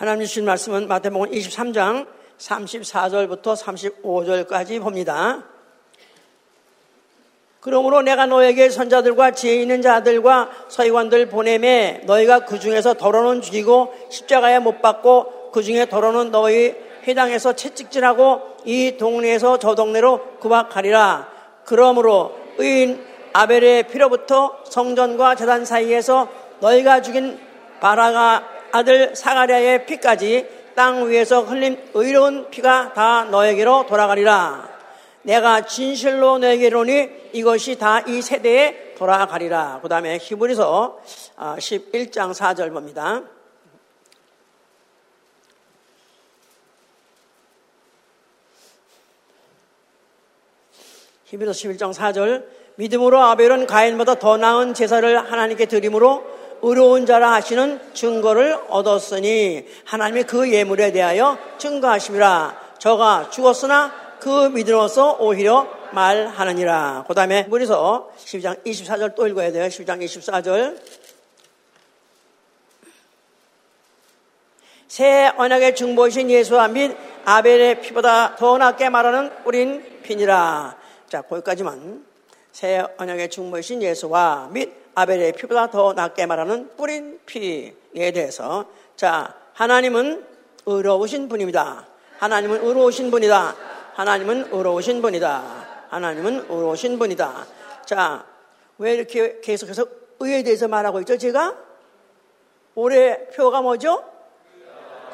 하나님 0.00 0.24
주신 0.24 0.46
말씀은 0.46 0.88
마태복음 0.88 1.30
23장 1.30 2.06
34절부터 2.38 3.54
35절까지 3.54 4.80
봅니다. 4.80 5.44
그러므로 7.60 8.00
내가 8.00 8.24
너에게 8.24 8.70
선자들과 8.70 9.32
지혜 9.32 9.56
있는 9.56 9.82
자들과 9.82 10.48
서기관들 10.68 11.28
보내매 11.28 12.04
너희가 12.06 12.46
그 12.46 12.58
중에서 12.58 12.94
더러는 12.94 13.42
죽이고 13.42 13.92
십자가에 14.08 14.58
못 14.60 14.80
박고 14.80 15.50
그 15.52 15.62
중에 15.62 15.86
더러는 15.90 16.30
너희 16.30 16.74
회당에서 17.06 17.52
채찍질하고 17.52 18.40
이 18.64 18.96
동네에서 18.96 19.58
저 19.58 19.74
동네로 19.74 20.38
구박하리라. 20.38 21.28
그러므로 21.66 22.38
의인 22.56 23.04
아벨의 23.34 23.82
피로부터 23.88 24.60
성전과 24.64 25.34
재단 25.34 25.66
사이에서 25.66 26.28
너희가 26.60 27.02
죽인 27.02 27.38
바라가 27.80 28.59
아들 28.72 29.14
사가랴의 29.14 29.86
피까지 29.86 30.48
땅 30.74 31.08
위에서 31.08 31.42
흘린 31.42 31.90
의로운 31.94 32.50
피가 32.50 32.92
다 32.94 33.24
너에게로 33.24 33.86
돌아가리라. 33.86 34.68
내가 35.22 35.66
진실로 35.66 36.38
너에게로니 36.38 37.30
이것이 37.32 37.78
다 37.78 38.02
이 38.06 38.22
세대에 38.22 38.94
돌아가리라. 38.96 39.80
그 39.82 39.88
다음에 39.88 40.18
히브리서 40.20 41.00
11장 41.36 42.30
아, 42.30 42.32
4절 42.32 42.72
봅니다. 42.72 43.22
히브리서 51.24 51.52
11장 51.52 51.94
4절 51.94 52.44
믿음으로 52.76 53.20
아벨은 53.22 53.66
가인보다 53.66 54.16
더 54.16 54.36
나은 54.36 54.74
제사를 54.74 55.30
하나님께 55.30 55.66
드림으로 55.66 56.39
의로운 56.62 57.06
자라 57.06 57.32
하시는 57.32 57.80
증거를 57.94 58.58
얻었으니 58.68 59.66
하나님의 59.84 60.24
그 60.24 60.52
예물에 60.52 60.92
대하여 60.92 61.38
증거하심이라 61.58 62.76
저가 62.78 63.30
죽었으나 63.30 63.92
그 64.20 64.48
믿음으로서 64.48 65.16
오히려 65.20 65.66
말하느니라. 65.92 67.04
그 67.08 67.14
다음에 67.14 67.46
우리서 67.50 68.10
12장 68.18 68.64
24절 68.64 69.14
또 69.14 69.26
읽어야 69.26 69.50
돼요. 69.50 69.66
12장 69.66 70.02
24절. 70.04 70.78
새 74.88 75.32
언약의 75.36 75.76
중보이신 75.76 76.30
예수와 76.30 76.68
및 76.68 76.96
아벨의 77.24 77.80
피보다 77.80 78.36
더 78.36 78.58
낫게 78.58 78.88
말하는 78.88 79.30
우린 79.44 80.00
피니라. 80.02 80.76
자, 81.08 81.22
거기까지만. 81.22 82.04
새 82.52 82.84
언약의 82.98 83.30
중보이신 83.30 83.82
예수와 83.82 84.48
및 84.50 84.79
아벨의 85.00 85.32
피보다 85.32 85.70
더 85.70 85.94
낫게 85.94 86.26
말하는 86.26 86.76
뿌린 86.76 87.20
피에 87.24 88.10
대해서 88.12 88.66
자 88.96 89.34
하나님은 89.54 90.26
의로우신 90.66 91.28
분입니다. 91.28 91.86
하나님은 92.18 92.62
의로우신 92.62 93.10
분이다. 93.10 93.56
하나님은 93.94 94.48
의로우신 94.52 95.00
분이다. 95.00 95.86
하나님은 95.88 96.46
의로우신 96.50 96.98
분이다. 96.98 97.46
자, 97.86 98.26
왜 98.76 98.94
이렇게 98.94 99.40
계속해서 99.40 99.86
의에 100.20 100.42
대해서 100.42 100.68
말하고 100.68 101.00
있죠? 101.00 101.16
제가 101.16 101.56
올해 102.74 103.26
표가 103.28 103.62
뭐죠? 103.62 104.04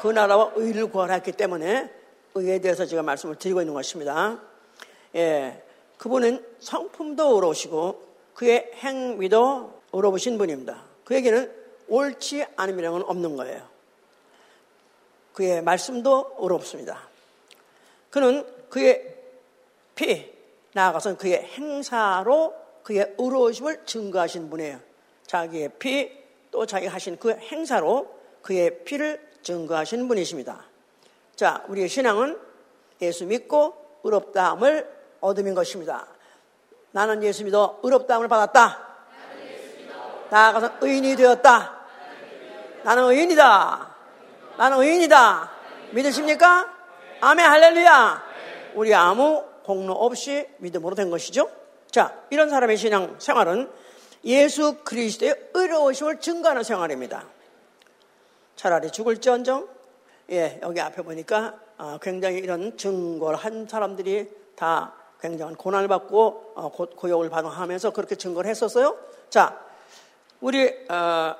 그 0.01 0.09
나라와 0.09 0.51
의를 0.55 0.87
구하라 0.87 1.19
기 1.19 1.31
때문에 1.31 1.89
의에 2.35 2.59
대해서 2.59 2.85
제가 2.85 3.03
말씀을 3.03 3.37
드리고 3.37 3.61
있는 3.61 3.73
것입니다. 3.73 4.37
예, 5.15 5.63
그분은 5.97 6.45
성품도 6.59 7.35
의로우시고 7.35 8.07
그의 8.33 8.69
행위도 8.75 9.76
어려보신 9.91 10.37
분입니다. 10.37 10.83
그에게는 11.05 11.53
옳지 11.87 12.45
않음이라는 12.55 12.99
건 12.99 13.09
없는 13.09 13.35
거예요. 13.35 13.67
그의 15.33 15.61
말씀도 15.61 16.35
어렵습니다. 16.37 17.07
그는 18.09 18.45
그의 18.69 19.15
피, 19.95 20.33
나아가서 20.73 21.17
그의 21.17 21.43
행사로 21.43 22.55
그의 22.83 23.15
의로우심을 23.17 23.85
증거하신 23.85 24.49
분이에요. 24.49 24.79
자기의 25.25 25.71
피, 25.79 26.11
또 26.51 26.65
자기가 26.65 26.93
하신 26.93 27.17
그 27.17 27.31
행사로 27.31 28.09
그의 28.41 28.83
피를 28.83 29.21
증거하신 29.41 30.07
분이십니다. 30.07 30.65
자, 31.35 31.63
우리의 31.67 31.87
신앙은 31.89 32.39
예수 33.01 33.25
믿고 33.25 33.75
의롭다함을 34.03 34.89
얻음인 35.21 35.53
것입니다. 35.53 36.07
나는 36.91 37.21
예수 37.23 37.43
믿어 37.43 37.79
의롭다함을 37.83 38.27
받았다. 38.27 38.86
나아가서 40.29 40.73
의인이 40.81 41.15
되었다. 41.15 41.77
나는 42.83 43.03
의인이다. 43.03 43.95
나는 44.57 44.77
의인이다. 44.79 45.51
믿으십니까? 45.91 46.73
아멘 47.21 47.45
할렐루야. 47.45 48.23
우리 48.75 48.93
아무 48.93 49.43
공로 49.63 49.93
없이 49.93 50.47
믿음으로 50.57 50.95
된 50.95 51.09
것이죠. 51.09 51.49
자, 51.91 52.13
이런 52.29 52.49
사람의 52.49 52.77
신앙 52.77 53.15
생활은 53.19 53.69
예수 54.23 54.77
그리스도의 54.83 55.49
의로우심을 55.53 56.19
증거하는 56.19 56.63
생활입니다. 56.63 57.25
차라리 58.55 58.91
죽을지언정, 58.91 59.67
예, 60.31 60.59
여기 60.61 60.81
앞에 60.81 61.01
보니까 61.01 61.55
어, 61.77 61.97
굉장히 62.01 62.39
이런 62.39 62.77
증거를 62.77 63.37
한 63.37 63.67
사람들이 63.67 64.29
다 64.55 64.93
굉장한 65.21 65.55
고난을 65.55 65.87
받고 65.87 66.53
어, 66.55 66.69
고역을 66.71 67.29
받아하면서 67.29 67.91
그렇게 67.91 68.15
증거를 68.15 68.49
했었어요. 68.49 68.97
자, 69.29 69.59
우리 70.39 70.67
어, 70.89 71.35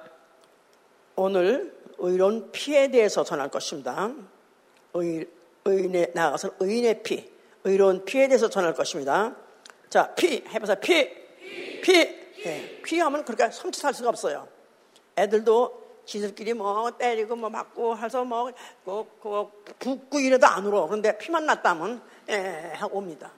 오늘 1.16 1.78
의로운 2.00 2.52
피에 2.52 2.90
대해서 2.90 3.24
전할 3.24 3.50
것입니다. 3.50 4.12
의, 4.94 5.28
의인에 5.66 6.12
나가서 6.14 6.52
의인의 6.60 7.04
피, 7.04 7.32
의로운 7.64 8.06
피에 8.06 8.28
대해서 8.28 8.50
전할 8.50 8.74
것입니다. 8.74 9.36
자, 9.90 10.14
피 10.16 10.44
해봐서 10.48 10.76
피, 10.76 11.10
피, 11.82 11.82
피. 11.82 12.18
네, 12.44 12.82
피 12.84 13.00
하면 13.00 13.26
그렇게 13.26 13.50
섬찟할 13.50 13.94
수가 13.94 14.10
없어요. 14.10 14.48
애들도 15.18 15.88
지들끼리 16.06 16.54
뭐 16.54 16.90
때리고 16.98 17.36
뭐 17.36 17.50
맞고 17.50 17.98
해서 17.98 18.24
뭐 18.24 18.52
그, 18.86 19.06
그, 19.22 19.74
붓고 19.80 20.20
이래도 20.20 20.48
안 20.48 20.66
울어. 20.66 20.88
그런데 20.88 21.18
피만 21.18 21.46
났다면 21.46 22.02
에 22.30 22.72
하고 22.76 23.00
옵니다. 23.00 23.32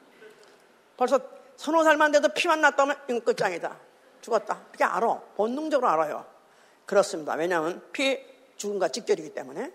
벌써 0.96 1.20
서너 1.56 1.84
살만 1.84 2.12
돼도 2.12 2.30
피만 2.30 2.62
났다면 2.62 2.98
이건 3.10 3.22
끝장이다. 3.24 3.89
죽었다. 4.22 4.66
그게 4.72 4.84
알아. 4.84 5.22
본능적으로 5.36 5.88
알아요. 5.90 6.26
그렇습니다. 6.86 7.34
왜냐하면 7.34 7.82
피 7.92 8.20
죽음과 8.58 8.90
직결이기 8.90 9.34
때문에 9.34 9.72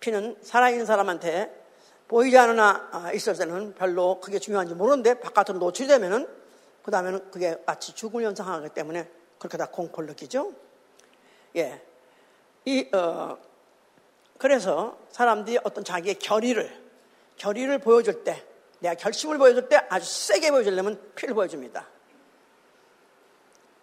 피는 0.00 0.36
살아있는 0.42 0.86
사람한테 0.86 1.64
보이지 2.08 2.36
않으나 2.36 2.88
아, 2.92 3.12
있을 3.12 3.36
때는 3.36 3.74
별로 3.74 4.20
그게 4.20 4.38
중요한지 4.38 4.74
모르는데 4.74 5.20
바깥으로 5.20 5.58
노출되면은 5.58 6.28
그 6.82 6.90
다음에는 6.90 7.30
그게 7.30 7.56
마치 7.64 7.94
죽음을 7.94 8.22
연상하기 8.24 8.68
때문에 8.70 9.08
그렇게 9.38 9.56
다 9.56 9.66
공포를 9.66 10.08
느끼죠. 10.10 10.52
예. 11.56 11.82
이, 12.66 12.88
어, 12.94 13.38
그래서 14.38 14.98
사람들이 15.10 15.58
어떤 15.64 15.84
자기의 15.84 16.18
결의를, 16.18 16.84
결의를 17.36 17.78
보여줄 17.78 18.24
때, 18.24 18.44
내가 18.80 18.94
결심을 18.94 19.38
보여줄 19.38 19.68
때 19.68 19.80
아주 19.88 20.06
세게 20.06 20.50
보여주려면 20.50 21.00
피를 21.14 21.34
보여줍니다. 21.34 21.86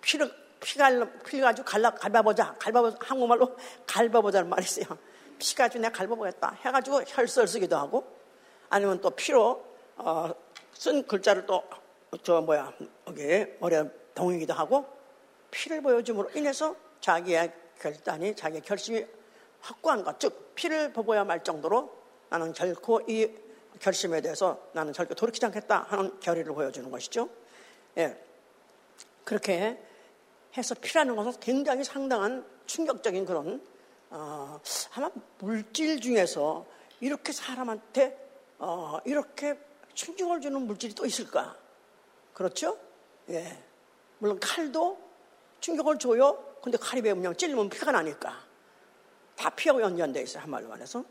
피를, 0.02 0.32
피가, 0.60 0.90
피 1.26 1.40
가지고 1.40 1.66
갈라, 1.66 1.92
갈바보자. 1.92 2.56
갈바보자. 2.60 2.98
한국말로 3.02 3.56
갈바보자는 3.88 4.50
말이 4.50 4.64
있어요. 4.64 4.98
피 5.40 5.56
가지고 5.56 5.82
내가 5.82 5.98
갈바보겠다. 5.98 6.58
해가지고 6.64 7.04
혈서를 7.08 7.48
쓰기도 7.48 7.78
하고, 7.78 8.06
아니면 8.70 9.00
또 9.02 9.10
피로, 9.12 9.66
어, 9.98 10.32
쓴 10.74 11.06
글자를 11.06 11.46
또, 11.46 11.64
저, 12.24 12.42
뭐야, 12.42 12.74
여기, 13.08 13.46
머리에 13.60 13.84
동이기도 14.14 14.54
하고, 14.54 14.86
피를 15.50 15.82
보여줌으로 15.82 16.30
인해서 16.36 16.76
자기의 17.00 17.52
결단이, 17.80 18.36
자기의 18.36 18.62
결심이 18.62 19.06
확고한 19.62 20.04
것, 20.04 20.20
즉, 20.20 20.54
피를 20.56 20.94
보고야 20.94 21.24
말 21.24 21.44
정도로 21.44 22.02
나는 22.30 22.54
결코 22.54 23.02
이 23.08 23.30
결심에 23.80 24.22
대해서 24.22 24.60
나는 24.74 24.94
절대 24.94 25.16
돌이키지 25.16 25.46
않겠다 25.48 25.86
하는 25.90 26.20
결의를 26.20 26.54
보여주는 26.54 26.90
것이죠. 26.90 27.30
예. 27.98 28.18
그렇게 29.24 29.82
해서 30.58 30.76
피라는 30.76 31.16
것은 31.16 31.40
굉장히 31.40 31.84
상당한 31.84 32.46
충격적인 32.66 33.26
그런 33.26 33.62
어, 34.10 34.60
아마 34.94 35.10
물질 35.40 36.00
중에서 36.02 36.66
이렇게 37.00 37.32
사람한테 37.32 38.18
어, 38.60 39.00
이렇게 39.06 39.58
충격을 39.94 40.42
주는 40.42 40.62
물질이 40.62 40.94
또 40.94 41.06
있을까? 41.06 41.56
그렇죠? 42.34 42.78
예. 43.30 43.58
물론 44.20 44.40
칼도 44.40 45.00
충격을 45.62 45.98
줘요. 46.00 46.44
근데 46.62 46.78
칼이 46.78 47.02
왜냐면 47.02 47.36
찔리면 47.36 47.70
피가 47.70 47.92
나니까. 47.92 48.38
다 49.36 49.50
피하고 49.50 49.82
연관되어 49.82 50.22
있어요. 50.24 50.44
한말로 50.44 50.68
말해서. 50.70 51.04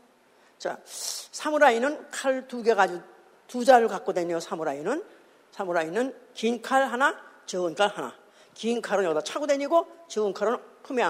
자, 0.57 0.79
사무라이는 0.85 2.09
칼 2.11 2.47
두 2.47 2.63
개 2.63 2.73
가지고 2.73 3.01
두 3.47 3.65
자를 3.65 3.87
갖고 3.87 4.13
다녀요. 4.13 4.39
사무라이는. 4.39 5.03
사무라이는 5.51 6.15
긴 6.33 6.61
칼 6.61 6.87
하나, 6.87 7.17
적은 7.45 7.75
칼 7.75 7.89
하나. 7.89 8.15
긴 8.53 8.81
칼은 8.81 9.03
여기다 9.05 9.21
차고 9.21 9.47
다니고 9.47 9.87
적은 10.07 10.33
칼은 10.33 10.57
품에 10.83 11.03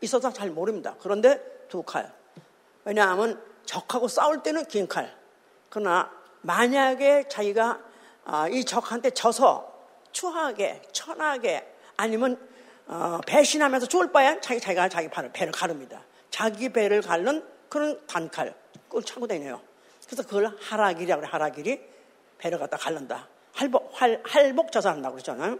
있어서 0.00 0.32
잘 0.32 0.50
모릅니다. 0.50 0.94
그런데 1.00 1.40
두 1.68 1.82
칼. 1.82 2.12
왜냐하면 2.84 3.42
적하고 3.64 4.08
싸울 4.08 4.42
때는 4.42 4.64
긴 4.66 4.86
칼. 4.86 5.14
그러나 5.68 6.10
만약에 6.42 7.28
자기가 7.28 7.80
아, 8.24 8.48
이 8.48 8.64
적한테 8.64 9.10
져서 9.10 9.72
추하게, 10.12 10.82
천하게 10.92 11.74
아니면 11.96 12.38
어, 12.86 13.20
배신하면서 13.26 13.86
죽을 13.86 14.12
바에 14.12 14.40
자기 14.40 14.60
자기가 14.60 14.88
자기 14.88 15.08
발을 15.08 15.32
배를 15.32 15.52
가릅니다. 15.52 16.02
자기 16.30 16.68
배를 16.68 17.02
가른 17.02 17.44
그런 17.68 18.00
단칼 18.06 18.54
그걸 18.88 19.02
차고 19.02 19.26
다녀요. 19.26 19.60
그래서 20.06 20.22
그걸 20.22 20.56
하라길이라고 20.60 21.20
그래. 21.20 21.30
하라길이 21.30 21.80
배를 22.38 22.58
갖다 22.58 22.76
갈른다. 22.76 23.28
할복, 23.52 23.90
할, 23.94 24.22
할복 24.24 24.70
자살한다고 24.70 25.14
그러잖아요. 25.14 25.58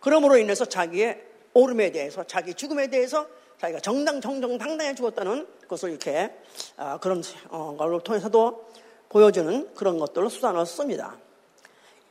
그러므로 0.00 0.36
인해서 0.36 0.64
자기의 0.64 1.24
오름에 1.54 1.90
대해서 1.90 2.24
자기 2.24 2.54
죽음에 2.54 2.88
대해서 2.88 3.26
자기가 3.58 3.80
정당 3.80 4.20
정정당당해 4.20 4.94
죽었다는 4.94 5.46
것을 5.66 5.90
이렇게 5.90 6.32
어, 6.76 6.98
그런 7.00 7.22
어, 7.48 7.76
걸로 7.76 8.00
통해서도 8.00 8.68
보여주는 9.08 9.74
그런 9.74 9.98
것들로 9.98 10.28
수단을 10.28 10.64
씁니다. 10.66 11.16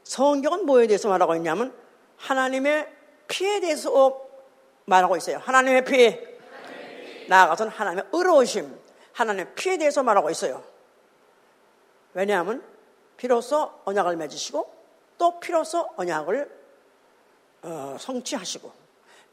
성경은 0.04 0.66
뭐에 0.66 0.88
대해서 0.88 1.10
말하고 1.10 1.36
있냐면 1.36 1.74
하나님의 2.18 2.88
피에 3.28 3.60
대해서 3.60 4.28
말하고 4.86 5.18
있어요. 5.18 5.38
하나님의 5.38 5.86
피. 5.86 6.18
나아가서는 7.28 7.72
하나님의 7.72 8.06
의로우심. 8.12 8.78
하나님의 9.14 9.54
피에 9.56 9.78
대해서 9.78 10.02
말하고 10.04 10.30
있어요. 10.30 10.64
왜냐하면 12.14 12.64
피로써 13.18 13.82
언약을 13.86 14.16
맺으시고 14.16 14.74
또 15.18 15.40
피로써 15.40 15.90
언약을 15.98 16.44
어, 16.46 16.57
성취하시고 18.00 18.72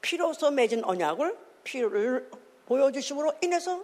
피로써 0.01 0.51
맺은 0.51 0.85
언약을 0.85 1.37
피를 1.65 2.31
보여주심으로 2.67 3.33
인해서 3.43 3.83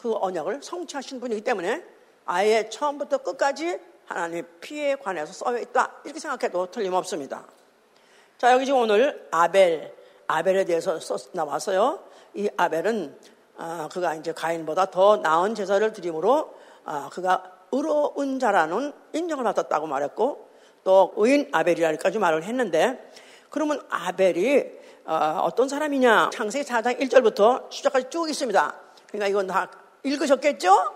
그 0.00 0.14
언약을 0.14 0.62
성취하신 0.62 1.20
분이기 1.20 1.42
때문에 1.42 1.84
아예 2.24 2.68
처음부터 2.68 3.18
끝까지 3.18 3.80
하나님의 4.06 4.44
피에 4.60 4.94
관해서 4.96 5.32
써여 5.32 5.58
있다. 5.58 5.92
이렇게 6.04 6.20
생각해도 6.20 6.70
틀림없습니다. 6.70 7.44
자, 8.38 8.52
여기 8.52 8.64
지금 8.64 8.80
오늘 8.80 9.28
아벨, 9.30 9.94
아벨에 10.26 10.64
대해서 10.64 10.98
써, 11.00 11.16
나와서요. 11.32 12.04
이 12.34 12.48
아벨은, 12.56 13.18
아, 13.56 13.88
그가 13.92 14.14
이제 14.14 14.32
가인보다 14.32 14.90
더 14.90 15.16
나은 15.16 15.54
제사를 15.54 15.92
드림으로, 15.92 16.54
아, 16.84 17.10
그가 17.12 17.52
의로운 17.72 18.38
자라는 18.38 18.92
인정을 19.12 19.44
받았다고 19.44 19.86
말했고, 19.86 20.48
또 20.84 21.12
의인 21.16 21.48
아벨이라까지 21.52 22.18
말을 22.18 22.44
했는데, 22.44 23.10
그러면 23.50 23.80
아벨이 23.88 24.64
어, 25.04 25.48
떤 25.56 25.68
사람이냐? 25.68 26.30
창세기 26.32 26.68
4장 26.68 27.00
1절부터 27.00 27.70
시작까지 27.70 28.10
쭉 28.10 28.28
있습니다. 28.28 28.74
그러니까 29.08 29.28
이건 29.28 29.46
다 29.46 29.70
읽으셨겠죠? 30.02 30.94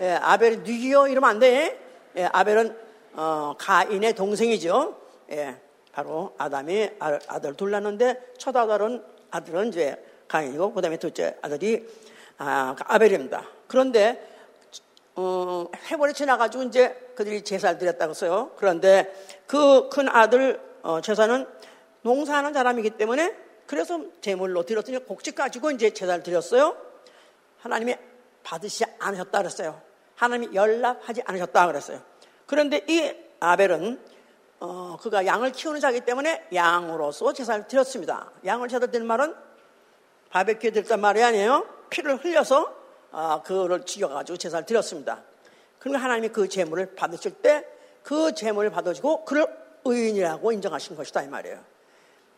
예, 0.00 0.12
아벨이 0.12 0.58
누기요 0.58 1.08
이러면 1.08 1.30
안 1.30 1.38
돼. 1.38 1.78
예, 2.16 2.28
아벨은 2.32 2.76
어, 3.14 3.54
가인의 3.58 4.14
동생이죠. 4.14 4.96
예, 5.32 5.60
바로 5.92 6.34
아담이 6.38 6.90
아들 6.98 7.54
둘 7.54 7.70
낳는데 7.72 8.32
첫 8.38 8.56
아들은 8.56 9.04
아들은 9.30 9.68
이제 9.68 10.02
가인이고 10.28 10.72
그다음에 10.72 10.96
둘째 10.96 11.36
아들이 11.42 11.86
아, 12.38 12.74
아벨입니다. 12.78 13.44
그런데 13.66 14.26
어, 15.16 15.66
해월이 15.90 16.14
지나가지고 16.14 16.62
이제 16.64 17.12
그들이 17.14 17.42
제사를 17.42 17.76
드렸다고 17.78 18.14
써요. 18.14 18.52
그런데 18.56 19.12
그 19.46 19.90
큰 19.90 20.08
아들 20.08 20.60
어, 20.82 21.00
제사는 21.00 21.46
농사하는 22.02 22.52
사람이기 22.52 22.90
때문에 22.90 23.36
그래서 23.66 24.00
제물로 24.20 24.64
드렸더니 24.64 24.98
곡식 24.98 25.34
가지고 25.34 25.70
이제 25.70 25.90
제사를 25.90 26.22
드렸어요. 26.22 26.76
하나님이 27.58 27.96
받으시지 28.42 28.84
않으셨다 28.98 29.38
그랬어요. 29.38 29.80
하나님이 30.14 30.54
연락하지 30.54 31.22
않으셨다 31.24 31.66
그랬어요. 31.66 32.00
그런데 32.46 32.84
이 32.88 33.14
아벨은 33.40 34.00
어, 34.60 34.96
그가 35.00 35.24
양을 35.26 35.52
키우는 35.52 35.80
자이기 35.80 36.00
때문에 36.00 36.48
양으로서 36.52 37.32
제사를 37.32 37.68
드렸습니다. 37.68 38.30
양을 38.44 38.68
제사 38.68 38.86
드린 38.86 39.06
말은 39.06 39.34
바베큐 40.30 40.72
드렸단 40.72 41.00
말이 41.00 41.22
아니에요. 41.22 41.66
피를 41.90 42.16
흘려서 42.16 42.74
어, 43.12 43.42
그를 43.44 43.84
죽여가지고 43.84 44.38
제사를 44.38 44.66
드렸습니다. 44.66 45.22
그러니까 45.78 46.04
하나님이 46.04 46.28
그 46.28 46.48
제물을 46.48 46.94
받으실 46.94 47.32
때 47.32 47.78
그 48.08 48.34
제물을 48.34 48.70
받으시고 48.70 49.26
그를 49.26 49.46
의인이라고 49.84 50.52
인정하신 50.52 50.96
것이다 50.96 51.24
이 51.24 51.28
말이에요. 51.28 51.62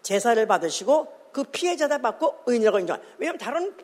제사를 0.03 0.45
받으시고 0.47 1.21
그 1.33 1.45
피해자다 1.45 1.99
받고 1.99 2.43
의인이라고 2.47 2.79
인정. 2.81 3.01
왜냐하면 3.19 3.39
다른 3.39 3.75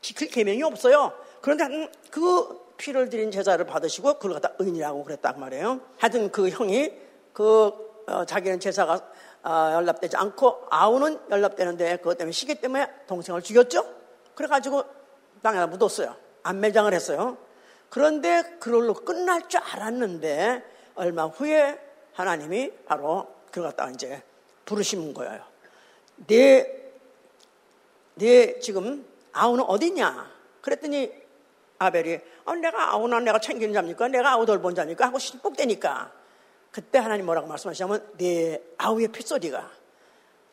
지킬 0.00 0.28
계명이 0.28 0.62
없어요. 0.62 1.12
그런데 1.40 1.90
그 2.10 2.60
피를 2.76 3.08
드린 3.08 3.30
제사를 3.30 3.64
받으시고 3.64 4.14
그걸 4.14 4.34
갖다 4.34 4.52
의인이라고 4.58 5.04
그랬단 5.04 5.38
말이에요. 5.38 5.80
하여튼 5.98 6.30
그 6.30 6.48
형이 6.48 6.92
그 7.32 7.72
어, 8.06 8.24
자기는 8.24 8.60
제사가 8.60 9.00
어, 9.44 9.70
연락되지 9.74 10.16
않고 10.16 10.66
아우는 10.70 11.18
연락되는데 11.30 11.96
그것 11.98 12.18
때문에 12.18 12.32
시기 12.32 12.54
때문에 12.54 12.86
동생을 13.06 13.42
죽였죠. 13.42 13.84
그래가지고 14.34 14.84
땅에다 15.42 15.66
묻었어요. 15.68 16.14
안매장을 16.42 16.92
했어요. 16.92 17.38
그런데 17.88 18.42
그걸로 18.58 18.94
끝날 18.94 19.48
줄 19.48 19.60
알았는데 19.60 20.64
얼마 20.94 21.26
후에 21.26 21.78
하나님이 22.14 22.72
바로 22.86 23.26
그걸 23.46 23.64
갖다가 23.64 23.90
이제 23.90 24.22
부르신 24.64 25.14
거예요. 25.14 25.51
내, 26.26 26.92
내 28.14 28.58
지금 28.60 29.06
아우는 29.32 29.64
어디냐? 29.64 30.30
그랬더니 30.60 31.12
아벨이 31.78 32.20
아, 32.44 32.54
내가 32.54 32.92
아우나 32.92 33.20
내가 33.20 33.38
챙기는 33.38 33.72
자입니까? 33.72 34.08
내가 34.08 34.32
아우 34.32 34.46
돌본 34.46 34.74
자입니까? 34.74 35.06
하고 35.06 35.18
실복대니까 35.18 36.12
그때 36.70 36.98
하나님 36.98 37.26
뭐라고 37.26 37.46
말씀하시냐면 37.48 38.08
내 38.16 38.60
아우의 38.78 39.08
핏소리가 39.08 39.70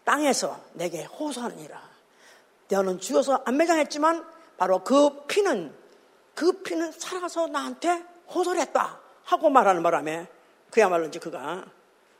땅에서 0.03 0.59
내게 0.73 1.03
호소하느니라. 1.03 1.81
너는 2.69 2.99
죽어서 2.99 3.41
안매장했지만 3.45 4.25
바로 4.57 4.83
그 4.83 5.25
피는 5.27 5.73
그 6.35 6.61
피는 6.63 6.91
살아서 6.91 7.47
나한테 7.47 8.03
호소를 8.33 8.61
했다 8.61 8.99
하고 9.23 9.49
말하는 9.49 9.81
바람에 9.83 10.27
그야말로 10.71 11.05
이제 11.07 11.19
그가 11.19 11.65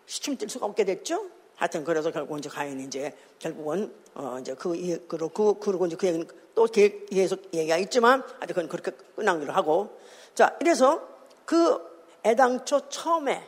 시춤 0.06 0.38
뛸 0.38 0.50
수가 0.50 0.66
없게 0.66 0.86
됐죠. 0.86 1.30
하여튼 1.60 1.84
그래서 1.84 2.10
결국 2.10 2.38
이제 2.40 2.48
가인이 2.48 2.86
이제 2.86 3.14
결국은 3.38 3.94
어 4.16 4.38
이제 4.40 4.54
그 4.54 5.06
그리고 5.10 5.60
그리고 5.60 5.86
이제 5.86 5.98
그 5.98 6.08
얘기는 6.08 6.26
또 6.56 6.66
계속 6.66 7.54
얘기가 7.54 7.76
있지만 7.78 8.22
하여튼 8.22 8.48
그건 8.48 8.70
그렇게 8.70 8.92
끝난기로 9.18 9.52
하고 9.52 10.00
자 10.34 10.58
이래서 10.62 11.06
그 11.44 11.82
애당초 12.26 12.88
처음에 12.88 13.46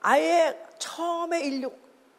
아예 0.00 0.56
처음에 0.78 1.40
인류 1.40 1.72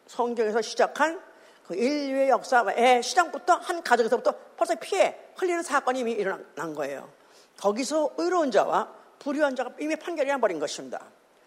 성경에서 0.08 0.60
시작한 0.60 1.18
그 1.66 1.74
인류의 1.74 2.28
역사의 2.28 3.02
시작부터 3.02 3.54
한 3.54 3.82
가정에서부터 3.82 4.34
벌써 4.58 4.74
피해 4.74 5.16
흘리는 5.36 5.62
사건이 5.62 6.00
이미 6.00 6.12
일어난 6.12 6.74
거예요. 6.74 7.08
거기서 7.56 8.10
의로운 8.18 8.50
자와 8.50 8.92
불의한 9.18 9.56
자가 9.56 9.70
이미 9.80 9.96
판결이 9.96 10.28
나버린 10.28 10.58
것입니다. 10.58 11.00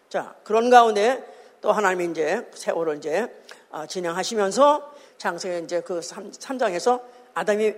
자, 0.09 0.33
그런 0.43 0.71
가운데 0.71 1.23
또 1.63 1.71
하나님이 1.71 2.11
이제 2.11 2.49
세월을 2.53 2.97
이제 2.97 3.23
어, 3.23 3.62
진행하시면서 3.87 4.93
장세에 5.17 5.59
이제 5.59 5.81
그 5.81 6.01
3, 6.01 6.31
장에서 6.59 7.01
아담이 7.33 7.73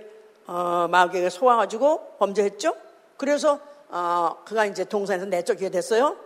어, 0.46 0.86
마귀에게 0.90 1.30
속아가지고 1.30 2.16
범죄했죠. 2.18 2.74
그래서 3.16 3.58
어, 3.88 4.36
그가 4.44 4.66
이제 4.66 4.84
동산에서 4.84 5.26
내쫓게 5.26 5.70
됐어요. 5.70 6.16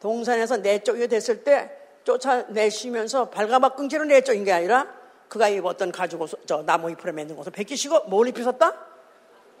동산에서 0.00 0.56
내쫓게 0.56 1.06
됐을 1.06 1.44
때 1.44 1.70
쫓아내시면서 2.04 3.30
발가락 3.30 3.76
끈질로 3.76 4.04
내쫓은 4.04 4.44
게 4.44 4.52
아니라 4.52 4.86
그가 5.28 5.48
입었던 5.48 5.92
가죽 5.92 6.20
옷, 6.20 6.30
저 6.46 6.62
나무 6.62 6.90
잎으로 6.90 7.12
만든 7.12 7.38
옷을 7.38 7.52
벗기시고 7.52 8.04
뭘 8.04 8.28
입히셨다? 8.28 8.74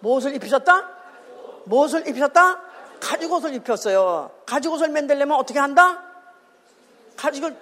무엇을 0.00 0.34
입히셨다? 0.34 0.88
무엇을 1.64 2.08
입히셨다? 2.08 2.60
가죽 3.00 3.32
옷을 3.32 3.54
입혔어요. 3.54 4.30
가죽 4.44 4.72
옷을 4.72 4.88
만들려면 4.88 5.38
어떻게 5.38 5.58
한다? 5.58 6.02
가죽을 7.16 7.56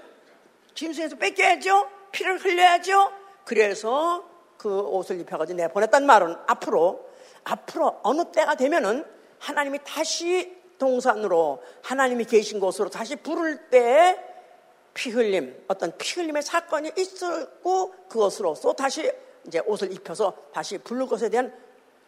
짐승에서 0.74 1.16
뺏겨야죠. 1.16 1.88
피를 2.12 2.38
흘려야죠. 2.38 3.12
그래서 3.44 4.24
그 4.56 4.80
옷을 4.80 5.20
입혀가지고 5.20 5.56
내보냈단 5.56 6.04
말은 6.06 6.36
앞으로 6.46 7.08
앞으로 7.44 8.00
어느 8.02 8.24
때가 8.32 8.54
되면은 8.56 9.04
하나님이 9.38 9.78
다시 9.84 10.56
동산으로 10.78 11.62
하나님이 11.82 12.24
계신 12.24 12.60
곳으로 12.60 12.90
다시 12.90 13.16
부를 13.16 13.68
때피 13.70 15.10
흘림 15.10 15.64
어떤 15.68 15.96
피 15.96 16.20
흘림의 16.20 16.42
사건이 16.42 16.92
있었고 16.96 17.94
그것으로서 18.08 18.72
다시 18.72 19.10
이제 19.46 19.60
옷을 19.66 19.92
입혀서 19.92 20.34
다시 20.52 20.78
부를 20.78 21.06
것에 21.06 21.28
대한 21.28 21.52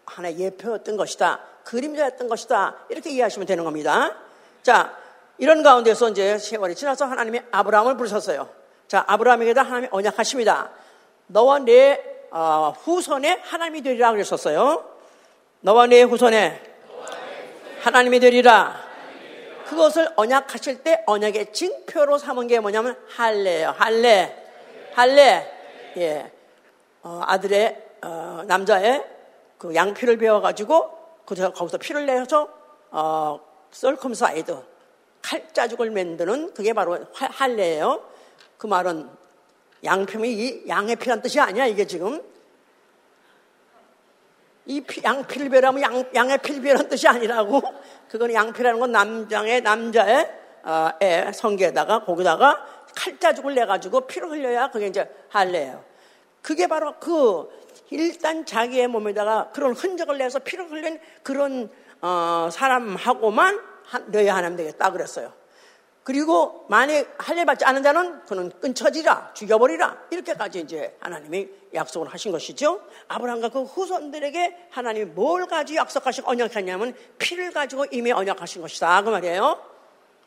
하나의 0.04 0.38
예표였던 0.38 0.96
것이다 0.96 1.40
그림자였던 1.64 2.28
것이다 2.28 2.86
이렇게 2.90 3.10
이해하시면 3.10 3.46
되는 3.46 3.64
겁니다. 3.64 4.16
자 4.62 4.96
이런 5.42 5.64
가운데서 5.64 6.10
이제 6.10 6.38
세월이 6.38 6.76
지나서 6.76 7.04
하나님이 7.04 7.40
아브라함을 7.50 7.96
부르셨어요. 7.96 8.48
자, 8.86 9.02
아브라함에게도 9.08 9.60
하나님이 9.60 9.88
언약하십니다. 9.90 10.70
너와 11.26 11.58
내 11.58 12.00
어, 12.30 12.72
후손에 12.80 13.40
하나님이 13.42 13.82
되리라 13.82 14.12
그랬었어요. 14.12 14.88
너와 15.62 15.88
내 15.88 16.02
후손에 16.02 16.62
하나님이 17.80 18.20
되리라. 18.20 18.80
그것을 19.66 20.10
언약하실 20.14 20.84
때 20.84 21.02
언약의 21.06 21.52
징표로 21.52 22.18
삼은 22.18 22.46
게 22.46 22.60
뭐냐면 22.60 22.96
할례예요. 23.08 23.74
할례. 23.76 24.36
할례. 24.94 25.52
예. 25.96 26.30
어, 27.02 27.20
아들의 27.26 27.82
어, 28.02 28.44
남자의 28.46 29.04
그 29.58 29.74
양피를 29.74 30.18
베어 30.18 30.40
가지고 30.40 30.96
거기서 31.26 31.78
피를 31.78 32.06
내서 32.06 32.48
어, 32.92 33.40
circumcise 33.72 34.71
칼자죽을 35.22 35.90
만드는 35.90 36.52
그게 36.54 36.72
바로 36.72 36.98
할례예요. 37.14 38.04
그 38.58 38.66
말은 38.66 39.08
양피면 39.84 40.26
이 40.26 40.62
양의 40.68 40.96
피란 40.96 41.22
뜻이 41.22 41.40
아니야 41.40 41.66
이게 41.66 41.86
지금 41.86 42.22
이 44.66 44.80
피, 44.80 45.02
양필배라면 45.02 45.82
양, 45.82 46.04
양의 46.14 46.38
필배라는 46.38 46.88
뜻이 46.88 47.08
아니라고. 47.08 47.60
그거는 48.08 48.34
양피라는 48.34 48.78
건 48.78 48.92
남장의, 48.92 49.62
남자의, 49.62 50.30
어, 50.62 50.90
애, 51.02 51.32
성게에다가, 51.32 52.04
거기다가 52.04 52.64
칼자죽을 52.94 53.54
내 53.54 53.64
가지고 53.66 54.02
피를 54.02 54.30
흘려야 54.30 54.70
그게 54.70 54.86
이제 54.86 55.10
할래예요. 55.30 55.82
그게 56.42 56.66
바로 56.66 56.94
그, 57.00 57.48
일단 57.90 58.46
자기의 58.46 58.86
몸에다가 58.88 59.50
그런 59.52 59.72
흔적을 59.72 60.18
내서 60.18 60.38
피를 60.38 60.70
흘린 60.70 61.00
그런, 61.22 61.70
어, 62.00 62.48
사람하고만 62.52 63.71
너야 64.06 64.36
하나님 64.36 64.56
되겠다 64.56 64.90
그랬어요. 64.90 65.32
그리고 66.04 66.66
만약 66.68 67.14
할례 67.18 67.44
받지 67.44 67.64
않은 67.64 67.82
자는 67.82 68.24
그는 68.24 68.50
끊쳐지라 68.60 69.32
죽여버리라 69.34 69.98
이렇게까지 70.10 70.60
이제 70.60 70.96
하나님이 70.98 71.48
약속을 71.74 72.08
하신 72.08 72.32
것이죠. 72.32 72.80
아브라함과 73.06 73.50
그 73.50 73.62
후손들에게 73.62 74.68
하나님이 74.70 75.06
뭘 75.06 75.46
가지고 75.46 75.78
약속하시고 75.78 76.28
언약했냐면 76.28 76.94
피를 77.18 77.52
가지고 77.52 77.86
이미 77.92 78.10
언약하신 78.10 78.62
것이다 78.62 79.02
그 79.02 79.10
말이에요. 79.10 79.62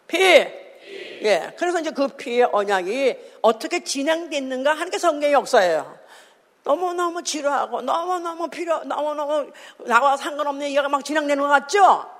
피. 0.08 0.18
예. 0.18 1.54
그래서 1.58 1.80
이제 1.80 1.92
그 1.92 2.08
피의 2.08 2.48
언약이 2.52 3.18
어떻게 3.42 3.84
진행됐는가 3.84 4.74
하는 4.74 4.90
게 4.90 4.98
성경의 4.98 5.34
역사예요. 5.34 5.98
너무너무 6.64 7.22
지루하고 7.22 7.82
너무너무 7.82 8.50
필요 8.50 8.84
너무너무 8.86 9.52
나와 9.86 10.16
상관없는 10.18 10.66
얘기가 10.68 10.88
막 10.88 11.04
진행되는 11.04 11.42
것 11.44 11.50
같죠? 11.50 12.15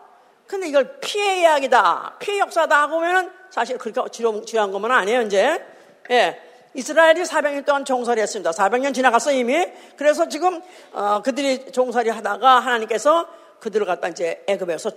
근데 0.48 0.68
이걸 0.68 1.00
피해 1.00 1.42
이야기다, 1.42 2.18
피해 2.20 2.40
역사다 2.40 2.84
하고 2.84 2.96
보면은 2.96 3.32
사실 3.50 3.78
그렇게 3.78 4.02
지루한 4.12 4.72
것만 4.72 4.92
아니에요, 4.92 5.22
이제. 5.24 5.64
예. 6.12 6.40
이스라엘이 6.74 7.24
400년 7.24 7.66
동안 7.66 7.86
종살이 7.86 8.22
했습니다. 8.22 8.52
400년 8.52 8.94
지나갔어, 8.94 9.32
이미. 9.32 9.66
그래서 9.96 10.28
지금, 10.28 10.62
어, 10.92 11.22
그들이 11.24 11.72
종살이 11.72 12.10
하다가 12.10 12.60
하나님께서 12.60 13.28
그들을 13.60 13.86
갖다 13.86 14.10
이제 14.10 14.44
애급에서, 14.48 14.92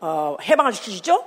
어, 0.00 0.36
해방을 0.40 0.72
시키시죠? 0.72 1.24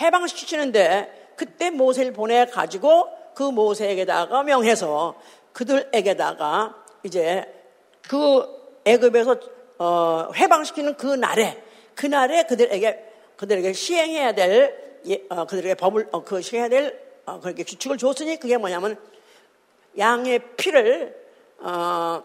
해방을 0.00 0.28
시키시는데 0.28 1.32
그때 1.36 1.70
모세를 1.70 2.12
보내가지고 2.12 3.08
그 3.34 3.42
모세에게다가 3.42 4.42
명해서 4.42 5.16
그들에게다가 5.52 6.74
이제 7.04 7.44
그 8.08 8.46
애급에서 8.84 9.36
어, 9.78 10.28
해방시키는 10.34 10.96
그 10.96 11.06
날에 11.06 11.62
그날에 11.94 12.44
그들에게 12.44 13.12
그들에게 13.36 13.72
시행해야 13.72 14.32
될 14.32 15.00
예, 15.06 15.24
어, 15.28 15.44
그들에게 15.44 15.74
법을 15.74 16.08
어, 16.12 16.22
그 16.24 16.40
시행해야 16.40 16.68
될 16.68 17.00
어, 17.26 17.40
그렇게 17.40 17.64
규칙을 17.64 17.98
줬으니 17.98 18.38
그게 18.38 18.56
뭐냐면 18.56 18.96
양의 19.98 20.40
피를 20.56 21.16
어, 21.58 22.22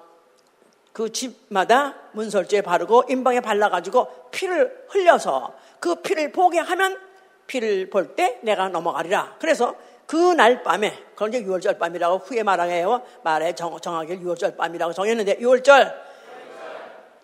그 0.94 1.12
집마다 1.12 1.96
문설주에 2.14 2.62
바르고 2.62 3.04
인방에 3.10 3.40
발라가지고 3.40 4.30
피를 4.32 4.86
흘려서 4.90 5.56
그 5.80 5.96
피를 5.96 6.32
보게 6.32 6.60
하면 6.60 7.00
피를 7.48 7.90
볼 7.90 8.16
때 8.16 8.40
내가 8.42 8.70
넘어가리라. 8.70 9.38
그래서 9.40 9.76
그날 10.08 10.64
밤에, 10.64 10.98
그건 11.16 11.30
이제 11.30 11.44
6월절 11.44 11.78
밤이라고 11.80 12.20
후에 12.20 12.42
말하게요. 12.42 13.02
말에 13.24 13.54
정, 13.54 13.78
정하게 13.80 14.18
6월절 14.20 14.56
밤이라고 14.56 14.94
정했는데, 14.94 15.38
6월절. 15.40 15.94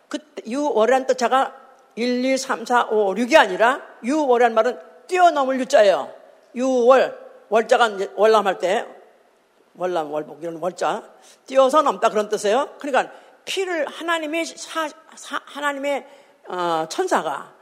그 0.09 0.17
6월이란 0.45 1.07
뜻자가 1.07 1.55
1, 1.95 2.25
2, 2.25 2.37
3, 2.37 2.65
4, 2.65 2.85
5, 2.85 3.15
6이 3.15 3.35
아니라 3.37 3.81
6월이라는 4.03 4.53
말은 4.53 4.79
뛰어넘을 5.07 5.59
유자예요. 5.59 6.11
6월, 6.55 7.17
월자가 7.49 7.91
월남할 8.15 8.57
때, 8.59 8.85
월남, 9.75 10.11
월복 10.11 10.41
이런 10.41 10.57
월자, 10.57 11.03
뛰어서 11.45 11.81
넘다 11.81 12.09
그런 12.09 12.29
뜻이에요. 12.29 12.75
그러니까 12.79 13.13
피를 13.45 13.87
하나님의 13.87 14.45
사, 14.45 14.87
사, 15.15 15.41
하나님의 15.45 16.05
어, 16.47 16.85
천사가 16.89 17.53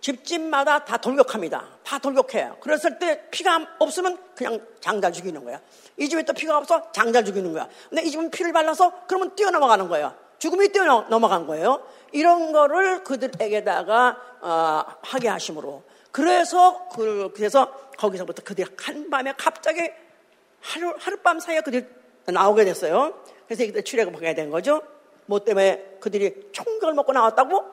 집집마다 0.00 0.84
다 0.84 0.98
돌격합니다. 0.98 1.64
다 1.82 1.98
돌격해요. 1.98 2.58
그랬을 2.60 2.98
때 2.98 3.28
피가 3.30 3.76
없으면 3.78 4.18
그냥 4.34 4.60
장자 4.80 5.10
죽이는 5.10 5.42
거야. 5.44 5.60
이 5.96 6.08
집에 6.08 6.22
또 6.24 6.34
피가 6.34 6.58
없어 6.58 6.92
장자 6.92 7.24
죽이는 7.24 7.52
거야. 7.52 7.68
근데 7.88 8.02
이 8.02 8.10
집은 8.10 8.30
피를 8.30 8.52
발라서 8.52 8.92
그러면 9.06 9.34
뛰어넘어가는 9.34 9.88
거예요. 9.88 10.14
죽음이 10.38 10.68
뛰어넘어간 10.68 11.46
거예요. 11.46 11.82
이런 12.14 12.52
거를 12.52 13.02
그들에게다가 13.02 14.16
어, 14.40 14.84
하게 15.02 15.28
하심으로 15.28 15.82
그래서 16.12 16.88
그, 16.88 17.32
그래서 17.34 17.72
거기서부터 17.98 18.44
그들이 18.44 18.68
한밤에 18.80 19.34
갑자기 19.36 19.90
하루 20.60 20.94
하룻밤 20.96 21.40
사이에 21.40 21.60
그들이 21.60 21.84
나오게 22.26 22.64
됐어요. 22.64 23.20
그래서 23.46 23.64
이들 23.64 23.82
출애굽하게 23.82 24.34
된 24.36 24.50
거죠. 24.50 24.80
뭐 25.26 25.44
때문에 25.44 25.96
그들이 26.00 26.50
총격을 26.52 26.94
먹고 26.94 27.12
나왔다고 27.12 27.64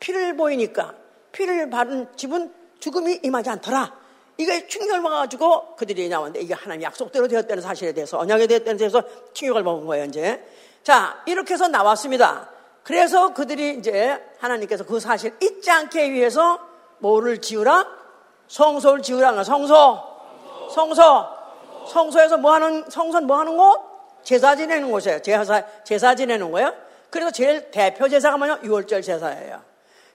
피를 0.00 0.36
보이니까 0.36 0.94
피를 1.30 1.70
바른 1.70 2.08
집은 2.16 2.52
죽음이 2.80 3.20
임하지 3.22 3.50
않더라. 3.50 3.96
이게 4.38 4.66
충격을 4.66 5.00
먹어가지고 5.00 5.76
그들이 5.76 6.08
나왔는데 6.08 6.40
이게 6.40 6.54
하나님 6.54 6.82
약속대로 6.82 7.28
되었다는 7.28 7.62
사실에 7.62 7.92
대해서 7.92 8.18
언약에 8.18 8.48
되었다는 8.48 8.76
데서 8.76 9.04
충격을 9.32 9.62
먹은 9.62 9.86
거예요 9.86 10.04
이제. 10.06 10.44
자 10.82 11.22
이렇게 11.26 11.54
해서 11.54 11.68
나왔습니다. 11.68 12.57
그래서 12.82 13.34
그들이 13.34 13.74
이제 13.78 14.18
하나님께서 14.38 14.84
그 14.84 14.98
사실 15.00 15.34
잊지 15.42 15.70
않게 15.70 16.10
위해서 16.12 16.58
뭐를 16.98 17.40
지으라? 17.40 17.86
성소를 18.48 19.02
지으라. 19.02 19.44
성소. 19.44 20.02
성소. 20.74 21.02
성소에서 21.88 22.38
뭐 22.38 22.52
하는, 22.54 22.88
성소는 22.88 23.26
뭐 23.26 23.38
하는 23.38 23.56
곳? 23.56 23.88
제사 24.22 24.56
지내는 24.56 24.90
곳이에요. 24.90 25.20
제사, 25.20 25.64
제사 25.84 26.14
지내는 26.14 26.50
거예요. 26.50 26.74
그래서 27.10 27.30
제일 27.30 27.70
대표 27.70 28.08
제사가 28.08 28.36
뭐냐? 28.36 28.60
6월절 28.60 29.02
제사예요. 29.02 29.62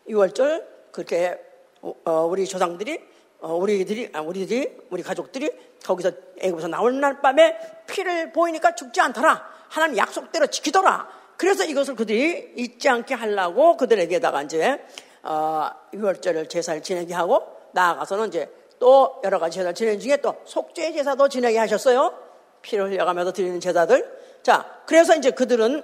6월절, 0.09 0.63
그렇게, 0.91 1.39
어, 1.81 2.27
우리 2.29 2.45
조상들이, 2.45 2.99
어, 3.39 3.55
우리들이, 3.55 4.11
아, 4.13 4.21
우리들이, 4.21 4.77
우리 4.89 5.03
가족들이 5.03 5.51
거기서 5.83 6.11
애굽에서 6.39 6.67
나올 6.67 6.99
날 6.99 7.21
밤에 7.21 7.57
피를 7.87 8.31
보이니까 8.31 8.75
죽지 8.75 9.01
않더라. 9.01 9.49
하나님 9.69 9.97
약속대로 9.97 10.47
지키더라. 10.47 11.22
그래서 11.43 11.65
이것을 11.65 11.95
그들이 11.95 12.53
잊지 12.55 12.87
않게 12.87 13.15
하려고 13.15 13.75
그들에게다가 13.75 14.43
이제 14.43 14.81
어, 15.23 15.69
6월절 15.93 16.49
제사를 16.49 16.81
지내게 16.81 17.13
하고 17.13 17.45
나아가서는 17.73 18.29
이제 18.29 18.49
또 18.79 19.19
여러 19.25 19.39
가지 19.39 19.55
제사를 19.55 19.75
지내는 19.75 19.99
중에 19.99 20.17
또 20.21 20.37
속죄 20.45 20.93
제사도 20.93 21.27
지내게 21.27 21.57
하셨어요. 21.57 22.17
피를 22.61 22.89
흘려가면서 22.89 23.33
드리는 23.33 23.59
제사들. 23.59 24.09
자, 24.41 24.65
그래서 24.85 25.17
이제 25.17 25.31
그들은 25.31 25.83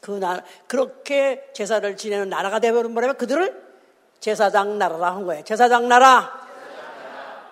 그 0.00 0.12
나, 0.12 0.42
그렇게 0.66 1.44
제사를 1.52 1.94
지내는 1.98 2.30
나라가 2.30 2.58
되어버린 2.58 2.94
거라면 2.94 3.18
그들을 3.18 3.62
제사장 4.18 4.78
나라라 4.78 5.14
한 5.14 5.26
거예요. 5.26 5.44
제사장 5.44 5.88
나라. 5.88 6.40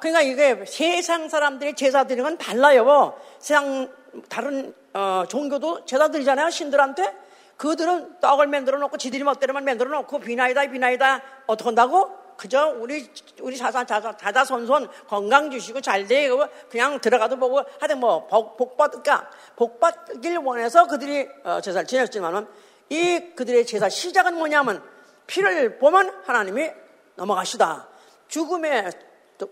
그러니까 0.00 0.23
이게 0.23 0.64
세상 0.64 1.28
사람들이 1.28 1.75
제사 1.75 2.04
드리는 2.04 2.25
건 2.25 2.38
달라요. 2.38 3.21
세상 3.38 3.90
다른 4.28 4.75
어, 4.92 5.25
종교도 5.28 5.85
제사 5.85 6.09
드리잖아요. 6.09 6.50
신들한테. 6.50 7.23
그들은 7.57 8.19
떡을 8.21 8.49
만들어 8.49 8.78
놓고 8.78 8.97
지들이 8.97 9.23
멋대로만 9.23 9.64
만들어 9.64 9.90
놓고 9.90 10.19
비나이다 10.19 10.66
비나이다 10.66 11.23
어떻게 11.47 11.69
한다고? 11.69 12.23
그저 12.37 12.75
우리 12.78 13.09
우리 13.40 13.57
자자 13.57 13.85
자자 13.85 14.16
자자 14.16 14.45
손손 14.45 14.88
건강 15.07 15.50
주시고 15.50 15.81
잘 15.81 16.07
되고 16.07 16.45
그냥 16.69 16.99
들어가도 16.99 17.37
보고 17.37 17.61
하여튼 17.78 18.00
뭐 18.00 18.26
복, 18.26 18.76
받을까 18.76 19.31
복 19.54 19.78
받길 19.78 20.38
원해서 20.38 20.88
그들이 20.88 21.28
어, 21.45 21.61
제사를 21.61 21.87
지냈지만은 21.87 22.49
이 22.88 23.33
그들의 23.37 23.64
제사 23.66 23.88
시작은 23.88 24.35
뭐냐면 24.35 24.83
피를 25.28 25.78
보면 25.78 26.23
하나님이 26.25 26.71
넘어가시다 27.14 27.88
죽음에 28.26 28.90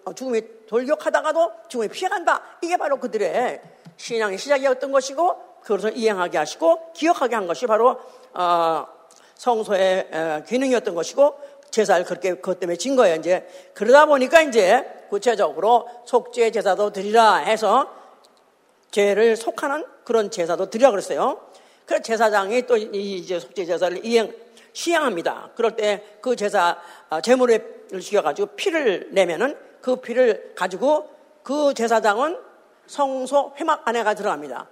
어, 0.05 0.12
죽음이 0.12 0.43
돌격하다가도 0.67 1.52
죽음이 1.69 1.88
피해간다 1.88 2.43
이게 2.62 2.76
바로 2.76 2.99
그들의 2.99 3.62
신앙의 4.00 4.38
시작이었던 4.38 4.90
것이고 4.90 5.37
그것을 5.62 5.97
이행하게 5.97 6.38
하시고 6.38 6.92
기억하게 6.95 7.35
한 7.35 7.47
것이 7.47 7.66
바로 7.66 7.99
어, 8.33 8.87
성소의 9.35 10.45
기능이었던 10.47 10.95
것이고 10.95 11.38
제사를 11.71 12.04
그렇게 12.04 12.35
그것 12.35 12.59
때문에 12.59 12.76
진 12.76 12.97
거예요. 12.97 13.16
이제 13.16 13.47
그러다 13.75 14.07
보니까 14.07 14.40
이제 14.42 15.07
구체적으로 15.11 15.87
속죄 16.07 16.50
제사도 16.50 16.90
드리라 16.92 17.37
해서 17.37 17.88
죄를 18.90 19.37
속하는 19.37 19.85
그런 20.04 20.30
제사도 20.30 20.71
드리라 20.71 20.90
그랬어요. 20.90 21.40
그래서 21.87 22.02
제사장이 22.02 22.66
또 22.66 22.76
이제 22.76 23.38
속죄 23.38 23.66
제사를 23.66 24.04
이행 24.04 24.35
시행합니다. 24.73 25.50
그럴 25.54 25.76
때 25.76 26.02
그 26.21 26.37
제사 26.37 26.78
아, 27.09 27.21
제물을 27.21 27.88
죽여가지고 28.00 28.49
피를 28.57 29.09
내면은 29.12 29.57
그 29.80 29.97
피를 29.97 30.52
가지고 30.54 31.11
그 31.42 31.75
제사장은 31.75 32.50
성소 32.91 33.55
회막 33.57 33.87
안에가 33.87 34.15
들어갑니다. 34.15 34.67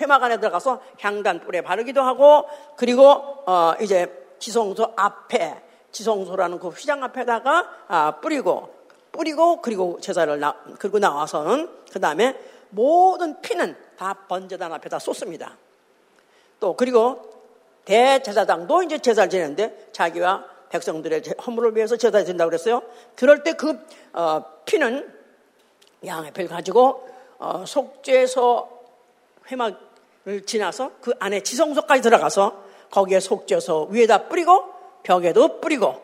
회막 0.00 0.22
안에 0.22 0.38
들어가서 0.38 0.82
향단 0.98 1.40
뿔에 1.40 1.62
바르기도 1.62 2.02
하고 2.02 2.44
그리고 2.76 3.02
어 3.02 3.74
이제 3.80 4.26
지성소 4.40 4.92
앞에 4.96 5.62
지성소라는 5.92 6.58
그 6.58 6.68
휘장 6.68 7.04
앞에다가 7.04 7.68
아 7.86 8.20
뿌리고 8.20 8.74
뿌리고 9.12 9.60
그리고 9.62 9.98
제사를 10.00 10.38
나, 10.40 10.54
그리고 10.78 10.98
나와서는 10.98 11.70
그 11.92 12.00
다음에 12.00 12.36
모든 12.70 13.40
피는 13.40 13.76
다 13.96 14.14
번제단 14.28 14.72
앞에다 14.72 14.98
쏟습니다. 14.98 15.56
또 16.58 16.74
그리고 16.76 17.22
대제사장도 17.84 18.82
이제 18.82 18.98
제사를 18.98 19.30
지내는데 19.30 19.90
자기와 19.92 20.44
백성들의 20.70 21.22
허물을 21.46 21.76
위해서 21.76 21.96
제사를 21.96 22.24
드린다고 22.24 22.50
그랬어요. 22.50 22.82
그럴 23.14 23.42
때그 23.44 23.78
어, 24.12 24.44
피는 24.64 25.20
양의 26.04 26.32
피를 26.32 26.48
가지고 26.48 27.08
어, 27.08 27.09
속죄소 27.66 28.68
회막을 29.50 30.46
지나서 30.46 30.92
그 31.00 31.12
안에 31.18 31.42
지성소까지 31.42 32.02
들어가서 32.02 32.64
거기에 32.90 33.20
속죄소 33.20 33.88
위에다 33.90 34.28
뿌리고 34.28 34.72
벽에도 35.02 35.60
뿌리고 35.60 36.02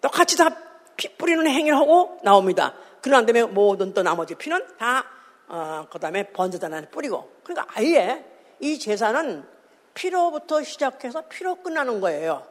똑같이 0.00 0.36
다 0.36 0.72
피 0.96 1.08
뿌리는 1.16 1.44
행위를 1.46 1.76
하고 1.76 2.18
나옵니다. 2.22 2.74
그런 3.00 3.26
다음에 3.26 3.42
모든 3.42 3.92
또 3.92 4.02
나머지 4.02 4.34
피는 4.34 4.76
다 4.78 5.04
어, 5.48 5.86
그 5.90 5.98
다음에 5.98 6.28
번제단 6.32 6.72
안에 6.72 6.88
뿌리고 6.90 7.32
그러니까 7.42 7.66
아예 7.74 8.24
이 8.60 8.78
제사는 8.78 9.44
피로부터 9.94 10.62
시작해서 10.62 11.22
피로 11.28 11.56
끝나는 11.56 12.00
거예요. 12.00 12.46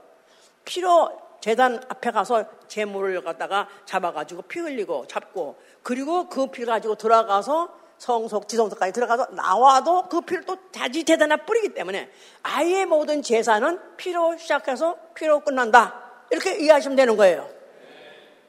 피로 0.65 1.17
재단 1.41 1.83
앞에 1.89 2.11
가서 2.11 2.45
재물을 2.67 3.21
갖다가 3.23 3.67
잡아가지고 3.85 4.43
피 4.43 4.59
흘리고 4.59 5.07
잡고 5.07 5.57
그리고 5.83 6.29
그 6.29 6.47
피 6.47 6.63
가지고 6.65 6.95
들어가서 6.95 7.81
성속 7.97 8.47
지성소까지 8.47 8.93
들어가서 8.93 9.27
나와도 9.31 10.09
그 10.09 10.21
피를 10.21 10.43
또 10.45 10.57
자지 10.71 11.03
재단에 11.03 11.35
뿌리기 11.37 11.73
때문에 11.73 12.09
아예 12.41 12.85
모든 12.85 13.21
제사는 13.21 13.79
피로 13.97 14.35
시작해서 14.37 14.97
피로 15.13 15.39
끝난다 15.41 16.25
이렇게 16.31 16.57
이해하시면 16.57 16.95
되는 16.95 17.15
거예요. 17.15 17.47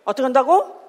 어떻게 0.04 0.22
한다고? 0.22 0.80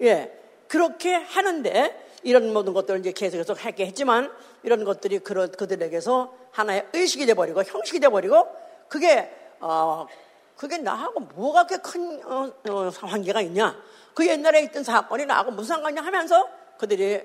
예, 0.00 0.32
그렇게 0.68 1.14
하는데 1.14 2.08
이런 2.22 2.52
모든 2.52 2.72
것들을 2.72 3.00
이제 3.00 3.12
계속해서 3.12 3.54
하게 3.54 3.86
했지만 3.86 4.32
이런 4.62 4.84
것들이 4.84 5.18
그들에게서 5.18 6.34
하나의 6.52 6.88
의식이 6.92 7.26
돼버리고 7.26 7.62
형식이 7.62 8.00
돼버리고 8.00 8.48
그게 8.92 9.26
어 9.58 10.06
그게 10.54 10.76
나하고 10.76 11.20
뭐가 11.20 11.66
그렇게 11.66 11.82
큰 11.82 12.22
어, 12.26 12.52
어, 12.68 12.90
관계가 12.90 13.40
있냐? 13.40 13.74
그 14.12 14.26
옛날에 14.26 14.64
있던 14.64 14.84
사건이 14.84 15.24
나하고 15.24 15.50
무슨 15.50 15.76
상관이냐 15.76 16.02
하면서 16.02 16.46
그들이 16.76 17.22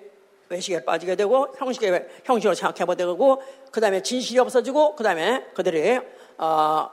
외식에 0.48 0.86
빠지게 0.86 1.18
되고 1.18 1.54
형식에 1.58 2.08
형식으로 2.24 2.56
생각해보게 2.56 2.96
되고 2.96 3.44
그 3.70 3.82
다음에 3.82 4.02
진실이 4.02 4.40
없어지고 4.40 4.96
그 4.96 5.04
다음에 5.04 5.44
그들이 5.56 6.00
어, 6.38 6.90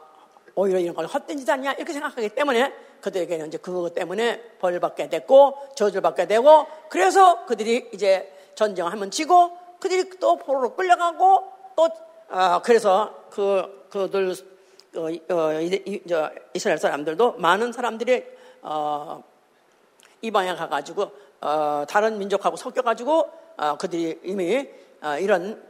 오히려 0.56 0.80
이런 0.80 0.92
걸 0.96 1.06
헛된 1.06 1.38
짓 1.38 1.48
아니야 1.48 1.72
이렇게 1.74 1.92
생각하기 1.92 2.30
때문에 2.30 2.74
그들에게는 3.00 3.46
이제 3.46 3.58
그것 3.58 3.94
때문에 3.94 4.56
벌 4.58 4.80
받게 4.80 5.08
됐고 5.08 5.56
저주를 5.76 6.02
받게 6.02 6.26
되고 6.26 6.66
그래서 6.88 7.46
그들이 7.46 7.90
이제 7.92 8.28
한번 8.58 9.12
치고 9.12 9.56
그들이 9.78 10.10
또 10.18 10.34
포로로 10.36 10.74
끌려가고 10.74 11.52
또 11.76 11.88
어, 12.28 12.60
그래서 12.64 13.14
그 13.30 13.86
그들 13.90 14.34
어, 14.96 15.08
어, 15.34 15.60
이스라엘 16.54 16.78
사람들도 16.78 17.34
많은 17.38 17.72
사람들이 17.72 18.24
어, 18.62 19.22
이방에 20.22 20.54
가가지고 20.54 21.10
어, 21.40 21.84
다른 21.88 22.18
민족하고 22.18 22.56
섞여가지고 22.56 23.30
어, 23.56 23.76
그들이 23.76 24.20
이미 24.24 24.68
어, 25.02 25.18
이런 25.18 25.62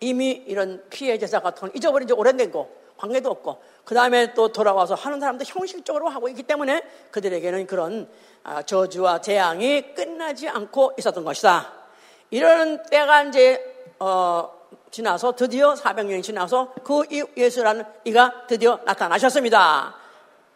이미 0.00 0.30
이런 0.46 0.82
피해 0.90 1.16
제사 1.18 1.40
같은 1.40 1.60
걸 1.60 1.76
잊어버린 1.76 2.08
지 2.08 2.14
오래된 2.14 2.50
거 2.50 2.68
관계도 2.96 3.30
없고 3.30 3.62
그 3.84 3.94
다음에 3.94 4.34
또 4.34 4.52
돌아와서 4.52 4.94
하는 4.94 5.20
사람도 5.20 5.44
형식적으로 5.46 6.08
하고 6.08 6.28
있기 6.28 6.42
때문에 6.44 6.82
그들에게는 7.10 7.66
그런 7.66 8.08
아, 8.44 8.62
저주와 8.62 9.20
재앙이 9.20 9.94
끝나지 9.94 10.48
않고 10.48 10.94
있었던 10.98 11.24
것이다. 11.24 11.72
이런 12.30 12.82
때가 12.84 13.24
이제 13.24 13.92
어, 13.98 14.61
지나서 14.92 15.34
드디어 15.34 15.72
400년이 15.72 16.22
지나서 16.22 16.74
그 16.84 17.02
예수라는 17.34 17.82
이가 18.04 18.46
드디어 18.46 18.78
나타나셨습니다. 18.84 19.94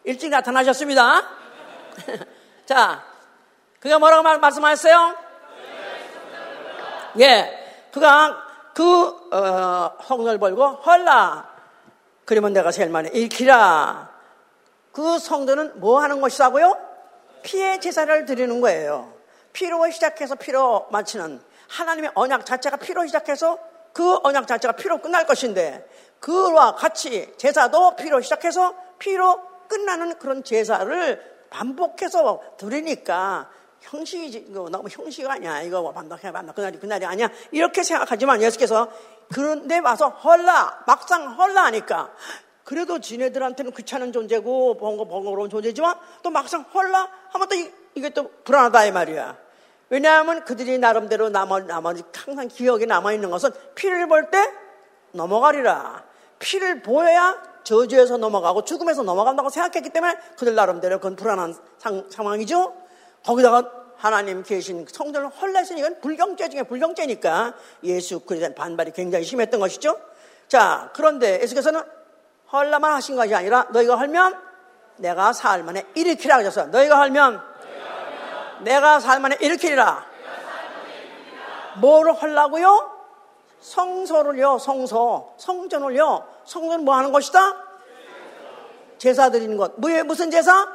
일찍 0.03 0.29
나타나셨습니다. 0.29 1.27
자, 2.67 3.03
그가 3.79 3.97
뭐라고 3.97 4.21
말씀하셨어요? 4.21 5.15
예, 7.19 7.89
그가 7.91 8.43
그 8.75 9.07
어, 9.33 9.97
성을 10.03 10.37
벌고 10.37 10.67
헐라 10.67 11.49
그러면 12.25 12.53
내가 12.53 12.69
제일 12.69 12.91
많이 12.91 13.09
읽히라. 13.09 14.11
그 14.91 15.17
성도는 15.17 15.79
뭐 15.79 15.99
하는 15.99 16.21
것이라고요? 16.21 16.77
피의 17.41 17.81
제사를 17.81 18.25
드리는 18.25 18.61
거예요. 18.61 19.11
피로 19.51 19.89
시작해서 19.89 20.35
피로 20.35 20.87
마치는 20.91 21.41
하나님의 21.69 22.11
언약 22.13 22.45
자체가 22.45 22.77
피로 22.77 23.03
시작해서 23.07 23.57
그 23.97 24.19
언약 24.21 24.45
자체가 24.45 24.73
피로 24.73 25.01
끝날 25.01 25.25
것인데 25.25 25.83
그와 26.19 26.75
같이 26.75 27.33
제사도 27.37 27.95
피로 27.95 28.21
시작해서 28.21 28.75
피로 28.99 29.41
끝나는 29.67 30.19
그런 30.19 30.43
제사를 30.43 31.19
반복해서 31.49 32.39
드리니까 32.57 33.49
형식이 33.81 34.45
이거 34.49 34.69
너무 34.69 34.87
형식 34.87 35.27
아니야. 35.27 35.63
이거 35.63 35.81
뭐 35.81 35.93
반복해 35.93 36.31
반복 36.31 36.57
그날이 36.57 36.77
그날이 36.77 37.05
아니야. 37.07 37.31
이렇게 37.49 37.81
생각하지만 37.81 38.39
예수께서 38.43 38.87
그런데 39.33 39.79
와서 39.79 40.09
헐라. 40.09 40.83
막상 40.85 41.35
헐라 41.35 41.63
하니까 41.65 42.13
그래도 42.63 42.99
지네들한테는 42.99 43.71
귀찮은 43.71 44.11
존재고 44.11 44.77
번거 44.77 45.05
번거로운 45.05 45.49
존재지만 45.49 45.95
또 46.21 46.29
막상 46.29 46.61
헐라 46.71 47.09
하면 47.29 47.47
또 47.47 47.55
이, 47.55 47.73
이게 47.95 48.11
또 48.11 48.29
불안하다 48.43 48.85
이 48.85 48.91
말이야. 48.91 49.46
왜냐하면 49.89 50.43
그들이 50.43 50.77
나름대로 50.77 51.29
남아 51.29 51.61
나머지 51.61 52.03
항상 52.15 52.47
기억에 52.47 52.85
남아 52.85 53.13
있는 53.13 53.29
것은 53.29 53.51
피를 53.75 54.07
볼 54.07 54.29
때 54.29 54.37
넘어가리라. 55.11 56.03
피를 56.39 56.81
보여야 56.81 57.41
저주에서 57.63 58.17
넘어가고 58.17 58.63
죽음에서 58.63 59.03
넘어간다고 59.03 59.49
생각했기 59.49 59.89
때문에 59.89 60.15
그들 60.37 60.55
나름대로 60.55 60.97
그건 60.97 61.15
불안한 61.15 61.55
상, 61.77 62.05
상황이죠. 62.09 62.73
거기다가 63.25 63.71
하나님 63.97 64.43
계신 64.43 64.85
성전을 64.87 65.29
헐레신 65.29 65.77
이건 65.79 65.99
불경죄 66.01 66.49
중에 66.49 66.63
불경죄니까 66.63 67.55
예수 67.83 68.19
그리스도에 68.19 68.39
대한 68.39 68.55
반발이 68.55 68.91
굉장히 68.91 69.25
심했던 69.25 69.59
것이죠. 69.59 69.99
자, 70.47 70.91
그런데 70.93 71.41
예수께서는 71.41 71.81
헐라만 72.51 72.93
하신 72.93 73.15
것이 73.15 73.33
아니라 73.33 73.67
너희가 73.71 73.97
헐면 73.97 74.39
내가 74.97 75.33
사흘 75.33 75.63
만에 75.63 75.85
일으키라 75.95 76.37
하셨어요. 76.37 76.67
너희가 76.67 76.99
헐면 76.99 77.41
내가 78.63 78.99
사흘 78.99 79.19
만에 79.19 79.37
일으키리라. 79.39 80.05
뭐를 81.79 82.13
헐라고요? 82.13 82.91
성소를요, 83.59 84.57
성소, 84.59 85.35
성전을요. 85.37 86.27
성전은 86.45 86.85
뭐 86.85 86.95
하는 86.95 87.11
것이다? 87.11 87.65
제사 88.97 89.29
드리는 89.29 89.57
것. 89.57 89.73
무슨 89.77 90.31
제사? 90.31 90.67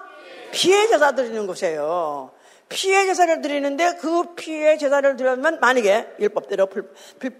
피해 0.53 0.87
제사 0.87 1.13
드리는 1.13 1.47
것이에요. 1.47 2.31
피해 2.69 3.05
제사를 3.05 3.41
드리는데 3.43 3.97
그 3.97 4.35
피해 4.35 4.79
제사를 4.79 5.17
드리면 5.17 5.61
만약에 5.61 6.15
율법대로 6.19 6.69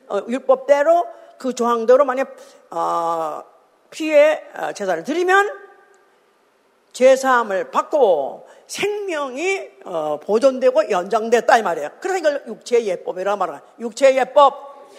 어, 0.09 0.21
율법대로 0.29 1.07
그 1.39 1.55
조항대로 1.55 2.05
만약 2.05 2.37
어, 2.71 3.43
피해 3.91 4.43
어, 4.55 4.73
제사를 4.73 5.03
드리면 5.05 5.62
죄사함을 6.93 7.71
받고 7.71 8.47
생명이 8.67 9.71
어, 9.85 10.21
보존되고 10.21 10.91
연장됐다 10.91 11.59
이 11.59 11.63
말이에요. 11.63 11.91
그래서 12.01 12.19
이걸 12.19 12.45
육체 12.47 12.85
예법이라 12.85 13.37
말하는 13.37 13.61
육체 13.81 14.15
예법. 14.17 14.91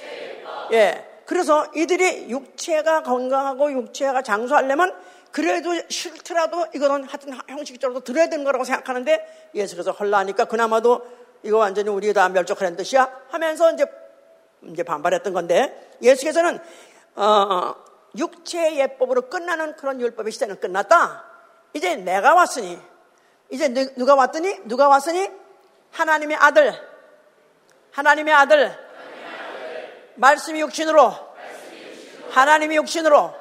예. 0.74 1.10
그래서 1.26 1.66
이들이 1.76 2.30
육체가 2.30 3.04
건강하고 3.04 3.72
육체가 3.72 4.22
장수하려면 4.22 4.94
그래도 5.32 5.72
싫더라도 5.90 6.68
이거는 6.76 7.06
하여튼 7.06 7.34
형식적으로 7.48 8.02
들어야 8.02 8.30
되는 8.30 8.44
거라고 8.44 8.64
생각하는데 8.64 9.50
예수께서 9.56 9.92
헐라하니까 9.92 10.46
그나마도 10.46 11.02
이거 11.42 11.58
완전히 11.58 11.90
우리가 11.90 12.14
다 12.14 12.30
멸족하는 12.30 12.76
뜻이야 12.76 13.10
하면서 13.30 13.72
이제 13.74 13.86
이제 14.66 14.84
반발했던 14.84 15.34
건데 15.34 15.96
예수께서는 16.02 16.60
어, 17.16 17.76
육체 18.18 18.76
예법으로 18.78 19.24
끝나는 19.30 19.76
그런 19.76 20.00
율법의 20.00 20.32
시대는 20.32 20.60
끝났다. 20.60 21.33
이제 21.74 21.96
내가 21.96 22.36
왔으니 22.36 22.80
이제 23.50 23.68
누가 23.96 24.16
왔더니 24.16 24.62
누가 24.66 24.88
왔으니? 24.88 25.30
하나님의 25.92 26.38
아들. 26.38 26.74
하나님의 27.92 28.34
아들. 28.34 28.78
말씀이 30.16 30.60
육신으로. 30.62 31.14
하나님이 32.32 32.76
육신으로. 32.78 33.34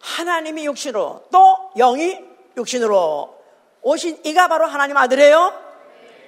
하나님이 0.00 0.64
육신으로. 0.66 1.28
또 1.30 1.70
영이 1.76 2.24
육신으로. 2.56 3.36
오신 3.82 4.20
이가 4.24 4.48
바로 4.48 4.66
하나님 4.66 4.96
아들이에요. 4.96 5.62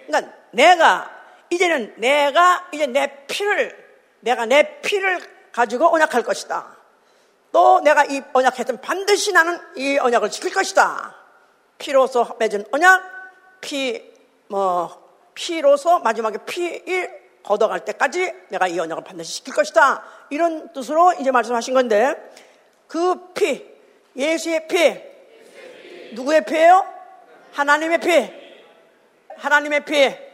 그러니까 0.06 0.32
내가 0.50 1.10
이제는 1.50 1.94
내가 1.96 2.68
이제 2.72 2.86
내 2.86 3.26
피를 3.26 3.88
내가 4.20 4.46
내 4.46 4.80
피를 4.80 5.20
가지고 5.52 5.92
언약할 5.94 6.22
것이다. 6.22 6.77
또 7.52 7.80
내가 7.80 8.04
이 8.04 8.22
언약했던 8.32 8.80
반드시 8.80 9.32
나는 9.32 9.58
이 9.76 9.98
언약을 9.98 10.30
지킬 10.30 10.52
것이다. 10.52 11.14
피로서 11.78 12.36
맺은 12.38 12.66
언약, 12.72 13.02
피, 13.60 14.02
뭐, 14.48 15.08
피로서 15.34 16.00
마지막에 16.00 16.38
피를 16.44 17.28
걷어갈 17.42 17.84
때까지 17.84 18.32
내가 18.48 18.66
이 18.66 18.78
언약을 18.78 19.04
반드시 19.04 19.36
지킬 19.36 19.54
것이다. 19.54 20.02
이런 20.30 20.72
뜻으로 20.72 21.12
이제 21.14 21.30
말씀하신 21.30 21.74
건데, 21.74 22.14
그 22.86 23.32
피, 23.32 23.64
예수의 24.16 24.66
피, 24.66 25.00
누구의 26.14 26.44
피예요? 26.44 26.86
하나님의 27.52 28.00
피. 28.00 28.32
하나님의 29.36 29.84
피. 29.84 30.28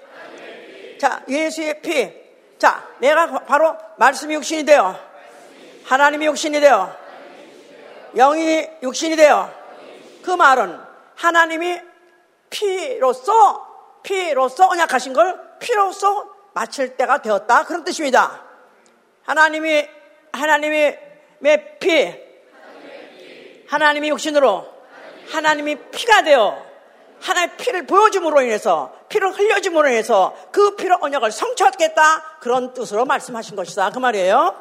자, 0.99 1.23
예수의 1.29 1.83
피. 1.83 2.13
자, 2.59 2.89
내가 2.99 3.41
바로 3.41 3.77
말씀이 3.99 4.35
육신이 4.35 4.65
되어, 4.65 4.97
하나님이 5.85 6.27
육신이 6.27 6.61
되어, 6.61 7.04
영이 8.17 8.69
육신이 8.83 9.17
되어, 9.17 9.51
그 10.23 10.31
말은 10.31 10.79
하나님이 11.17 11.81
피로서, 12.51 14.01
피로서 14.03 14.69
언약하신 14.69 15.13
걸 15.13 15.41
피로서 15.59 16.29
마칠 16.55 16.97
때가 16.97 17.23
되었다. 17.23 17.65
그런 17.65 17.85
뜻입니다. 17.85 18.43
하나님이, 19.25 19.89
하나님의 20.33 21.79
피, 21.81 22.15
하나님이 23.69 24.11
육신으로, 24.11 24.67
하나님이 25.31 25.77
피가 25.91 26.23
되어, 26.23 26.65
하나의 27.21 27.57
피를 27.57 27.87
보여줌으로 27.87 28.43
인해서 28.43 28.93
피를 29.09 29.33
흘려줌으로 29.33 29.89
인해서 29.89 30.37
그 30.53 30.77
피로 30.77 30.99
언약을 31.01 31.33
성취하겠다 31.33 32.39
그런 32.41 32.75
뜻으로 32.75 33.07
말씀하신 33.07 33.57
것이다 33.57 33.91
그 33.91 33.99
말이에요. 33.99 34.55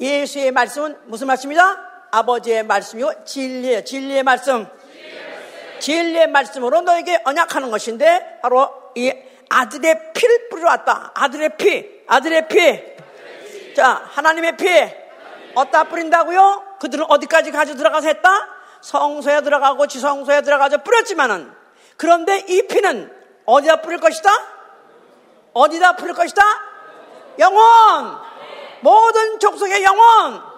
예수의 0.00 0.50
말씀은 0.50 0.98
무슨 1.04 1.28
말씀이다? 1.28 1.91
아버지의 2.12 2.62
말씀이요 2.64 3.24
진리의 3.24 3.84
진리의 3.84 4.22
말씀. 4.22 4.66
진리의 5.80 6.28
말씀으로 6.28 6.82
너에게 6.82 7.20
언약하는 7.24 7.70
것인데 7.70 8.38
바로 8.40 8.70
이 8.94 9.12
아들의 9.48 10.12
피를 10.12 10.48
뿌려왔다. 10.48 11.12
아들의 11.14 11.56
피, 11.56 12.02
아들의 12.06 12.48
피. 12.48 13.74
자, 13.74 14.02
하나님의 14.12 14.56
피. 14.56 14.68
어디다 15.54 15.84
뿌린다고요? 15.84 16.76
그들은 16.80 17.06
어디까지 17.08 17.50
가져 17.50 17.74
들어가서 17.74 18.08
했다? 18.08 18.48
성소에 18.80 19.42
들어가고 19.42 19.86
지성소에 19.86 20.42
들어가서 20.42 20.78
뿌렸지만은 20.78 21.52
그런데 21.96 22.44
이 22.48 22.66
피는 22.66 23.12
어디다 23.44 23.82
뿌릴 23.82 23.98
것이다? 23.98 24.30
어디다 25.52 25.96
뿌릴 25.96 26.14
것이다? 26.14 26.42
영원! 27.38 28.18
모든 28.80 29.38
족속의 29.38 29.82
영원! 29.82 30.51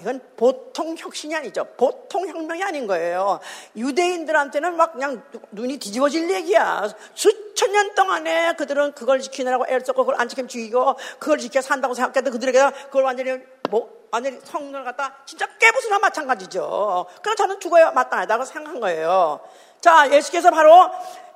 이건 0.00 0.20
보통 0.36 0.96
혁신이 0.96 1.34
아니죠. 1.34 1.64
보통 1.76 2.26
혁명이 2.26 2.62
아닌 2.62 2.86
거예요. 2.86 3.40
유대인들한테는 3.76 4.76
막 4.76 4.94
그냥 4.94 5.22
눈이 5.52 5.78
뒤집어질 5.78 6.30
얘기야. 6.30 6.88
수천 7.14 7.72
년 7.72 7.94
동안에 7.94 8.54
그들은 8.54 8.92
그걸 8.92 9.20
지키느라고 9.20 9.66
애를 9.68 9.80
썼고 9.84 10.04
그걸 10.04 10.20
안 10.20 10.28
지키면 10.28 10.48
죽이고 10.48 10.96
그걸 11.18 11.38
지켜 11.38 11.60
산다고 11.60 11.94
생각해도 11.94 12.30
그들에게 12.30 12.58
그걸 12.86 13.04
완전히 13.04 13.42
뭐 13.68 14.00
완전히 14.10 14.40
성령을 14.42 14.84
갖다 14.84 15.18
진짜 15.26 15.46
깨부수나 15.58 15.98
마찬가지죠. 15.98 17.06
그럼 17.22 17.36
저는 17.36 17.60
죽어야 17.60 17.90
마땅하다고 17.92 18.44
생각한 18.44 18.80
거예요. 18.80 19.40
자, 19.80 20.10
예수께서 20.10 20.50
바로 20.50 20.90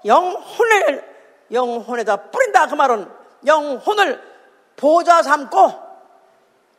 영혼을 0.05 1.15
영혼에다 1.53 2.31
뿌린다 2.31 2.67
그 2.67 2.75
말은 2.75 3.09
영혼을 3.47 4.21
보좌 4.77 5.23
삼고 5.23 5.85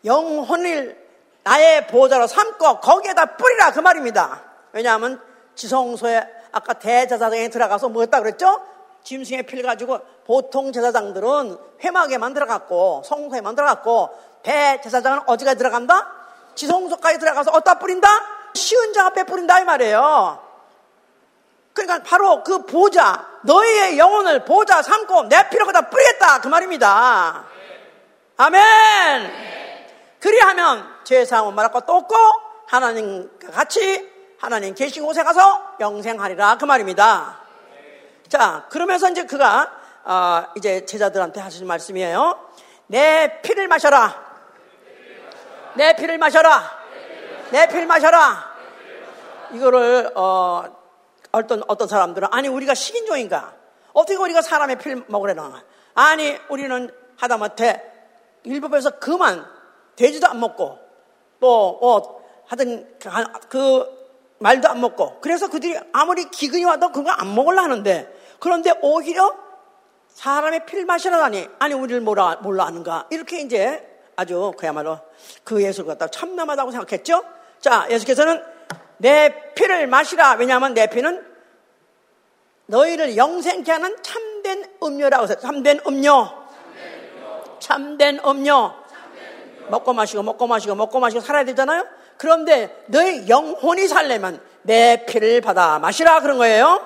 영혼을 0.04 1.05
나의 1.46 1.86
보좌로 1.88 2.26
삼고 2.26 2.80
거기에다 2.80 3.38
뿌리라 3.38 3.72
그 3.72 3.80
말입니다. 3.80 4.42
왜냐하면 4.74 5.22
지성소에 5.54 6.28
아까 6.52 6.74
대제사장에 6.74 7.50
들어가서 7.50 7.90
뭐 7.90 8.02
했다 8.02 8.20
그랬죠? 8.20 8.62
짐승의 9.04 9.44
피를 9.44 9.64
가지고 9.64 10.00
보통 10.26 10.74
제사장들은 10.74 11.58
회막에만 11.84 12.34
들어갔고 12.34 13.04
성소에만 13.06 13.56
들어갔고 13.56 14.10
대제사장은 14.42 15.22
어디가 15.28 15.54
들어간다? 15.54 16.12
지성소까지 16.56 17.20
들어가서 17.20 17.52
어디다 17.52 17.78
뿌린다? 17.78 18.08
쉬운 18.56 18.92
자 18.94 19.06
앞에 19.06 19.26
뿌린다 19.26 19.60
이 19.60 19.66
말이에요. 19.66 20.44
그러니까 21.74 22.02
바로 22.10 22.44
그 22.44 22.66
보좌, 22.66 23.24
너희의 23.44 24.00
영혼을 24.00 24.46
보좌 24.46 24.82
삼고 24.82 25.30
내 25.30 25.48
피로 25.50 25.66
거다 25.68 25.90
뿌리겠다 25.90 26.42
그 26.42 26.48
말입니다. 26.48 27.44
아멘. 28.38 29.65
그리하면 30.26 30.84
죄사함은 31.04 31.54
말할 31.54 31.72
것도 31.72 31.94
없고 31.94 32.16
하나님과 32.66 33.52
같이 33.52 34.12
하나님 34.40 34.74
계신 34.74 35.06
곳에 35.06 35.22
가서 35.24 35.76
영생하리라 35.80 36.58
그 36.58 36.66
말입니다. 36.66 37.42
자 38.28 38.66
그러면서 38.72 39.08
이제 39.12 39.26
그가 39.26 39.72
어, 40.04 40.46
이제 40.56 40.84
제자들한테 40.84 41.40
하시는 41.40 41.68
말씀이에요. 41.68 42.40
내 42.88 43.40
피를 43.44 43.68
마셔라. 43.68 44.20
내 45.76 45.96
피를 45.96 46.18
마셔라. 46.18 46.72
내 47.52 47.68
피를 47.68 47.86
마셔라. 47.86 48.56
이거를 49.52 50.12
어, 50.16 50.64
어떤 51.34 51.62
어떤 51.68 51.88
사람들은 51.88 52.30
아니 52.32 52.48
우리가 52.48 52.74
식인종인가? 52.74 53.54
어떻게 53.94 54.18
우리가 54.18 54.42
사람의 54.42 54.80
피를 54.80 55.04
먹으려나? 55.08 55.64
아니 55.94 56.36
우리는 56.50 56.90
하다못해 57.16 57.84
일법에서 58.44 58.98
그만 58.98 59.55
돼지도 59.96 60.28
안 60.28 60.40
먹고 60.40 60.78
뭐, 61.40 61.78
뭐 61.80 62.22
하든 62.48 62.98
그, 63.00 63.10
그 63.50 63.96
말도 64.40 64.70
안 64.70 64.82
먹고 64.82 65.20
그래서 65.22 65.50
그들이 65.50 65.78
아무리 65.94 66.30
기근이 66.30 66.66
와도 66.66 66.92
그거 66.92 67.12
안 67.12 67.34
먹으려 67.34 67.62
하는데 67.62 68.14
그런데 68.40 68.74
오히려 68.82 69.36
사람의 70.10 70.66
피를 70.66 70.86
마시라다니 70.86 71.50
아니 71.60 71.74
우리를 71.74 72.02
몰라 72.02 72.38
몰라 72.42 72.66
하는가? 72.66 73.08
이렇게 73.10 73.42
이제 73.42 73.86
아주 74.16 74.54
그야말로 74.58 75.00
그 75.44 75.62
예수를 75.62 75.88
갖다 75.88 76.08
참남하다고 76.08 76.72
생각했죠. 76.72 77.24
자 77.60 77.88
예수께서는 77.90 78.42
내 78.98 79.54
피를 79.54 79.88
마시라. 79.88 80.34
왜냐하면 80.34 80.74
내 80.74 80.88
피는 80.88 81.26
너희를 82.68 83.18
영생케 83.18 83.72
하는 83.72 83.96
참된 84.02 84.66
음료라고 84.82 85.24
해서 85.26 85.36
참된 85.36 85.80
음료. 85.88 86.30
참된 87.60 88.20
음료 88.26 88.74
먹고 89.70 89.94
마시고 89.94 90.24
먹고 90.24 90.48
마시고 90.48 90.76
먹고 90.76 91.00
마시고 91.00 91.22
살아야 91.22 91.44
되잖아요. 91.46 91.86
그런데 92.18 92.84
너의 92.88 93.28
영혼이 93.28 93.88
살려면 93.88 94.42
내 94.62 95.06
피를 95.06 95.42
받아 95.42 95.80
마시라 95.80 96.22
그런 96.22 96.38
거예요. 96.38 96.82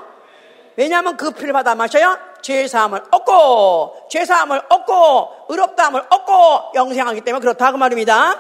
왜냐하면 0.76 1.18
그 1.18 1.32
피를 1.32 1.54
받아 1.54 1.76
마셔야 1.76 2.20
죄사함을 2.42 3.04
얻고 3.12 4.08
죄사함을 4.10 4.62
얻고 4.70 5.30
의롭다함을 5.50 6.04
얻고 6.10 6.72
영생하기 6.76 7.22
때문에 7.22 7.42
그렇다 7.42 7.72
그 7.72 7.78
말입니다. 7.78 8.40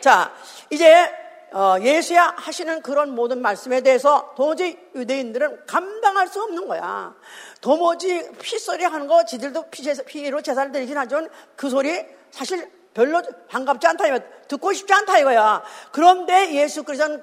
자 0.00 0.32
이제 0.70 1.10
어, 1.52 1.76
예수야 1.80 2.34
하시는 2.36 2.80
그런 2.80 3.14
모든 3.14 3.42
말씀에 3.42 3.80
대해서 3.80 4.32
도저히 4.36 4.78
유대인들은 4.94 5.66
감당할 5.66 6.28
수 6.28 6.40
없는 6.42 6.68
거야. 6.68 7.14
도무지 7.60 8.30
피소리 8.40 8.84
하는 8.84 9.08
거 9.08 9.24
지들도 9.24 9.68
피, 9.70 9.82
피로 10.06 10.40
제사를 10.42 10.70
드리긴 10.70 10.96
하지만 10.96 11.28
그 11.56 11.68
소리 11.68 12.04
사실 12.30 12.70
별로 12.94 13.22
반갑지 13.48 13.86
않다 13.86 14.06
이거 14.06 14.18
듣고 14.48 14.72
싶지 14.72 14.92
않다 14.92 15.18
이거야. 15.18 15.62
그런데 15.92 16.54
예수 16.54 16.82
그리스도는 16.82 17.22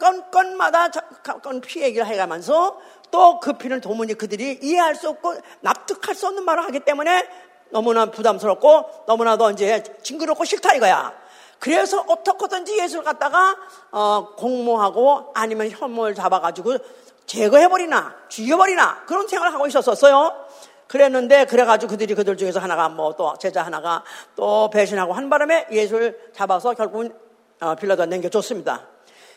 건피 1.41 1.81
얘기를 1.81 2.05
해가면서 2.05 2.77
또 3.11 3.39
그 3.39 3.53
피는 3.53 3.81
도무지 3.81 4.13
그들이 4.15 4.59
이해할 4.61 4.95
수 4.95 5.09
없고 5.09 5.35
납득할 5.61 6.15
수 6.15 6.27
없는 6.27 6.43
말을 6.43 6.63
하기 6.65 6.81
때문에 6.81 7.27
너무나 7.69 8.05
부담스럽고 8.07 9.05
너무나도 9.07 9.51
이제 9.51 9.83
징그럽고 10.03 10.45
싫다 10.45 10.75
이거야. 10.75 11.13
그래서 11.59 12.03
어떻게든지 12.07 12.77
예수를 12.79 13.03
갖다가 13.03 13.55
어, 13.91 14.35
공모하고 14.35 15.31
아니면 15.33 15.69
혐오를 15.69 16.13
잡아가지고 16.15 16.77
제거해버리나 17.25 18.15
죽여버리나 18.29 19.03
그런 19.05 19.27
생각을 19.27 19.53
하고 19.53 19.67
있었었어요. 19.67 20.46
그랬는데 20.87 21.45
그래가지고 21.45 21.91
그들이 21.91 22.15
그들 22.15 22.37
중에서 22.37 22.59
하나가 22.59 22.89
뭐 22.89 23.13
또 23.17 23.35
제자 23.39 23.63
하나가 23.63 24.03
또 24.35 24.69
배신하고 24.69 25.13
한 25.13 25.29
바람에 25.29 25.67
예수를 25.71 26.31
잡아서 26.33 26.73
결국은 26.73 27.13
어, 27.59 27.75
빌라도 27.75 28.05
남겨줬습니다. 28.05 28.87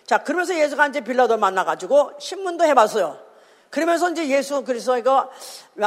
자 0.04 0.18
그러면서 0.18 0.54
예수가 0.54 0.88
이제 0.88 1.00
빌라도 1.00 1.36
만나가지고 1.36 2.12
신문도 2.18 2.64
해봤어요. 2.64 3.18
그러면서 3.70 4.10
이제 4.10 4.28
예수 4.28 4.64
그리스도가 4.64 5.30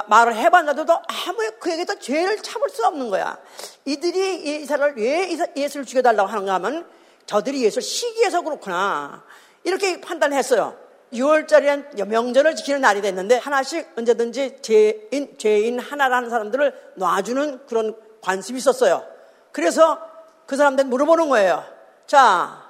말을 0.08 0.36
해봤는데도 0.36 0.94
아무 0.94 1.52
그에게도 1.60 2.00
죄를 2.00 2.42
참을 2.42 2.70
수 2.70 2.86
없는 2.88 3.10
거야. 3.10 3.38
이들이 3.86 4.62
이사를 4.62 4.94
왜 4.96 5.38
예수를 5.56 5.86
죽여달라고 5.86 6.30
하는가 6.30 6.54
하면 6.56 6.88
저들이 7.26 7.62
예수를 7.64 7.84
시기해서 7.84 8.42
그렇구나. 8.42 9.24
이렇게 9.66 10.00
판단했어요. 10.00 10.78
6월짜리는 11.14 12.06
명절을 12.08 12.56
지키는 12.56 12.82
날이 12.82 13.02
됐는데 13.02 13.38
하나씩 13.38 13.92
언제든지 13.98 14.62
죄인, 14.62 15.38
죄인 15.38 15.80
하나라는 15.80 16.30
사람들을 16.30 16.94
놔주는 16.96 17.66
그런 17.68 17.96
관습이 18.22 18.58
있었어요. 18.58 19.06
그래서 19.52 20.00
그 20.46 20.56
사람들 20.56 20.86
물어보는 20.86 21.30
거예요. 21.30 21.64
자, 22.08 22.64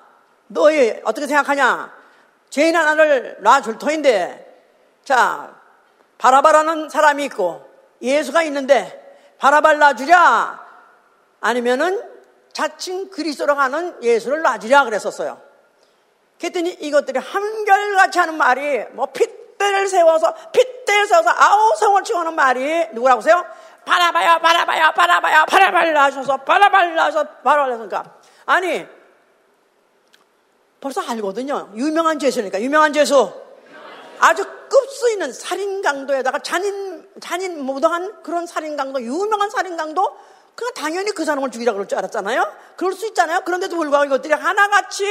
너희 0.47 1.01
어떻게 1.03 1.27
생각하냐? 1.27 1.93
죄인 2.49 2.75
하나를 2.75 3.38
놔줄 3.39 3.77
터인데 3.77 4.43
자, 5.03 5.56
바라바라는 6.17 6.89
사람이 6.89 7.25
있고 7.25 7.65
예수가 8.01 8.43
있는데 8.43 8.99
바라발 9.39 9.79
놔주랴 9.79 10.63
아니면은 11.41 12.01
자칭 12.53 13.10
그리스도로 13.10 13.56
가는 13.56 14.01
예수를 14.03 14.41
놔주랴 14.41 14.86
그랬었어요. 14.86 15.41
그랬더니 16.43 16.71
이것들이 16.71 17.19
한결같이 17.19 18.19
하는 18.19 18.36
말이 18.36 18.84
뭐 18.91 19.06
핏대를 19.06 19.88
세워서 19.88 20.36
핏대를 20.51 21.08
세워서 21.08 21.29
아우 21.29 21.73
성을 21.77 22.03
치고 22.03 22.19
하는 22.19 22.36
말이 22.36 22.88
누구라고 22.91 23.21
하세요? 23.21 23.45
바라봐요 23.86 24.39
바라봐요 24.39 24.91
바라봐요 24.93 25.45
바라발 25.45 25.93
놔셔서 25.93 26.38
바라발 26.38 26.95
놔서 26.95 27.27
바라발 27.43 27.71
놔서니까 27.71 28.03
아니 28.45 28.86
벌써 30.82 30.99
알거든요. 31.01 31.69
유명한 31.75 32.19
죄수니까 32.19 32.62
유명한 32.62 32.91
죄수 32.91 33.32
아주 34.19 34.43
급수 34.67 35.12
있는 35.12 35.32
살인 35.32 35.82
강도에다가 35.82 36.39
잔인 36.39 37.10
잔인 37.21 37.63
무도한 37.63 38.21
그런 38.21 38.45
살인 38.45 38.75
강도 38.75 39.01
유명한 39.01 39.49
살인 39.49 39.77
강도 39.77 40.17
그냥 40.56 40.73
당연히 40.75 41.12
그 41.12 41.23
사람을 41.23 41.51
죽이라 41.51 41.71
그럴 41.71 41.88
줄 41.88 41.97
알았잖아요. 41.99 42.53
그럴 42.75 42.91
수 42.93 43.08
있잖아요. 43.08 43.41
그런데도 43.45 43.77
불구하고 43.77 44.06
이것들이 44.06 44.34
하나같이 44.34 45.06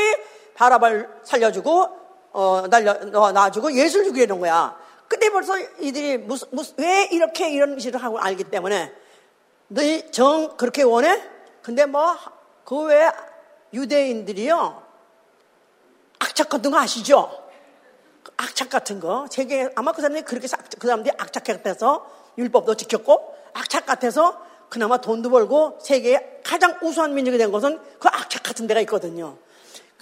바라발 0.55 1.09
살려주고 1.23 1.89
어 2.33 2.65
날려 2.71 2.95
놔주고 2.95 3.73
예수를 3.75 4.07
죽이려는 4.07 4.41
거야. 4.41 4.77
근데 5.09 5.29
벌써 5.31 5.59
이들이 5.59 6.19
무슨, 6.19 6.49
무슨 6.53 6.75
왜 6.79 7.09
이렇게 7.13 7.51
이런 7.51 7.79
짓을 7.79 8.03
하고 8.03 8.19
알기 8.19 8.45
때문에 8.45 8.93
너희 9.69 10.11
정 10.11 10.57
그렇게 10.57 10.83
원해? 10.83 11.23
근데 11.63 11.85
뭐 11.87 12.17
그외 12.65 13.11
유대인들이요 13.75 14.83
악착 16.19 16.49
같은 16.49 16.71
거 16.71 16.79
아시죠? 16.79 17.31
악착 18.37 18.71
같은 18.71 19.01
거. 19.01 19.27
세계 19.31 19.71
아마 19.75 19.93
그 19.93 20.01
사람들이 20.01 20.25
그렇게 20.25 20.47
그 20.79 20.87
사람들이 20.87 21.15
악착 21.19 21.45
같아서 21.45 22.07
율법도 22.39 22.77
지켰고 22.77 23.35
악착 23.55 23.87
같아서 23.87 24.41
그나마 24.69 24.97
돈도 24.97 25.29
벌고 25.29 25.79
세계에 25.83 26.41
가장 26.43 26.79
우수한 26.83 27.15
민족이 27.15 27.37
된 27.37 27.53
것은 27.53 27.79
그 27.99 28.09
악착 28.09 28.43
같은 28.43 28.67
데가 28.67 28.81
있거든요. 28.81 29.37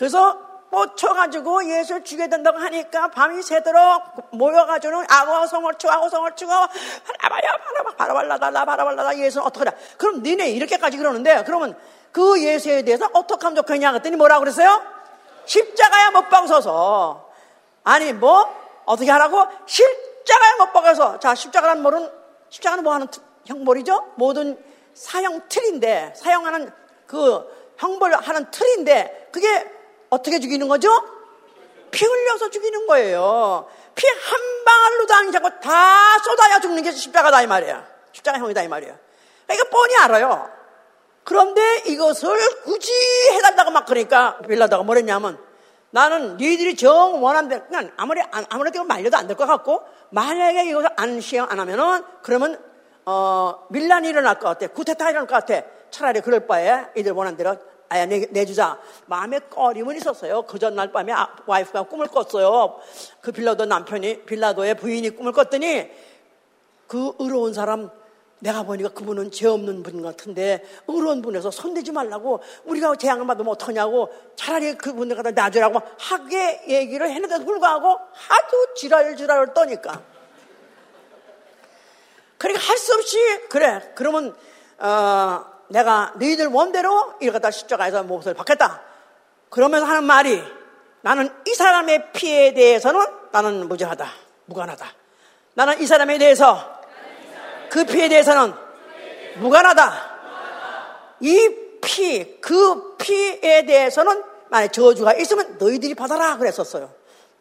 그래서 0.00 0.34
뻗쳐가지고 0.70 1.68
예수를 1.68 2.04
죽여야 2.04 2.28
된다고 2.28 2.56
하니까 2.58 3.08
밤이 3.08 3.42
새도록 3.42 4.02
모여가지고는 4.30 5.04
아고성을 5.06 5.74
치고 5.74 5.92
아고성을 5.92 6.36
치고 6.36 6.50
바라봐요 6.50 7.42
바라봐 7.66 7.96
바라발라달라 7.98 8.64
바라발라다 8.64 9.18
예수는 9.18 9.46
어떡하냐? 9.46 9.72
그럼 9.98 10.22
니네 10.22 10.52
이렇게까지 10.52 10.96
그러는데 10.96 11.42
그러면 11.44 11.78
그 12.12 12.42
예수에 12.42 12.80
대해서 12.80 13.10
어떻게 13.12 13.44
하면 13.44 13.56
좋겠냐? 13.56 13.90
그랬더니 13.90 14.16
뭐라 14.16 14.38
그랬어요? 14.38 14.80
십자가에 15.44 16.10
못 16.12 16.30
박서서. 16.30 17.28
아니 17.84 18.14
뭐? 18.14 18.48
어떻게 18.86 19.10
하라고? 19.10 19.48
십자가에 19.66 20.54
못 20.60 20.72
박아서. 20.72 21.18
자 21.18 21.34
십자가란 21.34 21.82
뭐는 21.82 22.10
십자가는 22.48 22.82
뭐 22.82 22.94
하는 22.94 23.06
형벌이죠? 23.44 24.14
모든 24.14 24.56
사형 24.94 25.42
틀인데 25.50 26.14
사형하는 26.16 26.72
그 27.06 27.74
형벌 27.76 28.14
하는 28.14 28.50
틀인데 28.50 29.28
그게 29.30 29.79
어떻게 30.10 30.38
죽이는 30.40 30.68
거죠? 30.68 30.90
피 31.90 32.04
흘려서 32.04 32.50
죽이는 32.50 32.86
거예요. 32.86 33.68
피 33.94 34.06
한 34.06 34.40
방울로도 34.64 35.14
안 35.14 35.32
자고 35.32 35.48
다 35.60 36.18
쏟아야 36.24 36.60
죽는 36.60 36.82
게 36.82 36.92
십자가다 36.92 37.42
이 37.42 37.46
말이야. 37.46 37.86
십자가 38.12 38.38
형이다 38.38 38.62
이 38.62 38.68
말이야. 38.68 38.96
그러니까 39.46 39.68
뻔히 39.70 39.96
알아요. 39.96 40.50
그런데 41.24 41.82
이것을 41.86 42.38
굳이 42.64 42.92
해달라고 43.32 43.70
막 43.72 43.86
그러니까 43.86 44.38
빌라다가 44.38 44.82
뭐랬냐면 44.84 45.38
나는 45.90 46.36
니들이 46.36 46.76
정 46.76 47.22
원한대 47.22 47.60
그냥 47.62 47.90
아무리 47.96 48.20
아무래도 48.48 48.84
말려도 48.84 49.16
안 49.16 49.26
될 49.26 49.36
것 49.36 49.46
같고 49.46 49.82
만약에 50.10 50.64
이것을 50.66 50.88
안 50.96 51.20
시행 51.20 51.46
안 51.50 51.58
하면은 51.60 52.04
그러면 52.22 52.62
어 53.04 53.66
밀란이 53.70 54.08
일어날 54.08 54.38
것 54.38 54.48
같아 54.48 54.68
구테타 54.68 55.10
일어날 55.10 55.26
것 55.26 55.34
같아 55.44 55.66
차라리 55.90 56.20
그럴 56.20 56.46
바에 56.46 56.86
이들 56.96 57.12
원한 57.12 57.36
대로 57.36 57.56
내, 57.90 58.26
내주자. 58.30 58.78
마음에 59.06 59.38
꺼림은 59.40 59.96
있었어요. 59.96 60.42
그 60.42 60.58
전날 60.58 60.92
밤에 60.92 61.12
아, 61.12 61.28
와이프가 61.46 61.84
꿈을 61.84 62.06
꿨어요. 62.06 62.78
그 63.20 63.32
빌라도 63.32 63.64
남편이 63.64 64.22
빌라도의 64.26 64.76
부인이 64.76 65.10
꿈을 65.10 65.32
꿨더니 65.32 65.90
그 66.86 67.12
의로운 67.18 67.52
사람 67.52 67.90
내가 68.38 68.62
보니까 68.62 68.88
그분은 68.90 69.32
죄 69.32 69.48
없는 69.48 69.82
분 69.82 70.02
같은데 70.02 70.64
의로운 70.88 71.20
분에서 71.20 71.50
손대지 71.50 71.92
말라고 71.92 72.40
우리가 72.64 72.94
재앙을 72.96 73.26
받으면 73.26 73.52
어떡하냐고 73.52 74.08
차라리 74.36 74.74
그분들 74.74 75.16
갖다 75.16 75.30
놔주라고 75.30 75.80
하게 75.98 76.62
얘기를 76.68 77.10
했는데도 77.10 77.44
불구하고 77.44 77.98
하도 78.12 78.74
지랄지랄을 78.76 79.52
떠니까. 79.52 80.02
그러니까 82.38 82.66
할 82.66 82.78
수 82.78 82.94
없이 82.94 83.18
그래. 83.50 83.92
그러면 83.94 84.34
어, 84.78 85.44
내가 85.70 86.12
너희들 86.16 86.46
원대로 86.48 87.14
갖다 87.32 87.50
십자가에서 87.50 88.02
몫을 88.02 88.34
받겠다 88.34 88.82
그러면서 89.48 89.86
하는 89.86 90.04
말이 90.04 90.42
나는 91.00 91.28
이 91.46 91.54
사람의 91.54 92.12
피에 92.12 92.54
대해서는 92.54 93.00
나는 93.32 93.68
무죄하다 93.68 94.06
무관하다 94.46 94.86
나는 95.54 95.80
이 95.80 95.86
사람에 95.86 96.18
대해서 96.18 96.80
그 97.70 97.84
피에 97.84 98.08
대해서는 98.08 98.52
무관하다. 99.36 100.10
이 101.20 101.56
피, 101.80 102.40
그 102.40 102.96
피에 102.96 103.64
대해서는 103.64 104.22
만약 104.48 104.72
저주가 104.72 105.14
있으면 105.14 105.56
너희들이 105.58 105.94
받아라 105.94 106.36
그랬었어요. 106.36 106.92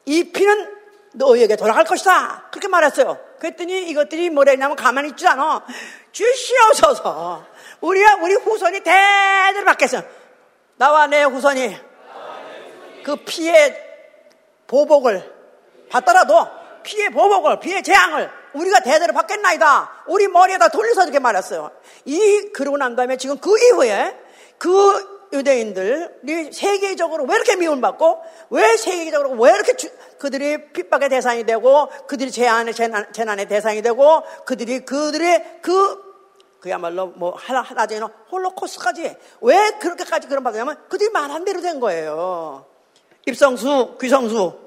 이 0.05 0.31
피는 0.31 0.77
너희에게 1.13 1.55
돌아갈 1.55 1.83
것이다. 1.83 2.49
그렇게 2.51 2.67
말했어요. 2.67 3.17
그랬더니 3.39 3.89
이것들이 3.89 4.29
뭐랬냐면 4.29 4.75
가만히 4.75 5.09
있지 5.09 5.27
않아. 5.27 5.65
주시옵소서. 6.11 7.45
우리야, 7.81 8.19
우리 8.21 8.35
후손이 8.35 8.79
대대로 8.81 9.65
받겠어. 9.65 10.01
나와 10.77 11.07
내 11.07 11.23
후손이 11.23 11.77
그 13.03 13.15
피의 13.17 13.75
보복을 14.67 15.33
받더라도 15.89 16.47
피의 16.83 17.09
보복을, 17.09 17.59
피의 17.59 17.83
재앙을 17.83 18.29
우리가 18.53 18.79
대대로 18.81 19.13
받겠나이다. 19.13 20.05
우리 20.07 20.27
머리에다 20.27 20.69
돌려서 20.69 21.03
이렇게 21.03 21.19
말했어요. 21.19 21.71
이 22.05 22.49
그러고 22.53 22.77
난 22.77 22.95
다음에 22.95 23.17
지금 23.17 23.37
그 23.37 23.57
이후에 23.57 24.17
그 24.57 25.19
유대인들이 25.31 26.51
세계적으로 26.51 27.25
왜 27.25 27.35
이렇게 27.35 27.55
미움받고 27.55 28.21
왜 28.49 28.77
세계적으로 28.77 29.31
왜 29.31 29.51
이렇게 29.51 29.75
주, 29.75 29.89
그들이 30.17 30.71
핍박의 30.71 31.09
대상이 31.09 31.43
되고 31.43 31.89
그들이 32.07 32.31
재난의 32.31 32.73
재난, 32.73 33.11
재난의 33.13 33.47
대상이 33.47 33.81
되고 33.81 34.23
그들이 34.45 34.85
그들의 34.85 35.59
그 35.61 36.08
그야말로 36.59 37.07
뭐 37.07 37.33
하나 37.35 37.61
하나제는 37.61 38.07
홀로코스까지 38.31 39.15
왜 39.41 39.71
그렇게까지 39.79 40.27
그런 40.27 40.43
받냐면 40.43 40.77
그들이 40.89 41.09
말한 41.09 41.45
대로 41.45 41.61
된 41.61 41.79
거예요. 41.79 42.65
입성수, 43.25 43.97
귀성수 44.01 44.59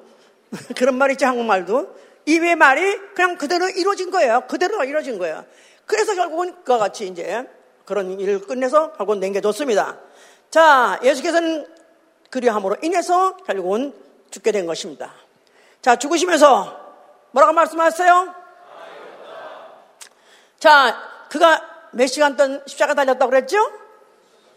그런 0.77 0.97
말 0.97 1.11
있지 1.11 1.25
한국말도 1.25 1.95
입의 2.27 2.57
말이 2.57 2.99
그냥 3.15 3.37
그대로 3.37 3.69
이루어진 3.69 4.11
거예요. 4.11 4.45
그대로 4.49 4.83
이루어진 4.85 5.19
거예요. 5.19 5.45
그래서 5.87 6.15
결국은 6.15 6.63
그와 6.65 6.79
같이 6.79 7.07
이제 7.07 7.49
그런 7.85 8.19
일을 8.19 8.41
끝내서 8.41 8.93
결국은 8.93 9.21
남겨줬습니다. 9.21 9.99
자, 10.51 11.01
예수께서는 11.03 11.67
그리함으로 12.31 12.77
인해서 12.83 13.37
결국은 13.39 13.95
죽게 14.31 14.53
된 14.53 14.67
것입니다. 14.67 15.13
자, 15.83 15.97
죽으시면서 15.97 16.81
뭐라고 17.33 17.53
말씀하셨어요? 17.55 18.35
자, 20.59 21.27
그가 21.29 21.72
몇 21.93 22.07
시간 22.07 22.37
동안 22.37 22.63
십자가 22.67 22.95
달렸다고 22.95 23.31
그랬죠? 23.31 23.59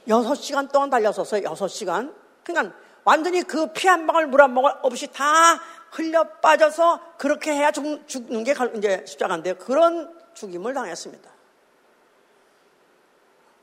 여섯 0.07 0.35
시간 0.35 0.67
동안 0.67 0.89
달렸었어요. 0.89 1.43
여섯 1.43 1.67
시간. 1.67 2.13
그러니까 2.43 2.75
완전히 3.03 3.41
그 3.43 3.71
피 3.73 3.87
한 3.87 4.07
방울 4.07 4.27
물 4.27 4.41
한 4.41 4.53
방울 4.53 4.71
없이 4.81 5.07
다 5.11 5.59
흘려 5.91 6.23
빠져서 6.41 7.17
그렇게 7.17 7.51
해야 7.53 7.71
죽, 7.71 7.83
는 8.29 8.43
게 8.43 8.53
이제 8.75 9.03
십자가인데 9.07 9.53
그런 9.55 10.13
죽임을 10.33 10.73
당했습니다. 10.73 11.29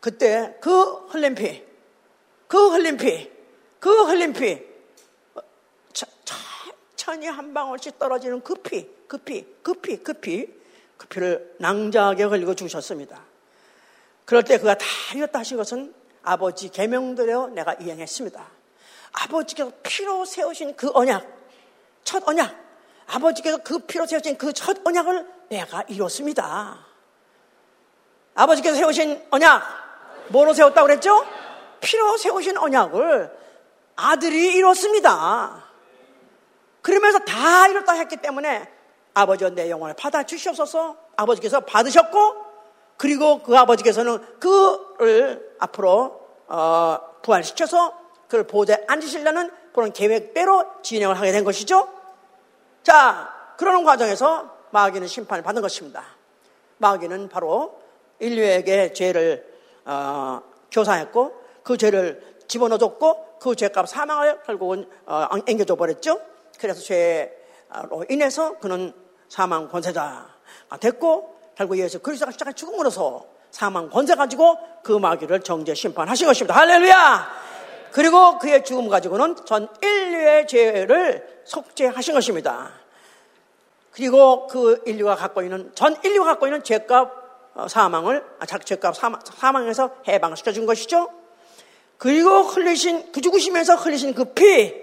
그때 0.01 0.57
그 0.61 1.07
흘린 1.11 1.35
피, 1.35 1.65
그 2.49 2.71
흘린 2.71 2.97
피, 2.97 3.31
그 3.79 4.05
흘린 4.05 4.33
피, 4.33 4.61
천천히 6.97 7.27
한 7.29 7.55
방울씩 7.55 7.99
떨어지는 7.99 8.43
그 8.43 8.55
피, 8.55 8.89
그 9.07 9.19
피, 9.19 9.47
그 9.63 9.75
피, 9.75 9.97
그 10.03 10.13
피, 10.15 10.49
그 10.97 11.07
피를 11.07 11.55
낭자하게 11.59 12.25
흘리고 12.25 12.55
주셨습니다. 12.55 13.23
그럴 14.25 14.43
때 14.45 14.59
그가 14.59 14.75
다 14.75 14.87
이었다 15.15 15.41
하신 15.41 15.57
것은 15.57 15.95
아버지 16.23 16.69
계명대로 16.69 17.49
내가 17.49 17.75
이행했습니다. 17.75 18.43
아버지께서 19.13 19.71
피로 19.83 20.25
세우신 20.25 20.77
그 20.77 20.91
언약, 20.95 21.27
첫 22.05 22.27
언약, 22.27 22.55
아버지께서 23.07 23.59
그 23.59 23.81
피로 23.81 24.07
세우신 24.07 24.39
그 24.39 24.53
첫 24.53 24.79
언약을 24.85 25.27
내가 25.49 25.83
이뤘습니다. 25.89 26.87
아버지께서 28.35 28.77
세우신 28.77 29.27
언약, 29.31 29.63
뭐로 30.29 30.55
세웠다고 30.55 30.87
그랬죠? 30.87 31.27
피로 31.81 32.17
세우신 32.17 32.57
언약을 32.57 33.31
아들이 33.97 34.55
이뤘습니다. 34.55 35.65
그러면서 36.81 37.19
다 37.21 37.69
이뤘다 37.69 37.93
했기 37.93 38.17
때문에 38.17 38.71
아버지와 39.15 39.51
내 39.51 39.69
영혼을 39.69 39.95
받아 39.95 40.23
주시옵소서 40.23 40.97
아버지께서 41.17 41.61
받으셨고 41.61 42.41
그리고 43.03 43.43
그 43.43 43.59
아버지께서는 43.59 44.25
그를 44.38 45.57
앞으로 45.59 46.21
어, 46.47 47.01
부활시켜서 47.23 47.99
그를 48.29 48.47
보좌에 48.47 48.85
앉으시려는 48.87 49.51
그런 49.75 49.93
계획대로 49.93 50.65
진행을 50.83 51.19
하게 51.19 51.33
된 51.33 51.43
것이죠. 51.43 51.88
자, 52.85 53.55
그러는 53.59 53.83
과정에서 53.83 54.57
마귀는 54.71 55.09
심판을 55.09 55.43
받은 55.43 55.62
것입니다. 55.62 56.05
마귀는 56.79 57.29
바로 57.29 57.81
인류에게 58.21 58.93
죄를 58.93 59.53
어, 59.85 60.41
교사했고 60.71 61.33
그 61.65 61.77
죄를 61.77 62.23
집어넣어줬고 62.47 63.38
그 63.41 63.57
죄값 63.57 63.88
사망을 63.88 64.43
결국은 64.45 64.88
어, 65.07 65.27
앵겨줘 65.45 65.75
버렸죠. 65.75 66.21
그래서 66.57 66.81
죄로 66.81 68.05
인해서 68.09 68.61
그는 68.61 68.93
사망 69.29 69.69
권세자가 69.69 70.29
됐고 70.79 71.32
결국 71.57 71.79
예수 71.79 71.99
그리스도가 72.01 72.33
십자가 72.33 72.53
죽음으로써 72.53 73.27
사망 73.51 73.91
권세 73.91 74.15
가지고 74.15 74.59
그 74.83 74.93
마귀를 74.93 75.41
정죄 75.41 75.75
심판하신 75.75 76.27
것입니다. 76.27 76.55
할렐루야! 76.55 77.43
그리고 77.93 78.38
그의 78.38 78.65
죽음 78.65 78.88
가지고는 78.88 79.37
전 79.45 79.69
인류의 79.83 80.47
죄를 80.47 81.43
속죄하신 81.45 82.15
것입니다. 82.15 82.73
그리고 83.91 84.47
그 84.47 84.83
인류가 84.87 85.15
갖고 85.15 85.43
있는 85.43 85.71
전 85.75 85.95
인류가 86.03 86.31
갖고 86.31 86.47
있는 86.47 86.65
죄값 86.65 87.23
어, 87.55 87.69
사망을 87.69 88.25
아, 88.38 88.47
죄값 88.47 88.97
사망, 88.97 89.21
사망에서 89.23 89.91
해방시켜 90.09 90.53
준 90.53 90.65
것이죠. 90.65 91.11
그리고 91.99 92.43
흘리신 92.43 93.12
그 93.12 93.21
죽으시면서 93.21 93.77
흘리신 93.77 94.15
그 94.15 94.33
피, 94.33 94.75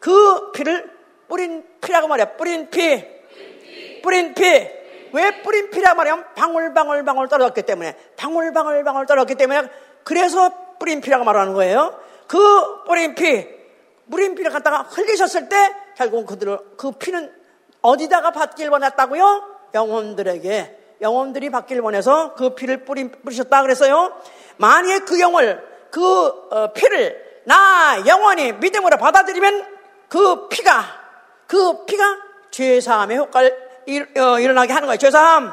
그 0.00 0.50
피를 0.52 0.90
뿌린 1.28 1.64
피라고 1.82 2.08
말이야. 2.08 2.36
뿌린 2.36 2.70
피, 2.70 3.04
뿌린 4.02 4.32
피. 4.34 4.75
왜 5.12 5.42
뿌린 5.42 5.70
피라 5.70 5.94
말이야? 5.94 6.32
방울방울 6.34 7.04
방울 7.04 7.28
떨어졌기 7.28 7.62
때문에 7.62 7.96
방울방울 8.16 8.84
방울 8.84 9.06
떨어졌기 9.06 9.34
때문에 9.34 9.68
그래서 10.04 10.50
뿌린 10.78 11.00
피라고 11.00 11.24
말하는 11.24 11.54
거예요. 11.54 11.98
그 12.26 12.84
뿌린 12.84 13.14
피, 13.14 13.46
뿌린 14.10 14.34
피를 14.34 14.50
갖다가 14.50 14.82
흘리셨을 14.82 15.48
때 15.48 15.74
결국 15.96 16.26
그들을 16.26 16.58
그 16.76 16.92
피는 16.92 17.32
어디다가 17.82 18.30
받길 18.32 18.68
원했다고요? 18.68 19.56
영혼들에게 19.74 20.78
영혼들이 21.00 21.50
받길 21.50 21.80
원해서 21.80 22.34
그 22.34 22.54
피를 22.54 22.84
뿌린, 22.84 23.10
뿌리셨다 23.10 23.62
그랬어요. 23.62 24.12
만약에 24.56 25.00
그 25.00 25.20
영을 25.20 25.62
그 25.90 26.02
어, 26.50 26.72
피를 26.72 27.42
나 27.44 28.02
영원히 28.06 28.52
믿음으로 28.52 28.96
받아들이면 28.96 29.66
그 30.08 30.48
피가 30.48 30.84
그 31.46 31.84
피가 31.84 32.18
죄 32.50 32.80
사함의 32.80 33.18
효과를 33.18 33.65
일, 33.86 34.08
어, 34.18 34.38
일어나게 34.38 34.72
하는 34.72 34.86
거예요. 34.86 34.98
죄사함, 34.98 35.52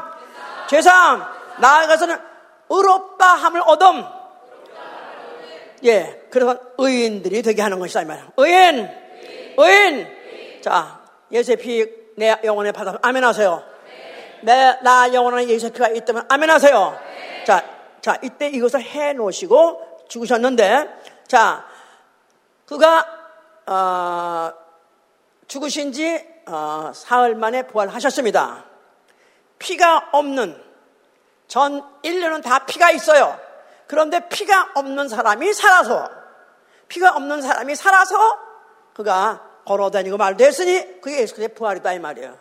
죄사함. 0.67 1.23
나아가서는 1.59 2.17
의롭다 2.69 3.25
함을 3.25 3.61
얻음. 3.65 4.05
예, 5.85 6.27
그래서 6.29 6.57
의인들이 6.77 7.41
되게 7.41 7.61
하는 7.61 7.79
것이다 7.79 8.01
이 8.01 8.05
말이야. 8.05 8.27
의인, 8.37 8.89
의인. 9.57 10.61
자, 10.61 10.99
예수의 11.31 11.57
피 11.57 12.03
내 12.15 12.35
영혼에 12.43 12.71
받아 12.71 12.97
아멘 13.01 13.23
하세요. 13.23 13.63
내, 14.41 14.77
나 14.81 15.11
영혼에 15.13 15.47
예수의 15.47 15.71
피가 15.71 15.89
있다면 15.89 16.25
아멘 16.29 16.49
하세요. 16.49 16.99
자, 17.45 17.63
자, 18.01 18.17
이때 18.21 18.49
이것을 18.49 18.81
해 18.81 19.13
놓으시고 19.13 20.05
죽으셨는데, 20.09 20.89
자, 21.27 21.65
그가, 22.65 23.05
어, 23.65 24.51
죽으신 25.47 25.91
지 25.93 26.32
어, 26.47 26.91
사흘 26.93 27.35
만에 27.35 27.63
부활하셨습니다. 27.67 28.65
피가 29.59 30.09
없는 30.11 30.61
전 31.47 31.83
인류는 32.03 32.41
다 32.41 32.65
피가 32.65 32.91
있어요. 32.91 33.39
그런데 33.87 34.27
피가 34.27 34.71
없는 34.75 35.07
사람이 35.07 35.53
살아서 35.53 36.09
피가 36.87 37.15
없는 37.15 37.41
사람이 37.41 37.75
살아서 37.75 38.15
그가 38.93 39.41
걸어다니고 39.65 40.17
말도 40.17 40.43
했으니 40.43 41.01
그게 41.01 41.21
예수 41.21 41.35
그리스도의 41.35 41.55
부활이다 41.55 41.93
이 41.93 41.99
말이에요. 41.99 42.37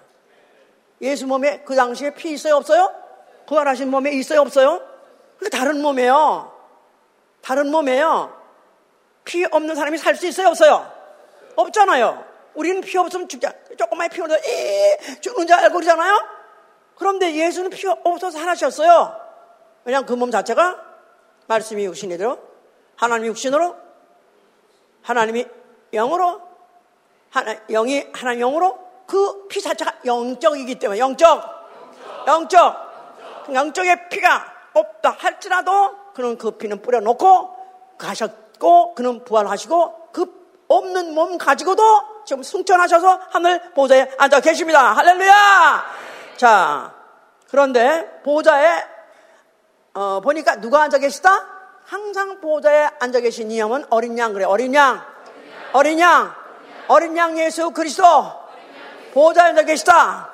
예수 1.03 1.27
몸에 1.27 1.63
그 1.65 1.75
당시에 1.75 2.15
피 2.15 2.33
있어요 2.33 2.57
없어요? 2.57 2.93
부활하신 3.47 3.91
몸에 3.91 4.13
있어요 4.13 4.41
없어요? 4.41 4.83
그 5.39 5.51
다른 5.51 5.83
몸이에요. 5.83 6.53
다른 7.41 7.71
몸이에요. 7.71 8.41
피 9.25 9.45
없는 9.45 9.75
사람이 9.75 9.99
살 9.99 10.17
수 10.17 10.27
있어요 10.27 10.49
없어요? 10.49 10.91
없잖아요. 11.57 12.25
우리는 12.55 12.81
피 12.81 12.99
없으면 12.99 13.29
죽자. 13.29 13.53
조금만 13.77 14.09
피 14.11 14.21
없어서 14.21 14.41
이 14.41 15.21
죽는 15.21 15.47
줄 15.47 15.57
알고 15.57 15.75
그러잖아요. 15.75 16.29
그런데 16.97 17.35
예수는 17.35 17.71
피 17.71 17.87
없어서 17.87 18.39
살아셨어요. 18.39 19.21
왜냐하면 19.85 20.07
그 20.07 20.15
몸 20.15 20.31
자체가 20.31 20.79
말씀이 21.47 21.85
육신이대로 21.87 22.39
하나님이 22.97 23.29
육신으로 23.29 23.75
하나님이 25.03 25.47
영으로 25.93 26.41
하나, 27.31 27.55
영이 27.69 28.07
하나님 28.13 28.41
영으로 28.41 28.79
그 29.07 29.49
피 29.49 29.61
자체가 29.61 30.01
영적이기 30.05 30.79
때문에 30.79 30.99
영적 31.01 31.43
영적 32.27 32.93
영적의 33.53 34.09
피가 34.09 34.53
없다 34.75 35.11
할지라도 35.19 35.97
그는 36.15 36.39
그 36.39 36.53
피는 36.53 36.81
뿌려놓고 36.83 37.57
가셨고 37.99 38.95
그는 38.95 39.25
부활하시고 39.25 40.11
그 40.13 40.65
없는 40.69 41.15
몸 41.15 41.37
가지고도 41.39 41.83
지금 42.25 42.43
승천하셔서 42.43 43.21
하늘 43.31 43.73
보좌에 43.73 44.11
앉아 44.19 44.41
계십니다. 44.41 44.93
할렐루야! 44.93 45.87
자, 46.37 46.95
그런데 47.51 48.21
보좌에, 48.25 48.85
어, 49.95 50.21
보니까 50.21 50.57
누가 50.57 50.83
앉아 50.83 50.99
계시다? 50.99 51.47
항상 51.85 52.41
보좌에 52.41 52.89
앉아 53.01 53.21
계신 53.21 53.51
이 53.51 53.61
형은 53.61 53.87
어린 53.91 54.17
양, 54.19 54.33
그래. 54.33 54.45
어린 54.45 54.75
양. 54.75 55.05
어린 55.73 56.01
양. 56.01 56.35
어린 56.89 57.17
양 57.17 57.39
예수 57.39 57.71
그리스도. 57.71 58.05
보좌에 59.13 59.49
앉아 59.51 59.63
계시다. 59.63 60.31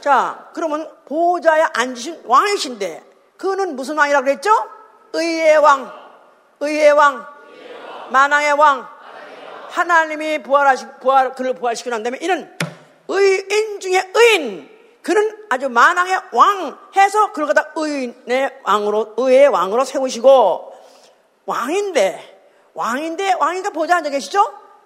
자, 0.00 0.48
그러면 0.54 0.90
보좌에 1.06 1.62
앉으신 1.74 2.22
왕이신데, 2.24 3.04
그는 3.36 3.76
무슨 3.76 3.98
왕이라고 3.98 4.24
그랬죠? 4.24 4.50
의의 5.12 5.58
왕. 5.58 5.92
의의 6.60 6.92
왕. 6.92 7.26
만왕의 8.10 8.52
왕. 8.52 8.91
하나님이 9.72 10.42
부활하시, 10.42 10.84
부활, 11.00 11.32
그를 11.32 11.54
부활시켜 11.54 11.90
난 11.90 12.02
다음에 12.02 12.18
이는 12.20 12.54
의인 13.08 13.80
중에 13.80 14.10
의인. 14.14 14.70
그는 15.00 15.46
아주 15.48 15.68
만왕의 15.68 16.20
왕 16.32 16.78
해서 16.94 17.32
그를 17.32 17.48
갖다 17.48 17.72
의인의 17.74 18.60
왕으로, 18.62 19.14
의의 19.16 19.48
왕으로 19.48 19.84
세우시고 19.84 20.72
왕인데, 21.46 22.42
왕인데, 22.74 23.32
왕인데 23.32 23.70
보좌 23.70 23.96
앉아 23.96 24.10
계시죠? 24.10 24.40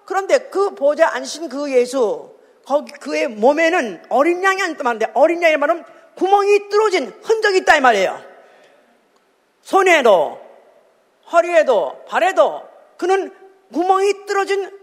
그런데 0.05 0.49
그 0.49 0.73
보좌 0.73 1.13
앉으신 1.13 1.49
그 1.49 1.71
예수, 1.71 2.33
거기 2.65 2.91
그의 2.93 3.27
몸에는 3.27 4.05
어린 4.09 4.43
양이 4.43 4.61
앉다는데 4.61 5.11
어린 5.13 5.43
양이 5.43 5.57
말은 5.57 5.83
구멍이 6.15 6.69
뚫어진 6.69 7.13
흔적이 7.23 7.59
있다 7.59 7.75
이 7.75 7.81
말이에요. 7.81 8.19
손에도, 9.61 10.39
허리에도, 11.31 12.05
발에도 12.07 12.63
그는 12.97 13.33
구멍이 13.73 14.25
뚫어진 14.25 14.76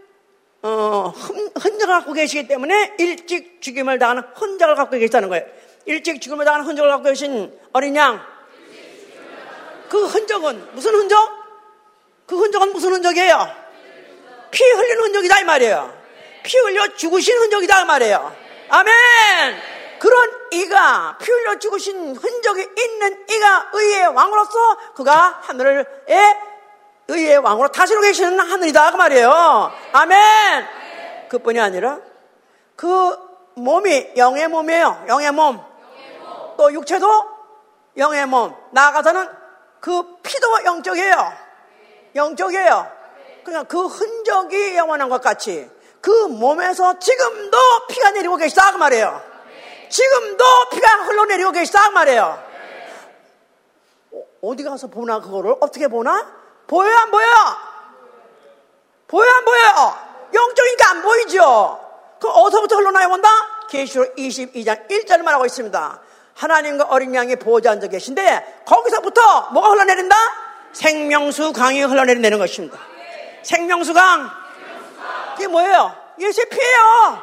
어, 0.66 1.12
흔적을 1.60 1.94
갖고 1.94 2.14
계시기 2.14 2.48
때문에 2.48 2.94
일찍 2.98 3.60
죽임을 3.60 3.98
당하는 3.98 4.22
흔적을 4.34 4.74
갖고 4.74 4.96
계시다는 4.96 5.28
거예요. 5.28 5.44
일찍 5.84 6.22
죽임을 6.22 6.46
당하는 6.46 6.64
흔적을 6.64 6.90
갖고 6.90 7.04
계신 7.04 7.52
어린 7.74 7.94
양. 7.96 8.24
그 9.90 10.06
흔적은 10.06 10.70
무슨 10.72 10.94
흔적? 10.94 11.30
그 12.26 12.38
흔적은 12.38 12.72
무슨 12.72 12.94
흔적이에요? 12.94 13.46
피 14.50 14.64
흘리는 14.64 15.02
흔적이다 15.02 15.40
이 15.40 15.44
말이에요. 15.44 16.02
피 16.42 16.56
흘려 16.56 16.96
죽으신 16.96 17.36
흔적이다 17.36 17.82
이 17.82 17.84
말이에요. 17.84 18.34
아멘. 18.70 18.94
그런 19.98 20.30
이가 20.50 21.18
피 21.20 21.30
흘려 21.30 21.58
죽으신 21.58 22.16
흔적이 22.16 22.62
있는 22.62 23.26
이가 23.30 23.70
의의 23.74 24.06
왕으로서 24.06 24.94
그가 24.94 25.40
하늘에 25.42 25.84
의의 27.08 27.38
왕으로 27.38 27.68
다스리고 27.68 28.02
계시는 28.02 28.38
하늘이다 28.38 28.92
그 28.92 28.96
말이에요. 28.96 29.72
아멘. 29.92 30.66
그뿐이 31.28 31.60
아니라 31.60 31.98
그 32.76 33.16
몸이 33.54 34.12
영의 34.16 34.48
몸이에요. 34.48 35.04
영의 35.08 35.30
몸. 35.32 35.60
또 36.56 36.72
육체도 36.72 37.06
영의 37.96 38.26
몸. 38.26 38.54
나아가서는 38.72 39.28
그 39.80 40.16
피도 40.22 40.64
영적이에요. 40.64 41.32
영적이에요. 42.14 42.92
그러니까 43.44 43.68
그 43.68 43.86
흔적이 43.86 44.76
영원한 44.76 45.08
것 45.08 45.20
같이 45.20 45.70
그 46.00 46.10
몸에서 46.28 46.98
지금도 46.98 47.58
피가 47.88 48.12
내리고 48.12 48.36
계시다 48.36 48.72
그 48.72 48.78
말이에요. 48.78 49.22
지금도 49.88 50.44
피가 50.72 51.04
흘러내리고 51.04 51.52
계시다 51.52 51.88
그 51.88 51.94
말이에요. 51.94 52.42
어, 54.12 54.22
어디 54.42 54.64
가서 54.64 54.86
보나 54.86 55.20
그거를 55.20 55.54
어떻게 55.60 55.88
보나? 55.88 56.43
보여요 56.66 56.96
안 56.96 57.10
보여? 57.10 57.26
보여 59.08 59.30
안 59.30 59.44
보여요? 59.44 59.98
영적이니까 60.32 60.90
안 60.90 61.02
보이죠. 61.02 61.80
그럼 62.20 62.36
어디서부터 62.36 62.76
흘러나요 62.76 63.08
본다? 63.08 63.28
계시록 63.68 64.16
22장 64.16 64.88
1절을 64.88 65.22
말하고 65.22 65.46
있습니다. 65.46 66.00
하나님과 66.34 66.86
어린 66.88 67.14
양이 67.14 67.36
보호자 67.36 67.70
앉아 67.72 67.88
계신데 67.88 68.62
거기서부터 68.66 69.50
뭐가 69.52 69.70
흘러내린다? 69.70 70.16
생명수 70.72 71.52
강이 71.52 71.82
흘러내리는 71.82 72.38
것입니다. 72.38 72.78
생명수 73.42 73.94
강. 73.94 74.30
그게 75.36 75.46
뭐예요? 75.46 75.94
예수의 76.18 76.48
피예요. 76.48 77.22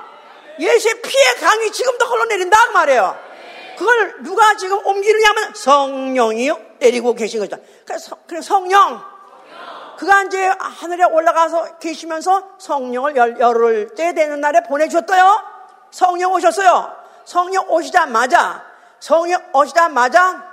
예수의 0.59 1.01
피의 1.01 1.35
강이 1.41 1.71
지금도 1.71 2.05
흘러내린다 2.05 2.67
그 2.67 2.71
말이에요. 2.71 3.19
그걸 3.77 4.23
누가 4.23 4.55
지금 4.55 4.85
옮기느냐면 4.85 5.53
성령이 5.55 6.51
내리고 6.79 7.13
계신 7.15 7.39
거죠. 7.39 7.57
그래서 7.85 8.17
성령. 8.41 9.11
그가 10.01 10.23
이제 10.23 10.47
하늘에 10.57 11.03
올라가서 11.03 11.77
계시면서 11.77 12.55
성령을 12.57 13.15
열, 13.15 13.39
열을 13.39 13.93
때 13.93 14.15
되는 14.15 14.41
날에 14.41 14.63
보내주셨어요. 14.63 15.43
성령 15.91 16.33
오셨어요. 16.33 16.91
성령 17.23 17.69
오시자마자, 17.69 18.65
성령 18.99 19.39
오시자마자, 19.53 20.43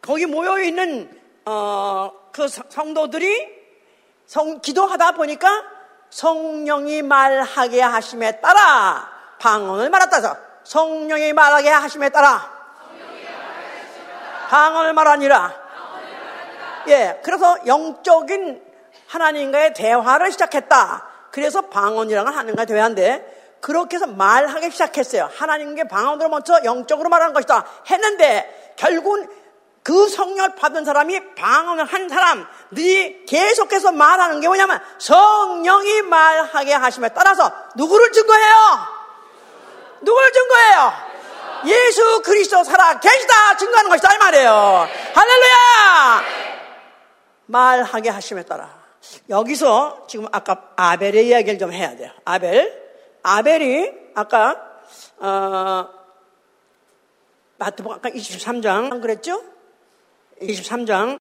거기 0.00 0.26
모여있는, 0.26 1.20
어, 1.44 2.10
그 2.32 2.48
성도들이 2.48 3.62
성, 4.26 4.60
기도하다 4.60 5.12
보니까 5.12 5.62
성령이 6.10 7.02
말하게 7.02 7.80
하심에 7.80 8.40
따라 8.40 9.08
방언을 9.38 9.88
말았다서 9.88 10.36
성령이 10.64 11.32
말하게 11.32 11.68
하심에 11.68 12.08
따라 12.08 12.50
방언을 14.48 14.94
말하니라. 14.94 15.61
예, 16.88 17.20
그래서 17.22 17.56
영적인 17.66 18.62
하나님과의 19.06 19.74
대화를 19.74 20.32
시작했다. 20.32 21.08
그래서 21.30 21.62
걸 22.24 22.34
하는가 22.34 22.64
대화인데 22.64 23.58
그렇게 23.60 23.96
해서 23.96 24.06
말하기 24.06 24.70
시작했어요. 24.70 25.30
하나님께 25.36 25.84
방언으로 25.84 26.28
먼저 26.28 26.60
영적으로 26.64 27.08
말하는 27.08 27.32
것이다. 27.32 27.64
했는데 27.90 28.74
결국은 28.76 29.28
그 29.82 30.08
성령을 30.08 30.54
받은 30.54 30.84
사람이 30.84 31.34
방언을 31.34 31.84
한 31.84 32.08
사람들이 32.08 33.24
계속해서 33.26 33.92
말하는 33.92 34.40
게 34.40 34.46
뭐냐면 34.46 34.80
성령이 34.98 36.02
말하게 36.02 36.74
하심에 36.74 37.08
따라서 37.10 37.52
누구를 37.76 38.12
증거해요? 38.12 38.54
누구를 40.02 40.32
증거해요? 40.32 40.92
예수 41.66 42.22
그리스도 42.22 42.64
살아 42.64 42.98
계시다 42.98 43.56
증거하는 43.56 43.90
것이다 43.90 44.14
이 44.14 44.18
말이에요. 44.18 44.88
할렐루야! 45.14 46.51
말하게 47.46 48.10
하심에 48.10 48.44
따라 48.44 48.82
여기서 49.28 50.06
지금 50.08 50.26
아까 50.32 50.72
아벨의 50.76 51.26
이야기를 51.28 51.58
좀 51.58 51.72
해야 51.72 51.96
돼요. 51.96 52.10
아벨, 52.24 52.72
아벨이 53.22 53.90
아까 54.14 54.80
어, 55.18 55.88
마태복음 57.58 57.96
아까 57.96 58.10
23장 58.10 59.00
그랬죠? 59.00 59.42
23장 60.40 61.18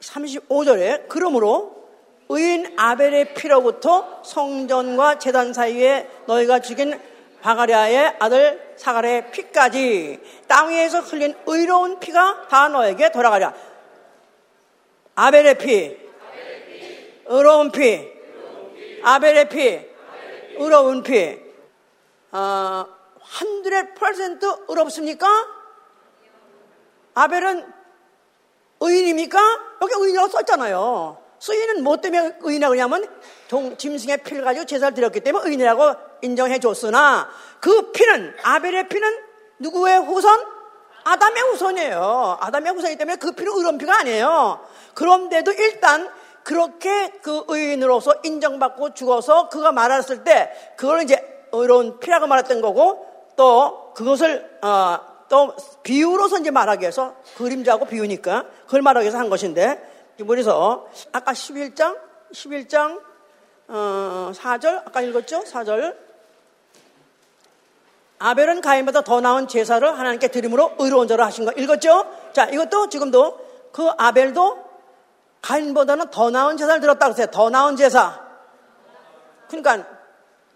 35절에 0.00 1.08
그러므로 1.08 1.88
의인 2.28 2.78
아벨의 2.78 3.34
피로부터 3.34 4.22
성전과 4.24 5.18
재단 5.18 5.52
사이에 5.52 6.08
너희가 6.26 6.60
죽인 6.60 7.00
바가랴의 7.40 8.16
아들 8.18 8.74
사가랴의 8.76 9.30
피까지 9.30 10.20
땅 10.46 10.70
위에서 10.70 11.00
흘린 11.00 11.34
의로운 11.46 12.00
피가 12.00 12.48
다 12.48 12.68
너에게 12.68 13.10
돌아가랴. 13.10 13.54
아벨의 15.14 15.58
피, 15.58 15.98
의로운 17.26 17.70
피, 17.72 18.08
아벨의 19.02 19.48
피, 19.48 19.86
의로운 20.58 21.02
피. 21.02 21.38
어, 22.30 22.86
100% 23.20 24.64
의롭습니까? 24.68 25.26
아벨은 27.14 27.72
의인입니까? 28.80 29.38
여기 29.82 29.92
의인이라고 29.94 30.28
썼잖아요. 30.28 31.22
수인은 31.38 31.82
뭐 31.82 31.96
때문에 31.96 32.36
의인이라고 32.40 32.74
하냐면 32.74 33.18
동, 33.48 33.76
짐승의 33.76 34.18
피를 34.18 34.44
가지고 34.44 34.66
제사를 34.66 34.94
드렸기 34.94 35.20
때문에 35.20 35.46
의인이라고 35.46 36.07
인정해 36.22 36.58
줬으나 36.58 37.28
그 37.60 37.92
피는 37.92 38.36
아벨의 38.42 38.88
피는 38.88 39.18
누구의 39.58 39.98
후손? 40.00 40.58
아담의 41.04 41.42
후손이에요. 41.42 42.38
아담의 42.40 42.72
후손이기 42.72 42.98
때문에 42.98 43.16
그 43.16 43.32
피는 43.32 43.52
의로운 43.56 43.78
피가 43.78 44.00
아니에요. 44.00 44.60
그런데도 44.94 45.52
일단 45.52 46.08
그렇게 46.42 47.10
그 47.22 47.44
의인으로서 47.48 48.16
인정받고 48.22 48.94
죽어서 48.94 49.48
그가 49.48 49.72
말했을 49.72 50.24
때 50.24 50.52
그걸 50.76 51.02
이제 51.02 51.48
의로운 51.52 51.98
피라고 51.98 52.26
말했던 52.26 52.60
거고 52.60 53.06
또 53.36 53.92
그것을 53.94 54.58
어, 54.62 54.98
또 55.28 55.54
비유로서 55.82 56.38
이제 56.38 56.50
말하기 56.50 56.82
위해서 56.82 57.14
그림자고 57.36 57.86
비유니까 57.86 58.46
그걸 58.66 58.82
말하기 58.82 59.04
위해서 59.04 59.18
한 59.18 59.30
것인데 59.30 60.14
그래서 60.26 60.88
아까 61.12 61.32
11장 61.32 61.98
11장 62.32 63.00
어, 63.68 64.32
4절 64.34 64.86
아까 64.86 65.00
읽었죠? 65.02 65.44
4절 65.44 66.07
아벨은 68.18 68.60
가인보다 68.60 69.02
더 69.02 69.20
나은 69.20 69.48
제사를 69.48 69.86
하나님께 69.98 70.28
드림으로 70.28 70.74
의로운 70.78 71.06
자로 71.06 71.24
하신 71.24 71.44
거 71.44 71.52
읽었죠? 71.52 72.04
자 72.32 72.46
이것도 72.46 72.88
지금도 72.88 73.70
그 73.72 73.88
아벨도 73.96 74.64
가인보다는 75.42 76.10
더 76.10 76.30
나은 76.30 76.56
제사를 76.56 76.80
들었다고 76.80 77.12
했어요. 77.12 77.26
더 77.30 77.48
나은 77.50 77.76
제사. 77.76 78.20
그러니까 79.48 79.86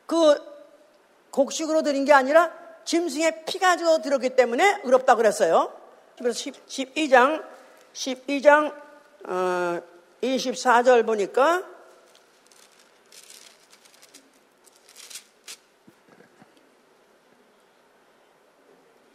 그 0.06 0.34
곡식으로 1.30 1.82
드린 1.82 2.04
게 2.04 2.12
아니라 2.12 2.50
짐승의 2.84 3.44
피 3.46 3.58
가지고 3.58 4.02
들었기 4.02 4.30
때문에 4.30 4.80
의롭다고 4.84 5.18
그랬어요. 5.18 5.72
그래서 6.18 6.50
12장 6.68 7.42
12장 7.92 8.74
어, 9.28 9.80
24절 10.22 11.06
보니까 11.06 11.62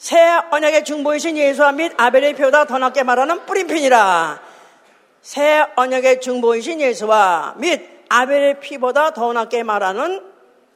새 0.08 0.18
언약의 0.52 0.86
중보이신 0.86 1.36
예수와 1.36 1.74
및 1.74 1.92
아벨의 1.98 2.36
표다 2.36 2.64
더 2.64 2.78
낫게 2.78 3.04
말하는 3.04 3.46
뿌린핀이라. 3.46 4.40
새 5.22 5.66
언약의 5.76 6.22
중보이신 6.22 6.80
예수와 6.80 7.56
및 7.58 8.06
아벨의 8.08 8.62
피보다 8.62 9.12
더 9.12 9.34
낫게 9.34 9.64
말하는 9.64 10.24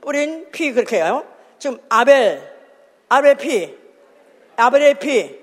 뿌린 0.01 0.51
피 0.51 0.73
그렇게 0.73 0.97
해요. 0.97 1.25
지금 1.59 1.79
아벨, 1.87 2.41
아벨의 3.07 3.37
피, 3.37 3.73
아벨의 4.57 4.99
피, 4.99 5.39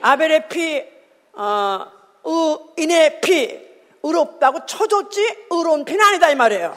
아벨의 0.00 0.48
피, 0.48 0.84
어, 1.34 1.86
의인의 2.24 3.20
피, 3.20 3.60
의롭다고 4.04 4.64
쳐줬지 4.64 5.48
의로운 5.50 5.84
피는 5.84 6.02
아니다 6.02 6.30
이 6.30 6.34
말이에요. 6.34 6.74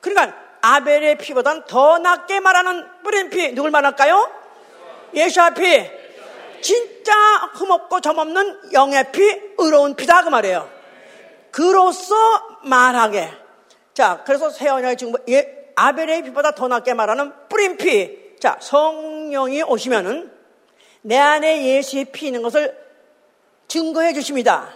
그러니까 0.00 0.36
아벨의 0.60 1.18
피보다는 1.18 1.66
더 1.68 2.00
낫게 2.00 2.40
말하는 2.40 2.84
뿌린 3.04 3.30
피 3.30 3.52
누굴 3.52 3.70
말할까요? 3.70 4.37
예수의 5.14 5.40
피 5.40 5.90
진짜 6.60 7.12
흠없고 7.54 8.00
점없는 8.00 8.72
양의 8.72 9.12
피, 9.12 9.22
의로운 9.58 9.94
피다 9.94 10.22
그 10.24 10.28
말이에요. 10.28 10.68
그로서 11.50 12.14
말하게. 12.64 13.30
자, 13.94 14.22
그래서 14.24 14.50
새 14.50 14.68
언약의 14.68 14.96
증거, 14.96 15.18
예, 15.28 15.72
아벨의 15.74 16.22
피보다 16.22 16.52
더 16.52 16.68
낫게 16.68 16.94
말하는 16.94 17.32
뿌린 17.48 17.76
피. 17.76 18.36
자, 18.40 18.56
성령이 18.60 19.62
오시면은 19.62 20.32
내 21.02 21.16
안에 21.16 21.64
예수의 21.64 22.06
피 22.06 22.26
있는 22.26 22.42
것을 22.42 22.76
증거해 23.68 24.12
주십니다. 24.12 24.68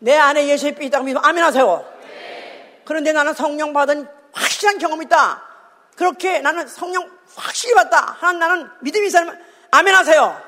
내 0.00 0.16
안에 0.16 0.48
예수의 0.48 0.74
피 0.74 0.86
있다고 0.86 1.04
믿으면 1.04 1.24
아멘 1.24 1.42
하세요. 1.42 1.86
그런데 2.84 3.12
나는 3.12 3.34
성령 3.34 3.72
받은 3.72 4.06
확실한 4.32 4.78
경험이 4.78 5.04
있다. 5.06 5.42
그렇게 5.96 6.40
나는 6.40 6.66
성령 6.66 7.10
확실히 7.36 7.74
받다. 7.74 8.16
하나님 8.18 8.40
나는 8.40 8.70
믿음이 8.80 9.06
있는 9.06 9.38
아멘 9.70 9.94
하세요. 9.94 10.40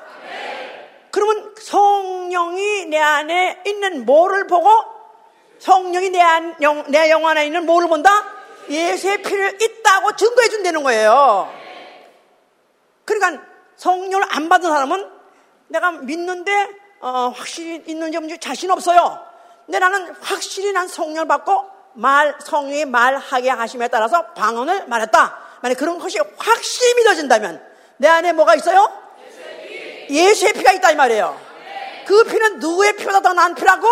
그러면 1.11 1.55
성령이 1.57 2.85
내 2.87 2.99
안에 2.99 3.63
있는 3.65 4.05
뭐를 4.05 4.47
보고 4.47 4.69
성령이 5.59 6.09
내, 6.09 6.19
안, 6.21 6.55
영, 6.61 6.83
내영 6.89 7.25
안에 7.25 7.45
있는 7.45 7.65
뭐를 7.65 7.87
본다? 7.87 8.09
예수의 8.69 9.21
피를 9.21 9.61
있다고 9.61 10.15
증거해 10.15 10.49
준다는 10.49 10.83
거예요. 10.83 11.51
그러니까 13.05 13.43
성령을 13.77 14.27
안 14.29 14.49
받은 14.49 14.69
사람은 14.69 15.09
내가 15.67 15.91
믿는데 15.91 16.69
어, 17.01 17.33
확실히 17.35 17.83
있는지 17.87 18.17
없는지 18.17 18.39
자신 18.39 18.71
없어요. 18.71 19.23
근데 19.65 19.79
나는 19.79 20.13
확실히 20.21 20.71
난 20.73 20.87
성령을 20.87 21.27
받고 21.27 21.69
말 21.93 22.35
성령이 22.41 22.85
말하게 22.85 23.49
하심에 23.49 23.87
따라서 23.87 24.25
방언을 24.33 24.87
말했다. 24.87 25.44
만약 25.65 25.79
그런 25.79 25.97
것이 25.97 26.19
확실히 26.37 26.93
믿어진다면 26.93 27.59
내 27.97 28.07
안에 28.07 28.33
뭐가 28.33 28.53
있어요? 28.53 28.87
예수의 30.07 30.53
피가 30.53 30.73
있다 30.73 30.91
이 30.91 30.95
말이에요. 30.95 31.41
그 32.05 32.23
피는 32.23 32.59
누구의 32.59 32.95
피보다 32.95 33.19
더 33.21 33.33
나은 33.33 33.55
피라고? 33.55 33.87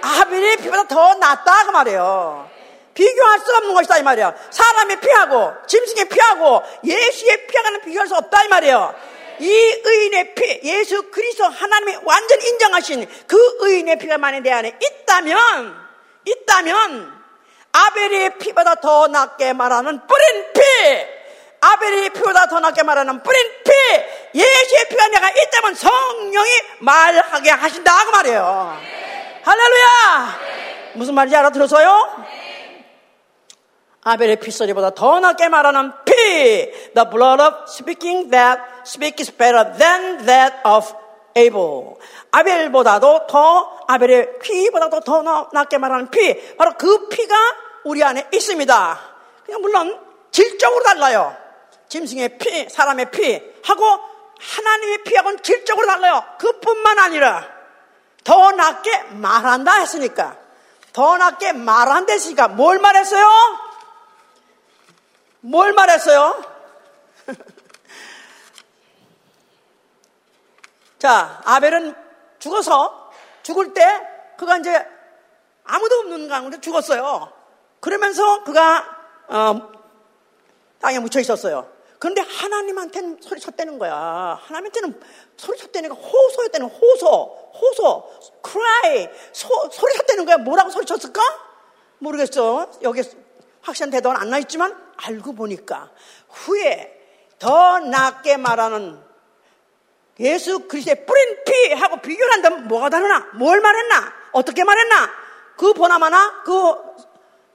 아벨의 0.00 0.56
피보다 0.56 0.84
더 0.84 1.14
낫다 1.16 1.66
그 1.66 1.70
말이에요. 1.72 2.50
비교할 2.94 3.38
수 3.40 3.54
없는 3.54 3.74
것이다 3.74 3.98
이 3.98 4.02
말이에요. 4.02 4.34
사람의 4.48 5.00
피하고 5.00 5.52
짐승의 5.66 6.08
피하고 6.08 6.62
예수의 6.82 7.46
피하고는 7.48 7.82
비교할 7.82 8.08
수 8.08 8.16
없다 8.16 8.44
이 8.44 8.48
말이에요. 8.48 8.94
이 9.40 9.50
의인의 9.84 10.34
피, 10.34 10.60
예수 10.64 11.10
그리스도 11.10 11.44
하나님이 11.44 11.98
완전 12.04 12.40
인정하신 12.40 13.06
그 13.26 13.56
의인의 13.58 13.98
피가 13.98 14.16
만약 14.16 14.40
내 14.40 14.50
안에 14.50 14.78
있다면, 14.80 15.76
있다면, 16.24 17.17
아벨의 17.78 18.38
피보다 18.38 18.74
더 18.76 19.06
낫게 19.06 19.52
말하는 19.52 20.00
뿌린 20.06 20.52
피, 20.52 20.60
아벨의 21.60 22.10
피보다 22.10 22.46
더 22.48 22.58
낫게 22.58 22.82
말하는 22.82 23.22
뿌린 23.22 23.40
피, 23.64 24.38
예수의 24.38 24.88
피가 24.88 25.08
내가 25.08 25.30
있다면 25.30 25.74
성령이 25.74 26.50
말하게 26.80 27.50
하신다 27.50 28.04
그 28.04 28.10
말이에요. 28.10 28.76
할렐루야! 29.44 30.38
무슨 30.94 31.14
말인지 31.14 31.36
알아들었어요? 31.36 32.26
아벨의 34.02 34.36
피소리보다 34.36 34.90
더 34.90 35.20
낫게 35.20 35.48
말하는 35.48 35.92
피. 36.04 36.14
The 36.94 37.10
blood 37.10 37.42
of 37.42 37.54
speaking 37.68 38.30
that 38.30 38.60
speaks 38.84 39.30
better 39.36 39.76
than 39.76 40.24
that 40.26 40.56
of 40.64 40.94
Abel. 41.36 41.96
아벨보다도 42.32 43.26
더, 43.26 43.78
아벨의 43.86 44.38
피보다도 44.40 45.00
더 45.00 45.48
낫게 45.52 45.78
말하는 45.78 46.10
피. 46.10 46.56
바로 46.56 46.72
그 46.76 47.08
피가 47.08 47.36
우리 47.88 48.04
안에 48.04 48.28
있습니다. 48.32 49.00
그냥 49.46 49.62
물론 49.62 49.98
질적으로 50.30 50.84
달라요. 50.84 51.34
짐승의 51.88 52.36
피, 52.36 52.68
사람의 52.68 53.10
피 53.10 53.42
하고 53.64 53.84
하나님의 54.38 55.04
피하고는 55.04 55.42
질적으로 55.42 55.86
달라요. 55.86 56.22
그뿐만 56.38 56.98
아니라 56.98 57.48
더 58.24 58.52
낫게 58.52 59.04
말한다 59.12 59.76
했으니까 59.80 60.36
더 60.92 61.16
낫게 61.16 61.54
말한다 61.54 62.12
했으니까 62.12 62.48
뭘 62.48 62.78
말했어요? 62.78 63.26
뭘 65.40 65.72
말했어요? 65.72 66.44
자, 70.98 71.40
아벨은 71.46 71.94
죽어서 72.38 73.12
죽을 73.42 73.72
때 73.72 73.82
그가 74.36 74.58
이제 74.58 74.86
아무도 75.64 76.00
없는 76.00 76.28
가운데 76.28 76.60
죽었어요. 76.60 77.37
그러면서 77.80 78.44
그가 78.44 78.84
어, 79.28 79.72
땅에 80.80 80.98
묻혀 80.98 81.20
있었어요. 81.20 81.70
그런데 81.98 82.20
하나님한테는 82.20 83.18
소리쳤다는 83.20 83.78
거야. 83.78 84.38
하나님한테는 84.42 85.00
소리쳤다는 85.36 85.88
거 85.90 85.94
호소였다는 85.96 86.68
호소, 86.68 87.52
호소, 87.54 88.10
cry, 88.44 89.08
소, 89.32 89.48
소리쳤다는 89.70 90.24
거야. 90.24 90.38
뭐라고 90.38 90.70
소리쳤을까? 90.70 91.20
모르겠어. 91.98 92.70
여기 92.82 93.02
확실한 93.62 93.90
대답은 93.90 94.16
안 94.16 94.30
나있지만 94.30 94.76
알고 94.96 95.34
보니까 95.34 95.90
후에 96.28 96.94
더 97.38 97.80
낫게 97.80 98.36
말하는 98.36 99.00
예수 100.20 100.60
그리스도의 100.66 101.06
뿌린 101.06 101.44
피 101.44 101.72
하고 101.74 102.00
비교를 102.00 102.32
한다면 102.32 102.68
뭐가 102.68 102.90
다르나? 102.90 103.28
뭘 103.34 103.60
말했나? 103.60 104.12
어떻게 104.32 104.64
말했나? 104.64 105.10
그 105.56 105.72
보나마나 105.72 106.42
그 106.44 106.52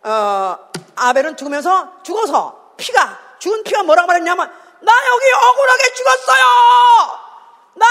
어, 0.04 0.58
아벨은 0.96 1.38
죽으면서 1.38 2.02
죽어서 2.04 2.74
피가 2.78 3.20
죽은 3.40 3.64
피가 3.64 3.84
뭐라고 3.84 4.08
말했냐면 4.08 4.48
나 4.82 4.92
여기 4.92 5.32
억울하게 5.32 5.94
죽었어요. 5.94 6.44
나 7.76 7.86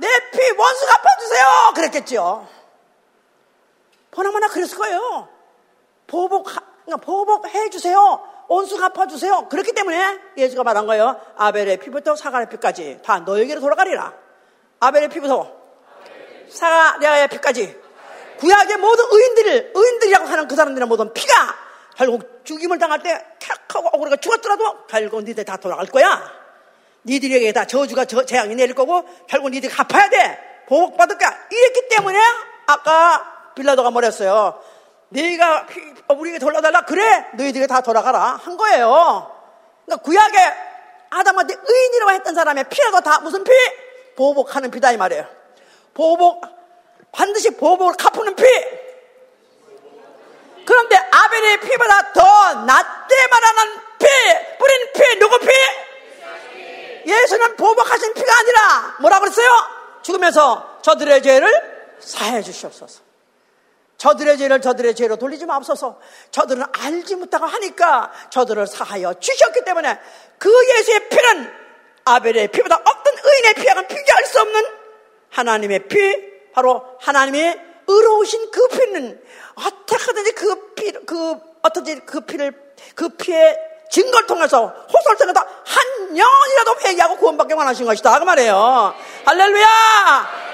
내 0.00 0.08
피 0.30 0.50
원수 0.56 0.86
갚아주세요. 0.86 1.46
그랬겠죠. 1.74 2.48
보나마나 4.10 4.48
그랬을 4.48 4.78
거예요. 4.78 5.28
보복 6.06 6.44
그러니까 6.84 6.96
보복해 7.04 7.68
주세요. 7.70 8.26
온수 8.48 8.78
갚아주세요. 8.78 9.48
그렇기 9.48 9.72
때문에 9.72 10.18
예수가 10.38 10.64
말한 10.64 10.86
거예요. 10.86 11.20
아벨의 11.36 11.76
피부터 11.78 12.16
사가의 12.16 12.48
피까지 12.48 13.00
다 13.04 13.20
너에게로 13.20 13.60
돌아가리라. 13.60 14.12
아벨의 14.80 15.08
피부터 15.10 15.52
사가의 16.50 17.28
피까지 17.28 17.79
구약의 18.40 18.78
모든 18.78 19.04
의인들을 19.10 19.72
의인들이라고 19.74 20.26
하는 20.26 20.48
그 20.48 20.56
사람들의 20.56 20.88
모든 20.88 21.12
피가 21.12 21.34
결국 21.96 22.40
죽임을 22.44 22.78
당할 22.78 23.02
때 23.02 23.22
탁하고 23.38 23.88
억울하게 23.88 24.16
죽었더라도 24.16 24.86
결국 24.86 25.22
니들 25.22 25.44
다 25.44 25.58
돌아갈 25.58 25.86
거야. 25.86 26.22
니들에게 27.04 27.52
다 27.52 27.66
저주가 27.66 28.06
저, 28.06 28.24
재앙이 28.24 28.54
내릴 28.54 28.74
거고 28.74 29.04
결국 29.28 29.50
니들 29.50 29.68
갚아야 29.68 30.08
돼. 30.08 30.64
보복받을 30.66 31.18
거야. 31.18 31.36
이랬기 31.50 31.88
때문에 31.88 32.18
아까 32.66 33.52
빌라도가 33.54 33.90
뭐랬어요. 33.90 34.62
네가 35.10 35.66
우리에게 36.16 36.38
돌려달라 36.38 36.82
그래 36.82 37.26
너희들이 37.34 37.66
다 37.66 37.82
돌아가라 37.82 38.40
한 38.42 38.56
거예요. 38.56 39.30
그러니까 39.84 40.02
구약에 40.04 40.38
아담한테 41.10 41.56
의인이라고 41.62 42.12
했던 42.12 42.34
사람의 42.34 42.64
피라도 42.70 43.00
다 43.00 43.20
무슨 43.20 43.44
피? 43.44 43.50
보복하는 44.16 44.70
피다 44.70 44.92
이 44.92 44.96
말이에요. 44.96 45.26
보복 45.92 46.59
반드시 47.12 47.50
보복을 47.50 47.94
갚는 47.94 48.34
피. 48.36 48.44
그런데 50.64 50.96
아벨의 50.96 51.60
피보다 51.60 52.12
더 52.12 52.54
낫게 52.64 53.26
말하는 53.28 53.80
피, 53.98 54.06
뿌린 54.58 54.92
피, 54.92 55.18
누구 55.18 55.38
피? 55.40 55.48
예수는 57.06 57.56
보복하신 57.56 58.14
피가 58.14 58.38
아니라 58.38 58.96
뭐라 59.00 59.20
그랬어요? 59.20 59.48
죽으면서 60.02 60.78
저들의 60.82 61.22
죄를 61.22 61.96
사해 61.98 62.42
주시옵소서. 62.42 63.00
저들의 63.96 64.38
죄를 64.38 64.60
저들의 64.60 64.94
죄로 64.94 65.16
돌리지 65.16 65.44
마옵소서. 65.44 66.00
저들은 66.30 66.64
알지 66.72 67.16
못하고 67.16 67.46
하니까 67.46 68.10
저들을 68.30 68.66
사하여 68.66 69.14
주셨기 69.14 69.64
때문에 69.64 69.98
그 70.38 70.50
예수의 70.78 71.08
피는 71.08 71.52
아벨의 72.04 72.48
피보다 72.48 72.76
어떤 72.76 73.14
의인의 73.22 73.54
피하고는 73.54 73.88
비교할 73.88 74.24
수 74.24 74.40
없는 74.40 74.64
하나님의 75.30 75.88
피, 75.88 76.29
바로 76.52 76.84
하나님의 77.00 77.60
의로우신 77.86 78.50
그 78.50 78.68
피는 78.68 79.24
어떻게든지 79.54 80.32
그 80.32 80.74
피, 80.74 80.92
그, 80.92 81.36
어떤지 81.62 82.00
그 82.00 82.20
피를, 82.20 82.74
그 82.94 83.08
피의 83.10 83.58
증거를 83.90 84.26
통해서 84.26 84.72
통해서 84.88 85.40
한 85.64 86.16
영이라도 86.16 86.80
회개하고 86.84 87.16
구원받게 87.16 87.54
원하신 87.54 87.86
것이다. 87.86 88.18
그 88.18 88.24
말이에요. 88.24 88.94
할렐루야! 89.24 89.66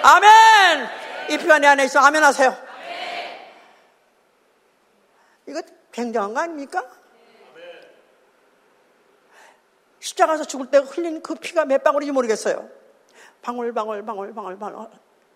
아멘! 0.02 0.88
이내 1.28 1.66
안에 1.66 1.84
있어. 1.84 2.00
아멘 2.00 2.22
하세요. 2.24 2.56
이거 5.48 5.62
굉장한 5.92 6.34
거 6.34 6.40
아닙니까? 6.40 6.84
십자가에서 10.00 10.44
죽을 10.44 10.66
때 10.66 10.78
흘린 10.78 11.22
그 11.22 11.34
피가 11.34 11.64
몇 11.64 11.82
방울인지 11.82 12.12
모르겠어요. 12.12 12.68
방울 13.42 13.72
방울 13.72 14.04
방울 14.04 14.34
방울 14.34 14.58
방울 14.58 14.88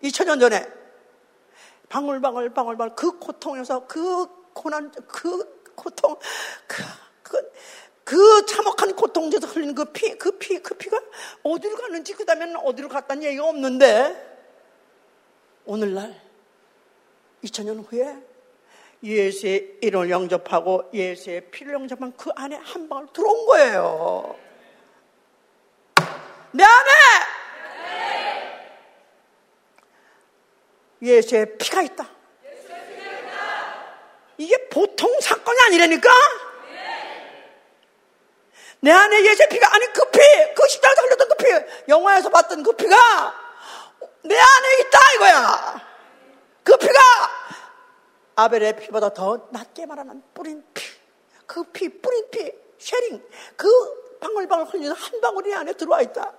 2000년 0.03 0.39
전에 0.39 0.67
방울방울 1.89 2.53
방울방울 2.53 2.95
그 2.95 3.19
고통에서 3.19 3.85
그 3.87 4.27
고난 4.53 4.91
그 5.07 5.61
고통 5.75 6.17
그, 6.67 6.83
그, 7.21 7.51
그 8.03 8.45
참혹한 8.45 8.95
고통에서 8.95 9.47
흘린 9.47 9.75
그 9.75 9.85
피, 9.85 10.17
그 10.17 10.37
피, 10.37 10.59
그 10.59 10.75
피가 10.75 10.99
어디로 11.43 11.75
갔는지 11.75 12.13
그 12.13 12.25
다음에는 12.25 12.57
어디로 12.57 12.89
갔다는 12.89 13.23
얘기가 13.23 13.47
없는데 13.47 14.39
오늘날 15.65 16.19
2000년 17.43 17.85
후에 17.87 18.17
예수의 19.03 19.79
이름을 19.81 20.09
영접하고 20.09 20.89
예수의 20.93 21.49
피를 21.49 21.73
영접한 21.73 22.13
그 22.15 22.29
안에 22.35 22.55
한 22.57 22.87
방울 22.87 23.07
들어온 23.13 23.45
거예요. 23.47 24.35
내 26.51 26.63
안에 26.63 26.89
예수의 31.01 31.57
피가 31.57 31.81
있다. 31.81 32.09
이게 34.37 34.69
보통 34.69 35.19
사건이 35.19 35.57
아니라니까? 35.67 36.09
내 38.83 38.91
안에 38.91 39.23
예수의 39.25 39.49
피가, 39.49 39.75
아니 39.75 39.85
그 39.93 40.09
피, 40.09 40.19
그 40.55 40.67
십자가에서 40.67 41.01
흘렸던 41.03 41.27
그 41.27 41.35
피, 41.35 41.45
영화에서 41.87 42.29
봤던 42.29 42.63
그 42.63 42.73
피가 42.73 42.95
내 44.23 44.35
안에 44.35 44.79
있다 44.79 44.99
이거야. 45.15 45.87
그 46.63 46.77
피가 46.77 46.99
아벨의 48.35 48.77
피보다 48.77 49.13
더 49.13 49.47
낫게 49.51 49.85
말하는 49.85 50.23
뿌린 50.33 50.63
피, 50.73 50.83
그 51.45 51.63
피, 51.65 51.89
뿌린 52.01 52.29
피, 52.31 52.51
쉐링, 52.79 53.23
그 53.55 53.69
방울방울 54.19 54.65
흘리는 54.67 54.91
한 54.91 55.21
방울이 55.21 55.53
안에 55.53 55.73
들어와 55.73 56.01
있다. 56.01 56.33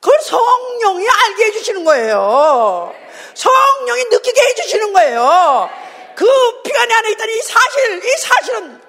그걸 0.00 0.20
성령이 0.20 1.06
알게 1.08 1.44
해주시는 1.46 1.84
거예요. 1.84 2.94
성령이 3.34 4.04
느끼게 4.04 4.40
해주시는 4.40 4.92
거예요. 4.92 5.70
그 6.14 6.62
피가 6.62 6.86
내 6.86 6.94
안에 6.94 7.10
있다는 7.12 7.34
이 7.34 7.42
사실, 7.42 8.04
이 8.04 8.10
사실은 8.18 8.82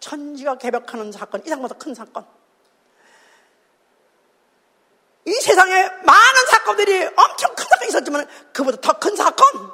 천지가 0.00 0.58
개벽하는 0.58 1.10
사건, 1.12 1.44
이상보다 1.44 1.74
큰 1.74 1.94
사건. 1.94 2.26
이 5.24 5.32
세상에 5.32 5.82
많은 6.04 6.46
사건들이 6.50 7.04
엄청 7.16 7.54
큰 7.54 7.66
사건이 7.68 7.88
있었지만 7.88 8.28
그보다 8.52 8.80
더 8.80 8.98
큰 8.98 9.14
사건. 9.16 9.72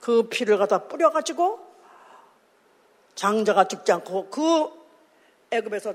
그 0.00 0.28
피를 0.28 0.58
갖다 0.58 0.88
뿌려가지고 0.88 1.60
장자가 3.14 3.68
죽지 3.68 3.92
않고 3.92 4.30
그 4.30 4.68
애굽에서 5.50 5.94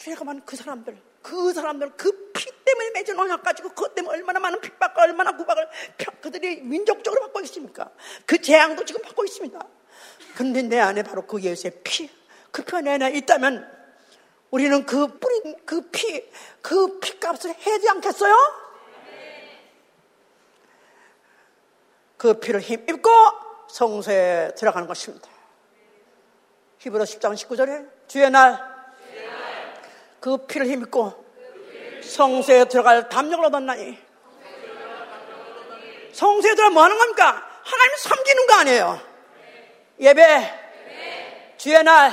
출애굽한 0.00 0.42
그 0.44 0.56
사람들, 0.56 1.00
그 1.22 1.52
사람들 1.52 1.90
그 1.96 2.30
피 2.40 2.50
때문에 2.64 2.90
맺은 2.94 3.18
언약 3.18 3.42
가지고 3.42 3.68
그것 3.68 3.94
때문에 3.94 4.16
얼마나 4.16 4.40
많은 4.40 4.60
핍박과 4.62 5.02
얼마나 5.02 5.36
구박을 5.36 5.68
그들이 6.22 6.62
민족적으로 6.62 7.20
받고 7.22 7.40
있습니까? 7.40 7.90
그 8.24 8.40
재앙도 8.40 8.84
지금 8.86 9.02
받고 9.02 9.24
있습니다. 9.24 9.58
근데 10.36 10.62
내 10.62 10.78
안에 10.78 11.02
바로 11.02 11.26
그 11.26 11.42
예수의 11.42 11.80
피, 11.84 12.08
그내 12.50 12.92
안에 12.92 13.10
있다면 13.10 13.70
우리는 14.50 14.86
그 14.86 15.18
뿌린 15.18 15.54
그 15.66 15.82
피, 15.90 16.30
그 16.62 16.98
피값을 16.98 17.54
해지 17.54 17.88
않겠어요? 17.90 18.34
그 22.16 22.40
피를 22.40 22.60
힘입고 22.60 23.10
성소에 23.68 24.54
들어가는 24.56 24.88
것입니다. 24.88 25.28
히브리 26.78 27.04
10장 27.04 27.34
19절에 27.34 28.08
주의 28.08 28.30
날 28.30 28.69
그 30.20 30.36
피를 30.46 30.66
힘입고 30.66 31.24
성소에 32.04 32.66
들어갈 32.66 33.08
담력을 33.08 33.44
얻었나니 33.46 33.98
성소에 36.12 36.54
들어가 36.54 36.70
뭐 36.70 36.82
하는 36.82 36.98
겁니까? 36.98 37.48
하나님 37.62 37.96
섬기는 37.96 38.46
거 38.46 38.54
아니에요. 38.54 39.00
예배, 40.00 40.54
주의 41.56 41.82
날, 41.82 42.12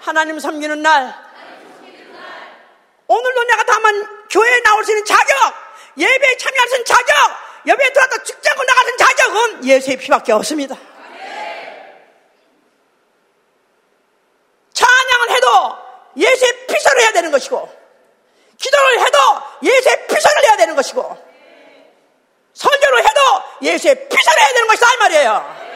하나님 0.00 0.38
섬기는 0.38 0.82
날, 0.82 1.14
오늘도 3.06 3.42
내가 3.44 3.64
다만 3.64 4.28
교회에 4.28 4.62
나올 4.62 4.84
수 4.84 4.92
있는 4.92 5.04
자격, 5.04 5.54
예배에 5.98 6.36
참여할 6.38 6.68
수 6.68 6.74
있는 6.76 6.84
자격, 6.84 7.14
예배에 7.66 7.92
들어갔다 7.92 8.22
죽지 8.22 8.48
않고 8.48 8.64
나가는 8.64 8.96
자격은 8.96 9.64
예수의 9.64 9.96
피밖에 9.98 10.32
없습니다. 10.32 10.76
찬양을 14.72 15.30
해도 15.30 15.85
예수의 16.16 16.66
피서를 16.66 17.02
해야 17.02 17.12
되는 17.12 17.30
것이고, 17.30 17.86
기도를 18.56 19.00
해도 19.00 19.18
예수의 19.62 20.06
피서를 20.06 20.44
해야 20.48 20.56
되는 20.56 20.74
것이고, 20.74 21.26
설교를 22.54 22.98
해도 23.00 23.20
예수의 23.62 24.08
피서를 24.08 24.42
해야 24.42 24.52
되는 24.52 24.68
것이다, 24.68 24.94
이 24.94 24.96
말이에요. 24.98 25.66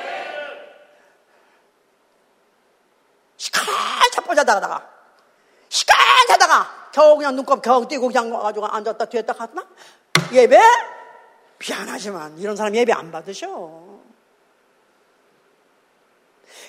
시간차 3.36 4.20
뻗자다가, 4.22 4.90
시간차다가, 5.68 6.88
겨우 6.92 7.16
그냥 7.16 7.36
눈곱 7.36 7.62
겨우 7.62 7.86
띄고 7.86 8.08
그냥 8.08 8.32
와가지고 8.32 8.66
앉았다 8.66 9.04
뒤에다 9.04 9.32
갔나? 9.32 9.66
예배? 10.32 10.60
미안하지만 11.58 12.38
이런 12.38 12.56
사람 12.56 12.74
예배 12.74 12.92
안 12.92 13.12
받으셔. 13.12 13.46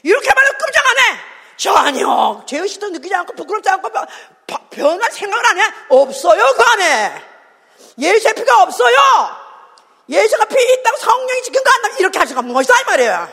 이렇게 0.04 0.30
해. 0.30 0.34
전혀 1.62 2.44
죄의식도 2.48 2.90
느끼지 2.90 3.14
않고 3.14 3.34
부끄럽지 3.34 3.70
않고 3.70 3.88
변할 4.72 5.12
생각을 5.12 5.46
안 5.46 5.60
해. 5.60 5.64
없어요 5.90 6.42
그 6.56 6.64
안에. 6.72 7.22
예수의 8.00 8.34
피가 8.34 8.64
없어요. 8.64 8.98
예수가 10.10 10.46
피 10.46 10.56
있다고 10.56 10.98
성령이 10.98 11.44
지킨 11.44 11.64
거 11.64 11.70
안다. 11.70 11.98
이렇게 12.00 12.18
할 12.18 12.28
수가 12.28 12.40
없는 12.40 12.56
것이다 12.56 12.82
이 12.82 12.84
말이에요. 12.86 13.28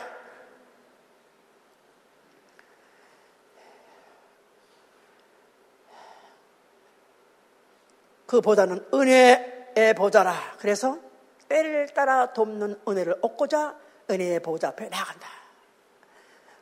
그보다는 8.27 8.85
은혜의 8.93 9.95
보좌라. 9.97 10.55
그래서 10.59 10.99
때를 11.47 11.87
따라 11.95 12.31
돕는 12.31 12.79
은혜를 12.87 13.15
얻고자 13.23 13.73
은혜의 14.11 14.41
보좌 14.41 14.67
앞에 14.67 14.87
나간다. 14.87 15.38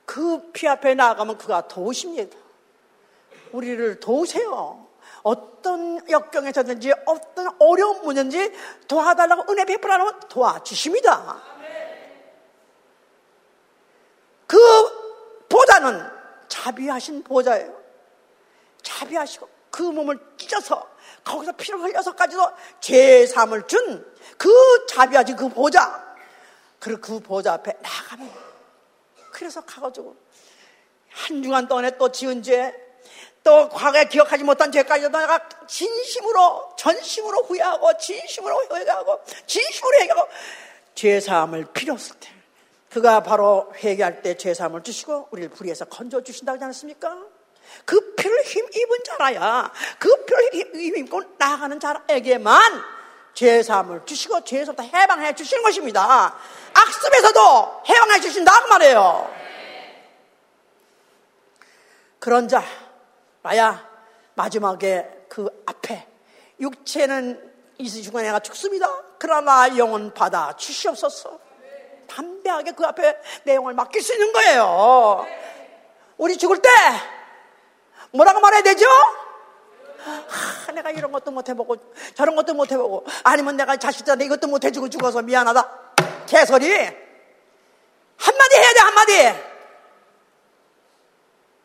그 0.08 0.51
피 0.53 0.68
앞에 0.68 0.95
나가면 0.95 1.38
그가 1.38 1.68
도우십니다. 1.68 2.36
우리를 3.51 3.99
도우세요. 3.99 4.88
어떤 5.22 6.10
역경에서든지 6.10 6.93
어떤 7.05 7.49
어려운 7.60 8.01
문제인지 8.01 8.51
도와달라고 8.88 9.51
은혜 9.51 9.66
베풀라면 9.66 10.22
도와주십니다. 10.30 11.41
그 14.47 14.58
보다는 15.49 16.10
자비하신 16.47 17.24
보좌예요. 17.24 17.78
자비하시고 18.82 19.49
그 19.70 19.82
몸을 19.84 20.18
찢어서 20.38 20.88
거기서 21.24 21.51
피를 21.51 21.82
흘려서까지도 21.82 22.41
제3을 22.80 23.68
준 23.68 24.08
그 24.38 24.86
자비하지 24.88 25.34
그 25.36 25.49
보좌. 25.49 26.05
그리고 26.80 27.01
그 27.01 27.20
보좌 27.20 27.53
앞에 27.53 27.74
나가면 27.82 28.30
그래서 29.38 29.61
가가지고 29.61 30.15
한 31.11 31.43
주간 31.43 31.67
동안에 31.67 31.95
또 31.99 32.11
지은 32.11 32.41
죄, 32.41 32.73
또 33.43 33.69
과거에 33.69 34.05
기억하지 34.05 34.43
못한 34.43 34.71
죄까지도 34.71 35.09
내가 35.09 35.47
진심으로, 35.67 36.73
전심으로 36.75 37.43
후회하고, 37.43 37.97
진심으로 37.99 38.63
회개하고, 38.63 39.21
진심으로 39.45 40.01
회개하고, 40.01 40.29
죄사함을 40.95 41.67
필요했을 41.71 42.15
때, 42.19 42.29
그가 42.89 43.21
바로 43.21 43.71
회개할 43.75 44.23
때 44.23 44.35
죄사함을 44.35 44.81
주시고, 44.81 45.27
우리를 45.29 45.51
불의해서 45.51 45.85
건져주신다고 45.85 46.55
하지 46.55 46.65
않습니까? 46.65 47.15
그 47.85 48.15
피를 48.15 48.43
힘입은 48.43 48.97
자라야 49.05 49.71
그 49.99 50.25
피를 50.25 50.53
힘입고 50.73 51.21
나아가는 51.38 51.79
자에게만 51.79 52.97
죄사함을 53.38 54.03
주시고 54.03 54.43
죄에서부터 54.43 54.81
해방해 54.81 55.35
주시는 55.35 55.61
것입니다. 55.61 56.35
악습에서도 56.73 57.83
해방해 57.88 58.19
주신다 58.19 58.63
그 58.63 58.67
말이에요. 58.67 59.31
그런 62.17 62.47
자라야 62.47 63.88
마지막에 64.33 65.25
그 65.29 65.47
앞에 65.67 66.07
육체는 66.59 67.53
이 67.77 67.88
순간 67.88 68.23
내가 68.23 68.39
죽습니다. 68.39 68.89
그러나 69.19 69.77
영혼 69.77 70.11
받아 70.15 70.55
주시옵소서. 70.55 71.39
담대하게 72.07 72.71
그 72.71 72.85
앞에 72.85 73.21
내 73.43 73.53
영을 73.53 73.75
맡길 73.75 74.01
수 74.01 74.13
있는 74.13 74.33
거예요. 74.33 75.27
우리 76.17 76.38
죽을 76.38 76.57
때 76.59 76.69
뭐라고 78.09 78.39
말해야 78.39 78.63
되죠? 78.63 78.88
아, 80.06 80.72
내가 80.72 80.91
이런 80.91 81.12
것도 81.12 81.32
못 81.32 81.48
해보고 81.50 81.76
저런 82.16 82.36
것도 82.36 82.54
못 82.54 82.72
해보고 82.72 83.06
아니면 83.24 83.58
내가 83.58 83.76
자식들한테 83.78 84.26
이것도 84.26 84.48
못 84.48 84.64
해주고 84.64 84.89
죽어서 84.89 85.22
미안하다. 85.22 85.70
개소리. 86.28 86.72
한마디 88.18 88.56
해야 88.58 88.74
돼 88.74 88.80
한마디. 88.80 89.48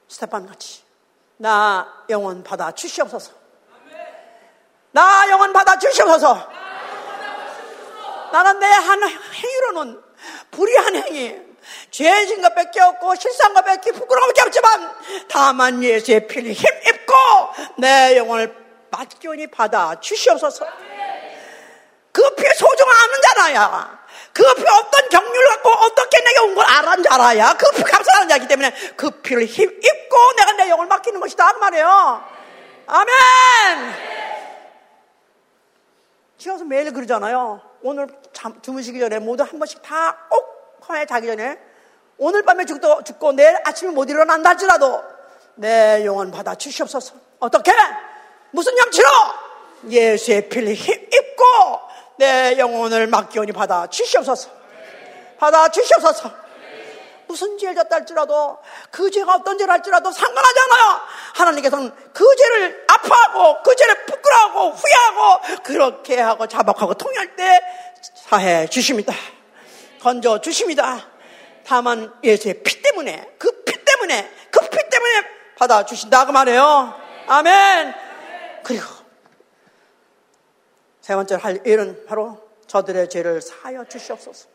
스테판 0.08 0.46
같이 0.46 0.82
나 1.36 2.04
영원 2.10 2.42
받아 2.42 2.70
주시옵소서. 2.72 3.32
나 4.92 5.28
영원 5.30 5.52
받아 5.52 5.78
주시옵소서. 5.78 6.50
나는 8.32 8.58
내 8.58 8.66
한 8.66 9.02
행위로는 9.08 10.02
불의한 10.50 10.96
행위, 10.96 11.38
죄진 11.90 12.42
것밖에 12.42 12.80
없고 12.80 13.14
실수한 13.14 13.54
것밖에 13.54 13.92
부끄러운 13.92 14.32
게 14.32 14.42
없지만 14.42 14.94
다만 15.28 15.82
예수의 15.82 16.26
피를 16.26 16.52
힘입 16.52 17.01
고 17.12 17.52
내 17.78 18.16
영혼을 18.16 18.54
맡기오니 18.90 19.46
받아 19.48 19.98
주시옵소서. 20.00 20.66
그 22.12 22.34
피에 22.34 22.50
소중함 22.54 22.94
아는 22.94 23.20
자라야. 23.22 24.02
그 24.34 24.42
피 24.54 24.62
어떤 24.66 25.08
경륜을 25.10 25.46
갖고 25.48 25.70
어떻게 25.70 26.20
내게 26.22 26.40
온 26.40 26.54
걸 26.54 26.64
알았는 26.66 27.02
자라야. 27.04 27.54
그 27.54 27.70
피 27.72 27.82
감사하는 27.82 28.28
자이기 28.28 28.46
때문에 28.48 28.72
그 28.96 29.10
피를 29.22 29.44
힘 29.46 29.70
입고 29.70 30.32
내가 30.36 30.52
내 30.52 30.68
영혼을 30.70 30.88
맡기는 30.88 31.18
것이다. 31.20 31.52
그 31.52 31.58
말이에요. 31.58 32.24
아멘! 32.86 33.94
지어서 36.38 36.64
매일 36.64 36.92
그러잖아요. 36.92 37.60
오늘 37.82 38.08
잠, 38.32 38.60
주무시기 38.60 38.98
전에 38.98 39.18
모두 39.18 39.42
한 39.44 39.58
번씩 39.58 39.82
다꼭 39.82 40.80
밤에 40.80 41.06
자기 41.06 41.26
전에 41.28 41.58
오늘 42.18 42.42
밤에 42.42 42.64
죽도, 42.64 43.02
죽고 43.04 43.32
내일 43.32 43.56
아침에 43.64 43.90
못 43.92 44.08
일어난다 44.10 44.50
할지라도 44.50 45.02
내 45.56 46.04
영혼 46.04 46.30
받아 46.30 46.54
주시옵소서. 46.54 47.14
어떻게? 47.38 47.72
무슨 48.50 48.76
양치로? 48.78 49.08
예수의 49.88 50.48
피를 50.48 50.74
힘입고 50.74 51.44
내 52.18 52.56
영혼을 52.58 53.06
맡기오니 53.06 53.52
받아 53.52 53.86
주시옵소서. 53.86 54.50
받아 55.38 55.68
주시옵소서. 55.68 56.30
무슨 57.26 57.56
죄를 57.56 57.74
졌다 57.74 57.96
할지라도 57.96 58.58
그 58.90 59.10
죄가 59.10 59.36
어떤 59.36 59.56
죄를 59.56 59.72
할지라도 59.72 60.12
상관하지 60.12 60.60
않아요. 60.60 61.00
하나님께서는 61.34 61.92
그 62.12 62.36
죄를 62.36 62.84
아파하고 62.88 63.62
그 63.62 63.74
죄를 63.74 64.04
부끄러워하고 64.06 64.70
후회하고 64.70 65.62
그렇게 65.62 66.20
하고 66.20 66.46
자박하고 66.46 66.94
통일할 66.94 67.34
때 67.36 67.60
사해 68.28 68.66
주십니다. 68.66 69.14
건져 70.02 70.40
주십니다. 70.40 71.08
다만 71.64 72.12
예수의 72.22 72.62
피 72.62 72.82
때문에 72.82 73.34
그 73.38 73.64
피 73.64 73.82
때문에 73.84 74.30
그 74.50 74.60
피 74.60 74.90
때문에 74.90 75.41
받아 75.62 75.84
주신다 75.84 76.26
그 76.26 76.32
말이에요. 76.32 76.92
아멘. 77.28 77.94
그리고 78.64 78.84
세 81.00 81.14
번째 81.14 81.36
할 81.36 81.64
일은 81.64 82.04
바로 82.06 82.36
저들의 82.66 83.08
죄를 83.08 83.40
사하여 83.40 83.84
주시옵소서. 83.84 84.48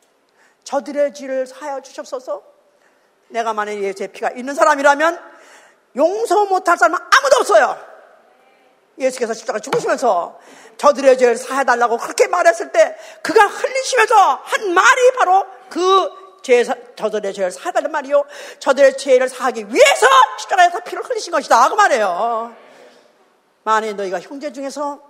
저들의 0.66 1.14
죄를 1.14 1.48
사하여 1.48 1.82
주시옵소서. 1.82 2.44
내가 3.30 3.54
만약에 3.54 3.82
예수의 3.84 4.10
피가 4.10 4.32
있는 4.32 4.54
사람이라면 4.54 5.18
용서 5.96 6.46
못할 6.48 6.78
사람은 6.78 7.00
아무도 7.00 7.38
없어요. 7.40 7.78
예수께서 8.98 9.34
십자가 9.34 9.60
죽으시면서 9.60 10.38
저들의 10.76 11.18
죄를 11.20 11.38
사해달라고 11.38 11.96
그렇게 11.98 12.28
말했을 12.28 12.74
때 12.74 12.98
그가 13.22 13.48
흘리시면서 13.48 14.42
한 14.44 14.74
말이 14.74 15.12
바로 15.18 15.46
그 15.70 16.27
죄, 16.48 16.64
저들의 16.96 17.34
죄를 17.34 17.52
사해달라는 17.52 17.92
말이요. 17.92 18.24
저들의 18.60 18.96
죄를 18.96 19.28
사하기 19.28 19.66
위해서 19.68 20.08
십자가에서 20.40 20.80
피를 20.80 21.04
흘리신 21.04 21.34
것이다. 21.34 21.68
그 21.68 21.76
말이에요. 21.76 22.56
만일 23.64 23.98
너희가 23.98 24.22
형제 24.22 24.54
중에서 24.54 25.02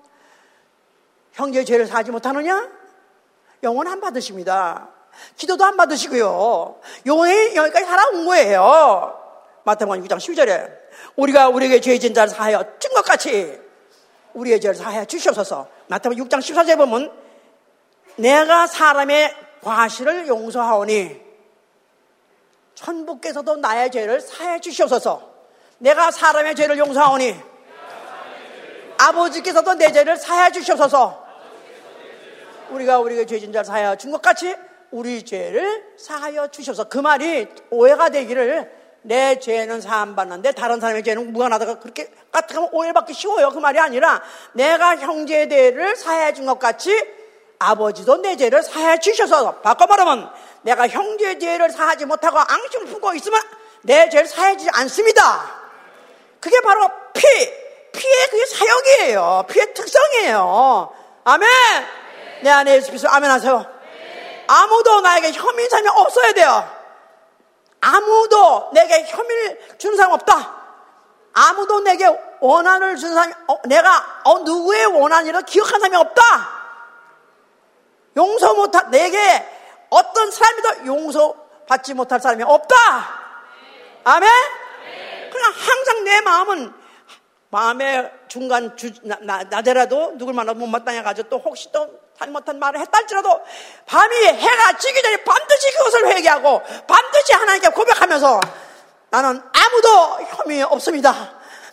형제의 1.34 1.64
죄를 1.64 1.86
사하지 1.86 2.10
못하느냐? 2.10 2.68
영원 3.62 3.86
안 3.88 4.02
받으십니다. 4.02 4.90
기도도 5.36 5.64
안 5.64 5.78
받으시고요. 5.78 6.80
영원히 7.06 7.56
여기까지 7.56 7.86
살아온 7.86 8.26
거예요. 8.26 9.16
마태복음 9.64 10.04
6장 10.06 10.18
12절에 10.18 10.72
우리가 11.18 11.50
우리에게 11.50 11.82
죄진 11.82 12.16
자를 12.16 12.30
사하여 12.30 12.64
준 12.80 12.96
것 12.96 13.06
같이 13.06 13.62
우리의 14.34 14.60
죄를 14.60 14.74
사하여 14.74 15.06
주시옵소서. 15.06 15.68
마태복음 15.86 16.26
6장 16.26 16.40
14절에 16.40 16.78
보면 16.78 17.12
내가 18.16 18.66
사람의 18.66 19.36
과실을 19.62 20.28
용서하오니 20.28 21.27
천부께서도 22.82 23.58
나의 23.58 23.92
죄를 23.92 24.22
사해 24.22 24.60
주시옵소서. 24.62 25.34
내가 25.80 26.12
사람의 26.12 26.56
죄를 26.56 26.78
용서하오니 26.78 27.36
아버지께서도 29.00 29.76
내 29.76 29.92
죄를 29.92 30.18
사해 30.18 30.52
주시옵소서. 30.52 31.26
우리가 32.70 33.00
우리에게 33.00 33.26
죄진 33.26 33.52
자를 33.52 33.66
사하여 33.66 33.96
준 33.96 34.12
것 34.12 34.22
같이 34.22 34.56
우리 34.92 35.24
죄를 35.24 35.84
사하여 35.98 36.48
주셔서 36.48 36.86
그 36.86 36.98
말이 36.98 37.48
오해가 37.70 38.10
되기를 38.10 38.72
내 39.04 39.40
죄는 39.40 39.80
사함 39.82 40.16
받는데 40.16 40.52
다른 40.52 40.80
사람의 40.80 41.04
죄는 41.04 41.32
무관하다가 41.34 41.80
그렇게 41.80 42.12
까딱하면 42.32 42.70
오해받기 42.74 43.14
쉬워요. 43.14 43.50
그 43.52 43.60
말이 43.60 43.80
아니라 43.80 44.22
내가 44.54 44.98
형제의 44.98 45.50
죄를 45.50 45.96
사해 45.96 46.34
준 46.34 46.46
것 46.46 46.60
같이 46.60 46.92
아버지도 47.60 48.18
내 48.22 48.36
죄를 48.36 48.62
사해 48.64 49.00
주셔서 49.00 49.56
바꿔 49.62 49.88
말하면 49.88 50.30
내가 50.68 50.86
형제의 50.86 51.40
죄를 51.40 51.72
사하지 51.72 52.06
못하고 52.06 52.40
앙심을 52.40 52.88
품고 52.88 53.14
있으면 53.14 53.42
내 53.84 54.10
죄를 54.10 54.28
사해 54.28 54.58
주지 54.58 54.70
않습니다. 54.70 55.62
그게 56.42 56.60
바로 56.60 56.90
피, 57.14 57.22
피의 57.94 58.28
그게 58.30 58.46
사역이에요. 58.46 59.46
피의 59.50 59.74
특성이에요. 59.74 60.94
아멘. 61.24 61.50
내 62.42 62.50
안에 62.50 62.76
예수 62.76 62.88
그리스도 62.88 63.10
아멘 63.10 63.32
하세요. 63.32 63.66
아무도 64.48 65.00
나에게 65.00 65.32
혐의 65.32 65.70
사람이 65.70 65.88
없어야 65.88 66.34
돼요. 66.34 66.70
아무도 67.80 68.72
내게 68.74 69.06
혐의를 69.06 69.78
주는 69.78 69.96
사람 69.96 70.12
없다. 70.12 70.54
아무도 71.32 71.80
내게 71.80 72.08
원한을 72.42 72.98
주는 72.98 73.14
사람이, 73.14 73.34
어, 73.48 73.62
내가 73.68 74.22
어, 74.26 74.40
누구의 74.40 74.88
원한이라 74.88 75.42
기억한 75.42 75.80
사람이 75.80 75.96
없다. 75.96 76.22
용서 78.18 78.54
못한, 78.54 78.92
내게 78.92 79.57
어떤 79.90 80.32
사람이도 80.32 80.86
용서받지 80.88 81.94
못할 81.94 82.20
사람이 82.20 82.44
없다. 82.44 82.76
아멘? 84.04 84.30
그냥 85.32 85.52
항상 85.54 86.04
내 86.04 86.22
마음은 86.22 86.74
마음의 87.50 88.12
중간 88.28 88.76
주, 88.76 88.92
나, 89.04 89.18
나, 89.22 89.44
낮에라도 89.44 90.18
누굴 90.18 90.34
만나도 90.34 90.60
못마땅해 90.60 91.02
가지고 91.02 91.30
또 91.30 91.38
혹시 91.40 91.72
또 91.72 91.88
잘못한 92.18 92.60
말을 92.60 92.80
했다 92.82 92.98
할지라도 92.98 93.42
밤이 93.86 94.16
해가 94.16 94.78
지기 94.78 95.02
전에 95.02 95.24
반드시 95.24 95.72
그것을 95.78 96.08
회개하고 96.08 96.62
반드시 96.88 97.34
하나님께 97.34 97.70
고백하면서 97.70 98.42
나는 99.10 99.42
아무도 99.54 100.26
혐의 100.26 100.64
없습니다. 100.64 101.14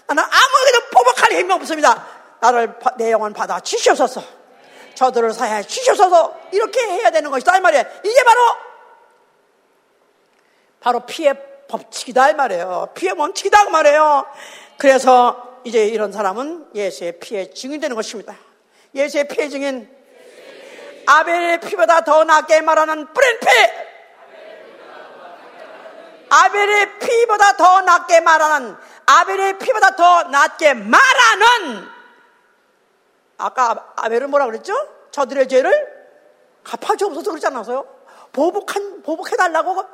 나는 0.07 0.23
아무에게도 0.23 0.91
포복할 0.93 1.33
힘이 1.33 1.53
없습니다. 1.55 2.07
나를 2.41 2.79
내 2.99 3.11
영혼 3.11 3.33
받아 3.33 3.59
주시옵소서. 3.59 4.23
저들을 4.95 5.33
사해 5.33 5.63
주시옵소서. 5.63 6.41
이렇게 6.53 6.81
해야 6.81 7.11
되는 7.11 7.31
것이다 7.31 7.57
이 7.57 7.61
말이에요. 7.61 7.85
이게 8.05 8.25
바로 8.25 8.41
바로 10.81 11.01
피의 11.01 11.35
법칙이다 11.69 12.31
이 12.31 12.35
말이에요. 12.35 12.91
피의 12.95 13.15
원칙이다 13.17 13.65
그 13.65 13.71
말이에요. 13.71 14.27
그래서 14.77 15.61
이제 15.65 15.87
이런 15.87 16.13
사람은 16.13 16.69
예수의 16.75 17.19
피의 17.19 17.55
증인 17.55 17.81
되는 17.81 17.97
것입니다. 17.97 18.37
예수의 18.95 19.29
피의 19.29 19.51
증인 19.51 19.91
아벨의 21.07 21.61
피보다 21.61 22.03
더 22.03 22.25
낫게 22.25 22.61
말하는 22.61 23.13
뿌린 23.13 23.41
피. 23.41 23.47
아벨의 26.31 26.99
피보다 26.99 27.57
더 27.57 27.81
낫게 27.83 28.21
말하는 28.21 28.77
아벨의 29.07 29.59
피보다 29.59 29.97
더 29.97 30.25
낫게 30.25 30.75
말하는 30.75 31.94
아까 33.39 33.93
아벨은 33.97 34.31
뭐라 34.31 34.47
그랬죠? 34.47 34.75
저들의 35.11 35.49
죄를 35.49 35.95
갚아주옵소서 36.65 37.31
그러지 37.31 37.47
않았어요? 37.47 37.87
보복한 38.33 39.03
보복해달라고 39.03 39.85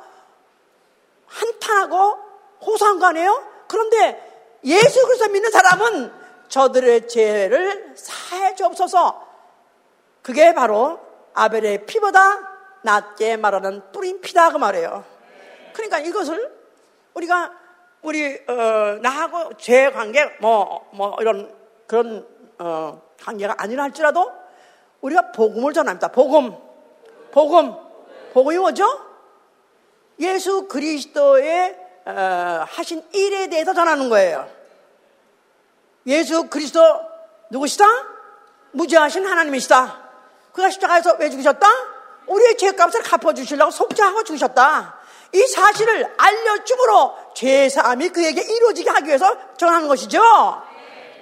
한탄하고 1.27 2.17
호소한 2.65 2.99
거 2.99 3.07
아니에요? 3.07 3.47
그런데 3.67 4.59
예수 4.63 5.05
그리스도 5.05 5.31
믿는 5.31 5.49
사람은 5.49 6.13
저들의 6.49 7.07
죄를 7.07 7.93
사해 7.95 8.55
주옵소서 8.55 9.27
그게 10.21 10.53
바로 10.53 10.99
아벨의 11.33 11.85
피보다 11.85 12.51
낫게 12.83 13.37
말하는 13.37 13.91
뿌린 13.91 14.21
피다 14.21 14.51
그 14.51 14.57
말이에요. 14.57 15.05
그러니까 15.73 15.99
이것을 15.99 16.51
우리가 17.13 17.51
우리 18.01 18.39
어, 18.47 18.97
나하고 19.01 19.57
죄 19.57 19.91
관계 19.91 20.25
뭐뭐 20.39 20.89
뭐 20.93 21.15
이런 21.19 21.53
그런 21.87 22.27
어, 22.59 23.01
관계가 23.23 23.55
아니라 23.57 23.83
할지라도 23.83 24.31
우리가 25.01 25.31
복음을 25.31 25.73
전합니다. 25.73 26.09
복음, 26.09 26.55
복음, 27.31 27.75
복음이 28.33 28.57
뭐죠? 28.57 28.85
예수 30.19 30.67
그리스도의 30.67 31.77
어, 32.05 32.65
하신 32.67 33.03
일에 33.13 33.47
대해서 33.47 33.73
전하는 33.73 34.09
거예요. 34.09 34.49
예수 36.07 36.47
그리스도 36.47 36.81
누구시다? 37.49 37.85
무죄하신 38.71 39.25
하나님이시다. 39.25 40.01
그가 40.53 40.69
십자가에서 40.69 41.17
왜 41.19 41.29
죽으셨다? 41.29 41.67
우리의 42.27 42.57
죄값을 42.57 43.03
갚아주시려고 43.03 43.71
속죄하고 43.71 44.23
죽으셨다. 44.23 44.99
이 45.33 45.39
사실을 45.47 46.13
알려줌으로 46.17 47.15
죄사함이 47.35 48.09
그에게 48.09 48.41
이루어지게 48.41 48.89
하기 48.89 49.07
위해서 49.07 49.37
전하는 49.57 49.87
것이죠. 49.87 50.21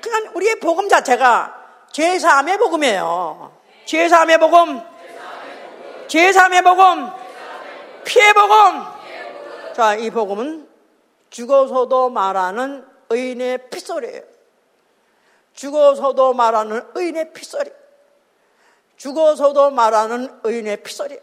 그러니까 0.02 0.32
우리의 0.34 0.60
복음 0.60 0.90
자체가 0.90 1.59
죄사함의 1.92 2.58
복음이에요. 2.58 3.58
죄사함의 3.86 4.38
복음, 4.40 4.82
죄사함의 6.08 6.62
복음, 6.62 7.10
피해 8.06 8.34
복음. 8.34 8.84
자, 9.74 9.96
이 9.96 10.10
복음은 10.10 10.68
죽어서도 11.30 12.10
말하는 12.10 12.86
의인의 13.10 13.70
핏소리예요. 13.70 14.22
죽어서도 15.54 16.34
말하는 16.34 16.88
의인의 16.94 17.34
핏소리. 17.34 17.72
죽어서도 18.98 19.72
말하는 19.72 20.40
의인의 20.44 20.84
핏소리. 20.84 21.20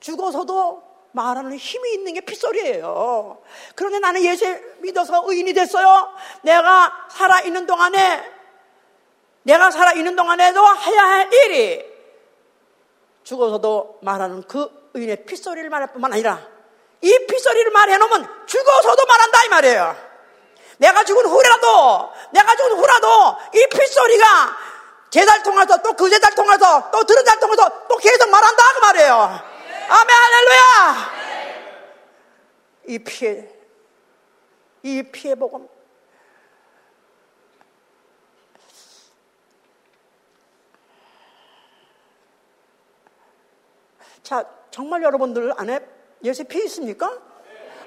죽어서도 0.00 0.82
말하는 1.12 1.56
힘이 1.56 1.94
있는 1.94 2.14
게 2.14 2.20
핏소리예요. 2.20 3.42
그런데 3.74 3.98
나는 3.98 4.22
예수 4.22 4.46
믿어서 4.78 5.22
의인이 5.26 5.52
됐어요. 5.52 6.12
내가 6.42 6.92
살아있는 7.10 7.66
동안에, 7.66 8.39
내가 9.42 9.70
살아있는 9.70 10.16
동안에도 10.16 10.60
해야 10.60 11.02
할 11.02 11.32
일이 11.32 11.84
죽어서도 13.24 13.98
말하는 14.02 14.42
그 14.46 14.90
의인의 14.94 15.24
핏소리를 15.24 15.68
말할 15.70 15.92
뿐만 15.92 16.12
아니라 16.12 16.40
이 17.00 17.26
핏소리를 17.26 17.70
말해놓으면 17.70 18.46
죽어서도 18.46 19.06
말한다 19.06 19.44
이 19.44 19.48
말이에요. 19.48 20.10
내가 20.78 21.04
죽은 21.04 21.26
후라도, 21.26 22.10
내가 22.32 22.56
죽은 22.56 22.76
후라도 22.78 23.36
이 23.54 23.66
핏소리가 23.70 24.26
제달 25.10 25.42
통해서 25.42 25.76
또 25.82 25.92
그 25.92 26.08
제달 26.08 26.34
통해서 26.34 26.90
또 26.90 27.04
들은 27.04 27.24
달 27.24 27.38
통해서 27.38 27.86
또 27.88 27.96
계속 27.96 28.30
말한다 28.30 28.62
그 28.74 28.78
말이에요. 28.80 29.14
아멘 29.88 30.16
할렐루야. 30.16 31.10
이 32.88 32.98
피해 33.00 33.48
이 34.82 35.02
피해 35.02 35.34
복음 35.34 35.68
자 44.22 44.44
정말 44.70 45.02
여러분들 45.02 45.52
안에 45.56 45.80
예수의 46.22 46.46
피 46.48 46.62
있습니까? 46.64 47.18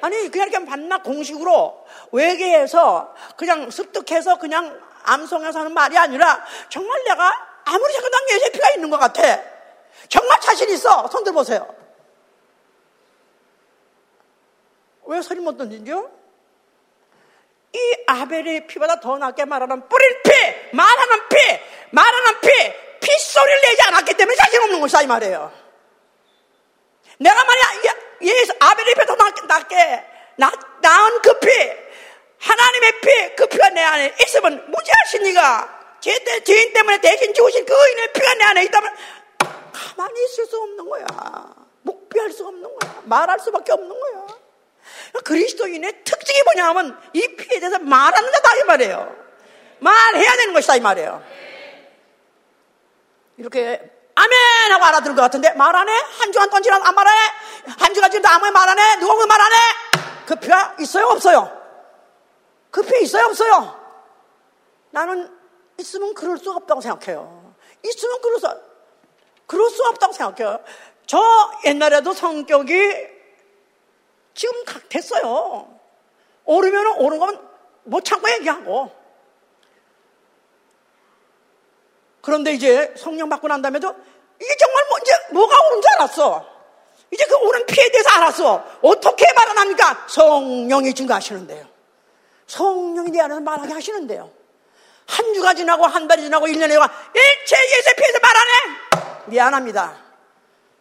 아니 0.02 0.30
그냥 0.30 0.50
이렇게 0.50 0.66
반납 0.66 1.04
공식으로 1.04 1.86
외계에서 2.12 3.14
그냥 3.38 3.70
습득해서 3.70 4.38
그냥 4.38 4.80
암송해서 5.04 5.60
하는 5.60 5.74
말이 5.74 5.98
아니라 5.98 6.44
정말 6.70 7.04
내가 7.06 7.32
아무리 7.66 7.94
생각도 7.94 8.18
난 8.18 8.30
예수의 8.36 8.52
피가 8.52 8.72
있는 8.72 8.90
것 8.90 8.98
같아. 8.98 9.22
정말 10.10 10.40
자신 10.42 10.70
있어. 10.72 11.08
손 11.08 11.24
들 11.24 11.32
보세요. 11.32 11.74
왜 15.06 15.22
소리 15.22 15.40
못 15.40 15.58
던지죠? 15.58 16.12
이 17.74 17.80
아벨의 18.08 18.68
피보다 18.68 19.00
더 19.00 19.18
낫게 19.18 19.46
말하는 19.46 19.88
뿌린 19.88 20.10
피, 20.24 20.76
말하는 20.76 21.30
피, 21.30 21.36
말하는 21.92 22.40
피, 22.42 22.50
피 23.02 23.20
소리를 23.20 23.62
내지 23.62 23.82
않았기 23.88 24.14
때문에 24.16 24.36
자신 24.36 24.62
없는 24.64 24.80
것이다 24.82 25.02
이 25.02 25.08
말이에요. 25.08 25.63
내가 27.24 27.44
만약 27.46 27.84
예수 28.22 28.54
아벨의 28.60 28.96
피더 28.96 29.16
낫게 29.48 30.04
나, 30.36 30.52
나은 30.82 31.22
그 31.22 31.40
피, 31.40 31.48
하나님의 32.40 33.02
피, 33.02 33.36
그 33.36 33.48
피가 33.48 33.70
내 33.70 33.82
안에 33.82 34.16
있으면 34.22 34.66
무지하신 34.70 35.26
이가 35.28 35.98
죄, 36.02 36.12
죄인 36.44 36.74
때문에 36.74 37.00
대신 37.00 37.34
죽으신 37.34 37.66
그 37.66 37.74
의인의 37.74 38.14
피가 38.14 38.34
내 38.36 38.44
안에 38.46 38.64
있다면 38.66 38.96
가만히 39.72 40.24
있을 40.26 40.46
수 40.46 40.58
없는 40.58 40.90
거야. 40.90 41.06
묵비할 41.84 42.32
수 42.32 42.46
없는 42.46 42.64
거야. 42.64 43.02
말할 43.06 43.40
수밖에 43.40 43.72
없는 43.72 43.90
거야. 43.90 44.28
그리스도인의 45.24 46.04
특징이 46.04 46.42
뭐냐면 46.44 47.00
이 47.14 47.36
피에 47.36 47.60
대해서 47.60 47.80
말하는 47.80 48.32
자다 48.32 48.56
이 48.58 48.64
말이에요. 48.64 49.16
말해야 49.80 50.32
되는 50.38 50.54
것이다 50.54 50.76
이 50.76 50.80
말이에요. 50.82 51.24
이렇게 53.38 53.82
아멘 54.24 54.72
하고 54.72 54.86
알아들을 54.86 55.16
것 55.16 55.22
같은데 55.24 55.52
말 55.54 55.76
안 55.76 55.88
해? 55.90 55.94
한 55.94 56.32
주간 56.32 56.50
동안 56.50 56.64
지나도 56.64 56.86
안 56.86 56.96
말하네? 56.96 57.20
한 57.80 57.94
주간 57.94 58.12
지나도 58.12 58.36
아무 58.36 58.52
말 58.52 58.70
안 58.70 58.80
해? 58.80 58.96
누가 59.00 59.26
말안 59.26 59.52
해? 59.52 59.58
그 60.26 60.36
피가 60.36 60.76
있어요 60.80 61.08
없어요? 61.08 61.62
그피 62.72 63.04
있어요 63.04 63.26
없어요? 63.26 63.80
나는 64.92 65.30
있으면 65.80 66.14
그럴 66.14 66.38
수 66.38 66.52
없다고 66.52 66.82
생각해요. 66.82 67.56
있으면 67.84 68.22
그럴 68.22 68.40
수, 68.40 68.48
그럴 69.46 69.70
수 69.70 69.84
없다고 69.88 70.14
생각해요. 70.14 70.60
저 71.06 71.20
옛날에도 71.66 72.14
성격이 72.14 73.08
지금 74.34 74.64
됐어요. 74.90 75.80
오르면 76.46 76.98
오른 77.00 77.20
건못 77.20 78.06
참고 78.06 78.30
얘기하고. 78.32 78.92
그런데 82.22 82.54
이제 82.54 82.94
성령 82.98 83.30
받고 83.30 83.48
난 83.48 83.62
다음에도 83.62 83.96
이게 84.44 84.56
정말 84.58 84.86
뭐 84.90 84.98
이제 85.00 85.12
뭐가 85.32 85.56
줄 85.82 85.92
알았어. 86.00 86.54
이제 87.12 87.26
그 87.26 87.36
오른 87.38 87.66
피에 87.66 87.90
대해서 87.90 88.10
알았어. 88.10 88.66
어떻게 88.82 89.26
말하합니까? 89.34 90.08
성령이 90.10 90.94
증가하시는데요. 90.94 91.66
성령이 92.48 93.12
내 93.12 93.22
안에서 93.22 93.40
말하게 93.40 93.74
하시는데요. 93.74 94.32
한 95.06 95.34
주가 95.34 95.54
지나고 95.54 95.86
한 95.86 96.08
달이 96.08 96.24
지나고 96.24 96.48
1년이 96.48 96.78
가 96.78 96.92
일체 97.14 97.78
예수의 97.78 97.96
피에서 97.96 98.20
말하네. 98.20 99.24
미안합니다. 99.28 99.98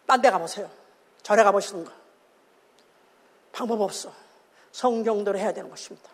딴 0.05 0.21
데 0.21 0.29
가보세요. 0.29 0.69
절에 1.21 1.43
가보시는 1.43 1.85
거. 1.85 1.91
방법 3.51 3.81
없어. 3.81 4.11
성경대로 4.71 5.37
해야 5.37 5.53
되는 5.53 5.69
것입니다. 5.69 6.09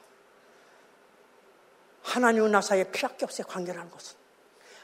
하나님과 2.04 2.50
나 2.50 2.62
사이에 2.62 2.84
피밖에 2.86 3.26
없어요. 3.26 3.48
관계라는 3.48 3.90
것은. 3.92 4.18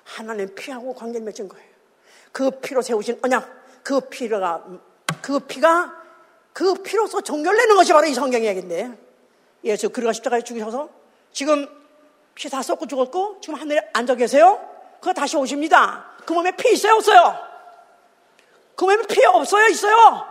하나님 0.04 0.54
피하고 0.56 0.94
관계를 0.94 1.26
맺은 1.26 1.50
거예요. 1.50 1.75
그 2.36 2.52
피로 2.52 2.82
세우신 2.82 3.20
언약, 3.24 3.48
그 3.82 4.02
피가, 4.02 4.66
그 5.22 5.40
피가, 5.40 5.94
그 6.52 6.74
피로서 6.84 7.22
종결내는 7.22 7.78
것이 7.78 7.94
바로 7.94 8.06
이 8.08 8.14
성경 8.14 8.44
이야기인데, 8.44 8.92
예수 9.64 9.88
그리가 9.88 10.12
십자가에 10.12 10.42
죽으셔서 10.42 10.90
지금 11.32 11.66
피다 12.34 12.62
쏟고 12.62 12.88
죽었고, 12.88 13.40
지금 13.40 13.58
하늘에 13.58 13.90
앉아 13.94 14.16
계세요? 14.16 14.60
그거 15.00 15.14
다시 15.14 15.38
오십니다. 15.38 16.12
그 16.26 16.34
몸에 16.34 16.52
피 16.58 16.74
있어요? 16.74 16.96
없어요? 16.96 17.40
그 18.76 18.84
몸에 18.84 18.98
피 19.08 19.24
없어요? 19.24 19.68
있어요? 19.70 20.28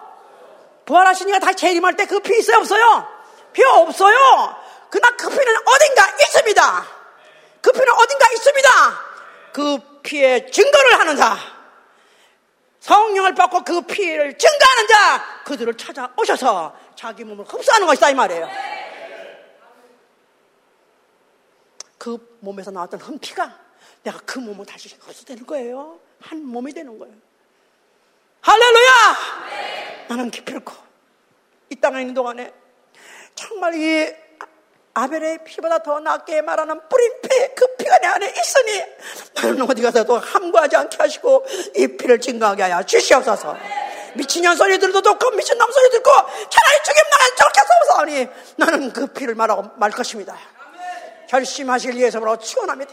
부활하시니까 0.84 1.38
다시 1.38 1.56
재림할 1.56 1.96
때 1.96 2.04
그 2.04 2.20
피 2.20 2.38
있어요? 2.38 2.58
없어요? 2.58 3.08
피 3.54 3.64
없어요. 3.64 4.16
그러나 4.90 5.16
그 5.16 5.30
피는 5.30 5.56
어딘가 5.56 6.06
있습니다. 6.20 6.86
그 7.62 7.72
피는 7.72 7.92
어딘가 7.94 8.30
있습니다. 8.30 8.70
그 9.54 9.78
피의 10.02 10.50
증거를 10.52 10.98
하는 10.98 11.16
자, 11.16 11.53
성령을 12.84 13.34
받고 13.34 13.64
그 13.64 13.80
피를 13.80 14.36
증거하는 14.36 14.88
자, 14.88 15.42
그들을 15.44 15.74
찾아오셔서 15.74 16.76
자기 16.94 17.24
몸을 17.24 17.46
흡수하는 17.46 17.86
것이다 17.86 18.10
이 18.10 18.14
말이에요. 18.14 18.46
그 21.96 22.36
몸에서 22.40 22.70
나왔던 22.70 23.00
흠피가 23.00 23.58
내가 24.02 24.18
그 24.26 24.38
몸을 24.38 24.66
다시 24.66 24.94
흡수되는 25.00 25.46
거예요. 25.46 25.98
한 26.20 26.44
몸이 26.44 26.74
되는 26.74 26.98
거예요. 26.98 27.14
할렐루야! 28.42 30.06
나는 30.08 30.30
기필코 30.30 30.74
이 31.70 31.76
땅에 31.76 32.02
있는 32.02 32.12
동안에 32.12 32.52
정말 33.34 33.74
이 33.76 34.14
아벨의 34.94 35.42
피보다 35.44 35.78
더 35.82 35.98
낫게 35.98 36.40
말하는 36.42 36.80
뿌린 36.88 37.12
피, 37.20 37.28
그 37.56 37.66
피가 37.76 37.98
내 37.98 38.06
안에 38.06 38.32
있으니 38.40 38.82
나는 39.34 39.62
어디 39.68 39.82
가서도 39.82 40.18
함구하지 40.18 40.76
않게 40.76 40.96
하시고 40.98 41.44
이 41.76 41.88
피를 41.96 42.20
증가하게 42.20 42.62
하여 42.62 42.82
주시옵소서. 42.84 43.56
미친년 44.14 44.56
소리 44.56 44.78
들도 44.78 45.02
듣고 45.02 45.30
미친놈 45.32 45.72
소리 45.72 45.90
듣고 45.90 46.10
차라리 46.12 46.82
죽임 46.84 47.02
나간 47.10 47.36
저렇게 47.36 47.60
쏘소하니 47.60 48.28
나는 48.56 48.92
그 48.92 49.06
피를 49.08 49.34
말하고 49.34 49.70
말 49.76 49.90
것입니다. 49.90 50.36
결심하실 51.28 51.96
예수로 51.96 52.38
축원합니다. 52.38 52.92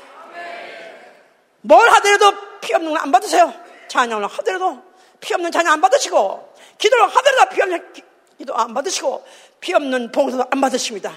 뭘 1.61 1.87
하더라도 1.87 2.33
피 2.61 2.73
없는 2.73 2.93
건 2.93 3.03
안 3.03 3.11
받으세요. 3.11 3.53
찬양을 3.89 4.25
하더라도 4.27 4.81
피 5.19 5.35
없는 5.35 5.51
찬양 5.51 5.73
안 5.73 5.81
받으시고 5.81 6.55
기도를 6.79 7.07
하더라도 7.07 7.49
피 7.53 7.61
없는 7.61 7.93
기도 8.39 8.55
안 8.55 8.73
받으시고 8.73 9.23
피 9.59 9.71
없는 9.75 10.11
봉사도 10.11 10.45
안 10.49 10.59
받으십니다. 10.59 11.13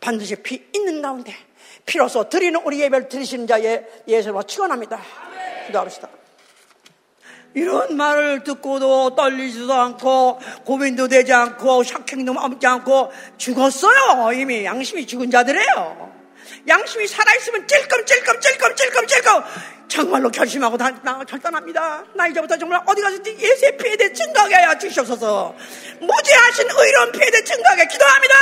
반드시 0.00 0.36
피 0.36 0.66
있는 0.74 1.02
가운데 1.02 1.34
피로서 1.84 2.28
드리는 2.28 2.60
우리 2.64 2.80
예배를 2.80 3.08
드리시는 3.08 3.46
자의 3.46 3.86
예수로 4.06 4.42
축원합니다. 4.42 5.00
기도합시다. 5.66 6.08
이런 7.54 7.96
말을 7.96 8.44
듣고도 8.44 9.14
떨리지도 9.14 9.72
않고 9.72 10.38
고민도 10.64 11.08
되지 11.08 11.32
않고 11.32 11.82
샥행도 11.82 12.36
없지 12.36 12.66
않고 12.66 13.10
죽었어요. 13.38 14.32
이미 14.32 14.64
양심이 14.64 15.06
죽은 15.06 15.30
자들이에요. 15.30 16.15
양심이 16.66 17.06
살아있으면 17.06 17.66
찔끔찔끔 17.66 18.40
찔끔찔끔 18.40 19.06
찔끔 19.06 19.42
정말로 19.88 20.30
결심하고 20.30 20.76
다, 20.76 20.90
나, 21.02 21.22
결단합니다. 21.24 22.04
나 22.14 22.26
이제부터 22.26 22.58
정말 22.58 22.80
어디 22.86 23.00
가서든 23.02 23.40
예수의 23.40 23.76
피에 23.76 23.96
대해 23.96 24.12
증거하게 24.12 24.54
주시옵소서. 24.78 25.54
무지하신 26.00 26.68
의로운 26.70 27.12
피에 27.12 27.30
대해 27.30 27.44
증거하게 27.44 27.86
기도합니다. 27.86 28.34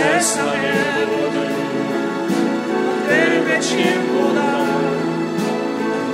세상의 0.00 1.06
모든 1.06 1.36
내 3.06 3.10
외침보다 3.44 4.40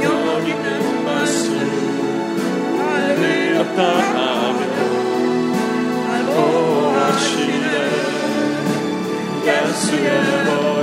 능력 0.00 0.48
있는 0.48 0.66
날 2.76 2.82
의롭다 3.16 3.80
하네 3.82 4.60
날 6.08 6.24
보호하시네. 6.24 7.66
예수의 9.46 10.08
보 10.46 10.75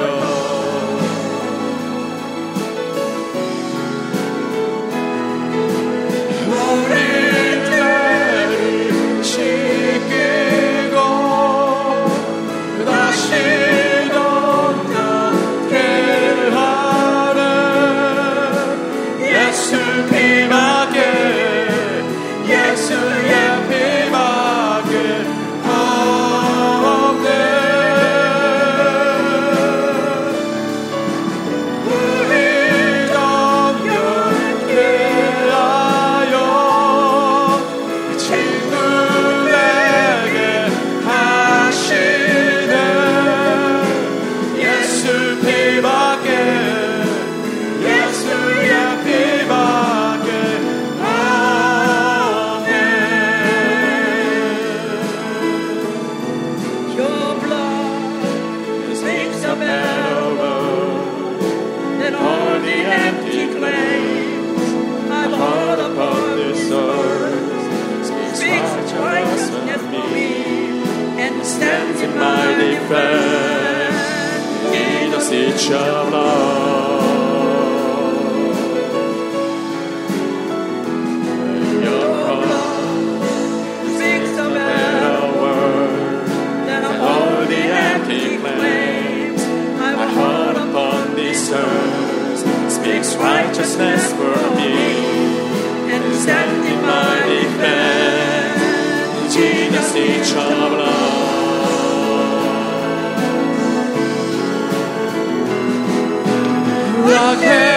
the 107.13 107.41
care. 107.41 107.72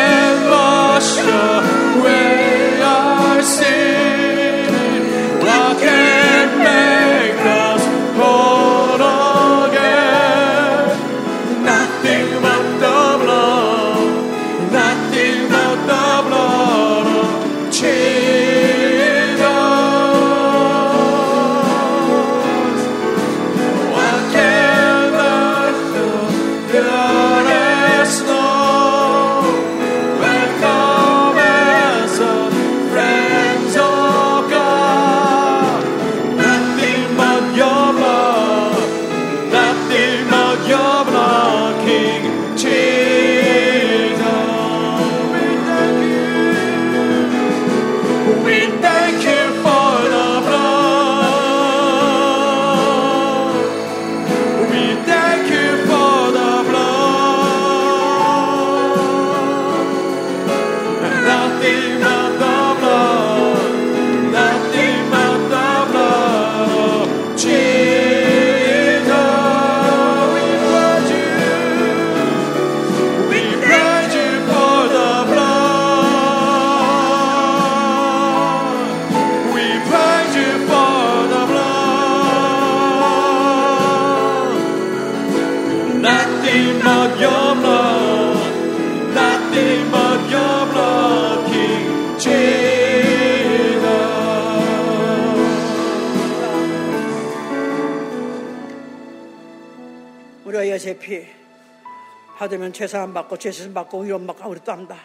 받으면 102.66 102.72
죄사함 102.72 103.14
받고 103.14 103.38
죄수심 103.38 103.74
받고 103.74 104.00
위로움 104.00 104.26
받고 104.26 104.48
우리 104.48 104.60
또 104.64 104.72
한다. 104.72 104.96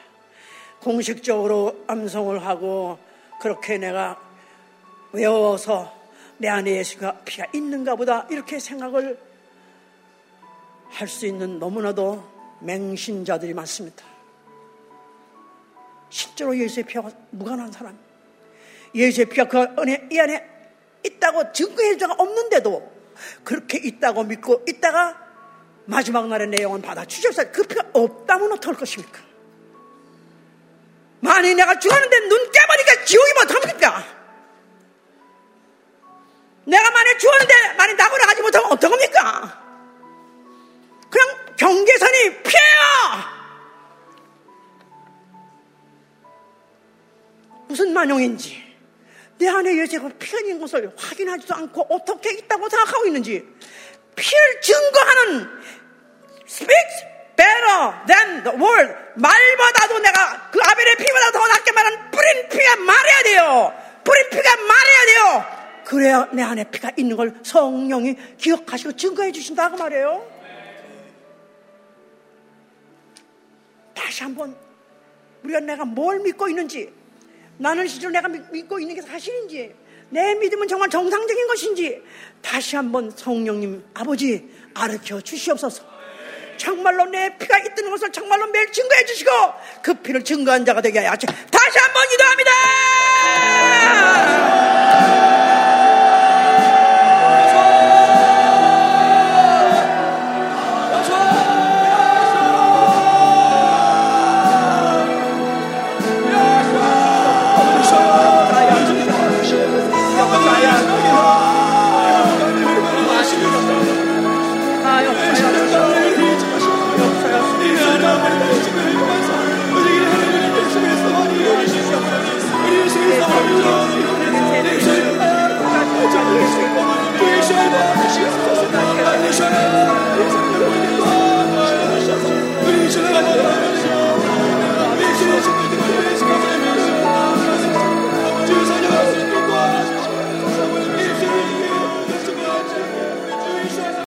공식적으로 0.82 1.84
암송을 1.88 2.46
하고 2.46 2.98
그렇게 3.40 3.78
내가 3.78 4.20
외워서 5.12 5.94
내 6.38 6.48
안에 6.48 6.78
예수가 6.78 7.20
피가 7.20 7.48
있는가 7.54 7.96
보다 7.96 8.28
이렇게 8.30 8.60
생각을 8.60 9.20
할 10.90 11.08
수 11.08 11.26
있는 11.26 11.60
너무나도 11.60 12.60
맹신자들이 12.62 13.54
많습니다. 13.54 14.06
실제로 16.10 16.58
예수의 16.58 16.86
피와 16.86 17.10
무관한 17.30 17.72
사람, 17.72 17.98
예수의 18.94 19.28
피가 19.28 19.48
그 19.48 19.60
안에, 19.60 20.10
이 20.12 20.20
안에 20.20 20.44
있다고 21.06 21.52
증거해 21.54 21.98
자가 21.98 22.16
없는데도 22.18 22.92
그렇게 23.44 23.78
있다고 23.78 24.24
믿고 24.24 24.66
있다가 24.68 25.31
마지막 25.86 26.28
날의 26.28 26.48
내용은 26.48 26.82
받아 26.82 27.06
주셨어요. 27.06 27.52
그 27.52 27.64
피가 27.64 27.90
없다면 27.94 28.54
어떡할 28.54 28.78
것입니까? 28.78 29.20
만약 31.20 31.54
내가 31.54 31.78
죽었는데 31.80 32.20
눈 32.28 32.52
깨보니까 32.52 33.06
지옥이 33.06 33.34
못합니까? 33.34 34.04
내가 36.66 36.92
만약 36.92 37.18
죽었는데 37.18 37.54
만약 37.78 37.96
나고라 37.96 38.26
가지 38.26 38.42
못하면 38.42 38.72
어떡합니까? 38.72 39.62
그냥 41.10 41.28
경계 41.58 41.98
경계선이 41.98 42.44
피해요! 42.44 43.42
무슨 47.68 47.94
만용인지 47.94 48.72
내 49.38 49.48
안에 49.48 49.80
여자가 49.80 50.10
피가 50.20 50.40
있는 50.40 50.60
것을 50.60 50.94
확인하지도 50.96 51.56
않고 51.56 51.88
어떻게 51.90 52.34
있다고 52.34 52.70
생각하고 52.70 53.08
있는지 53.08 53.44
피를 54.16 54.62
증거하는 54.62 55.48
speaks 56.48 57.06
better 57.36 57.94
than 58.08 58.44
the 58.44 58.58
word. 58.58 58.94
말보다도 59.16 60.00
내가 60.00 60.52
그 60.52 60.60
아벨의 60.62 60.96
피보다 60.98 61.32
더 61.32 61.48
낫게 61.48 61.72
말하는 61.72 62.12
뿌린 62.12 62.50
피가 62.50 62.76
말해야 62.78 63.24
돼요. 63.24 63.74
뿌린 64.04 64.30
피가 64.30 64.56
말해야 64.58 65.06
돼요. 65.06 65.62
그래야 65.86 66.28
내 66.32 66.42
안에 66.44 66.64
피가 66.66 66.92
있는 66.98 67.16
걸 67.16 67.34
성령이 67.44 68.16
기억하시고 68.38 68.96
증거해 68.96 69.32
주신다고 69.32 69.78
말해요. 69.78 70.26
다시 73.94 74.24
한번 74.24 74.56
우리가 75.44 75.60
내가 75.60 75.86
뭘 75.86 76.20
믿고 76.20 76.48
있는지 76.50 76.94
나는 77.58 77.88
실제로 77.88 78.12
내가 78.12 78.28
믿고 78.28 78.80
있는 78.80 78.96
게 78.96 79.02
사실인지 79.02 79.76
내 80.12 80.36
믿음은 80.36 80.68
정말 80.68 80.90
정상적인 80.90 81.48
것인지 81.48 82.02
다시 82.42 82.76
한번 82.76 83.12
성령님 83.16 83.84
아버지 83.94 84.50
알려 84.74 85.22
주시옵소서. 85.22 85.92
정말로 86.58 87.06
내 87.06 87.38
피가 87.38 87.58
있다는 87.58 87.90
것을 87.90 88.12
정말로 88.12 88.46
매일 88.48 88.72
증거해 88.72 89.06
주시고 89.06 89.32
그 89.82 89.96
피를 89.96 90.24
증거한 90.24 90.64
자가 90.64 90.82
되게 90.82 91.00
하여 91.00 91.12
다시 91.12 91.26
한번 91.80 92.08
기도합니다. 92.10 92.52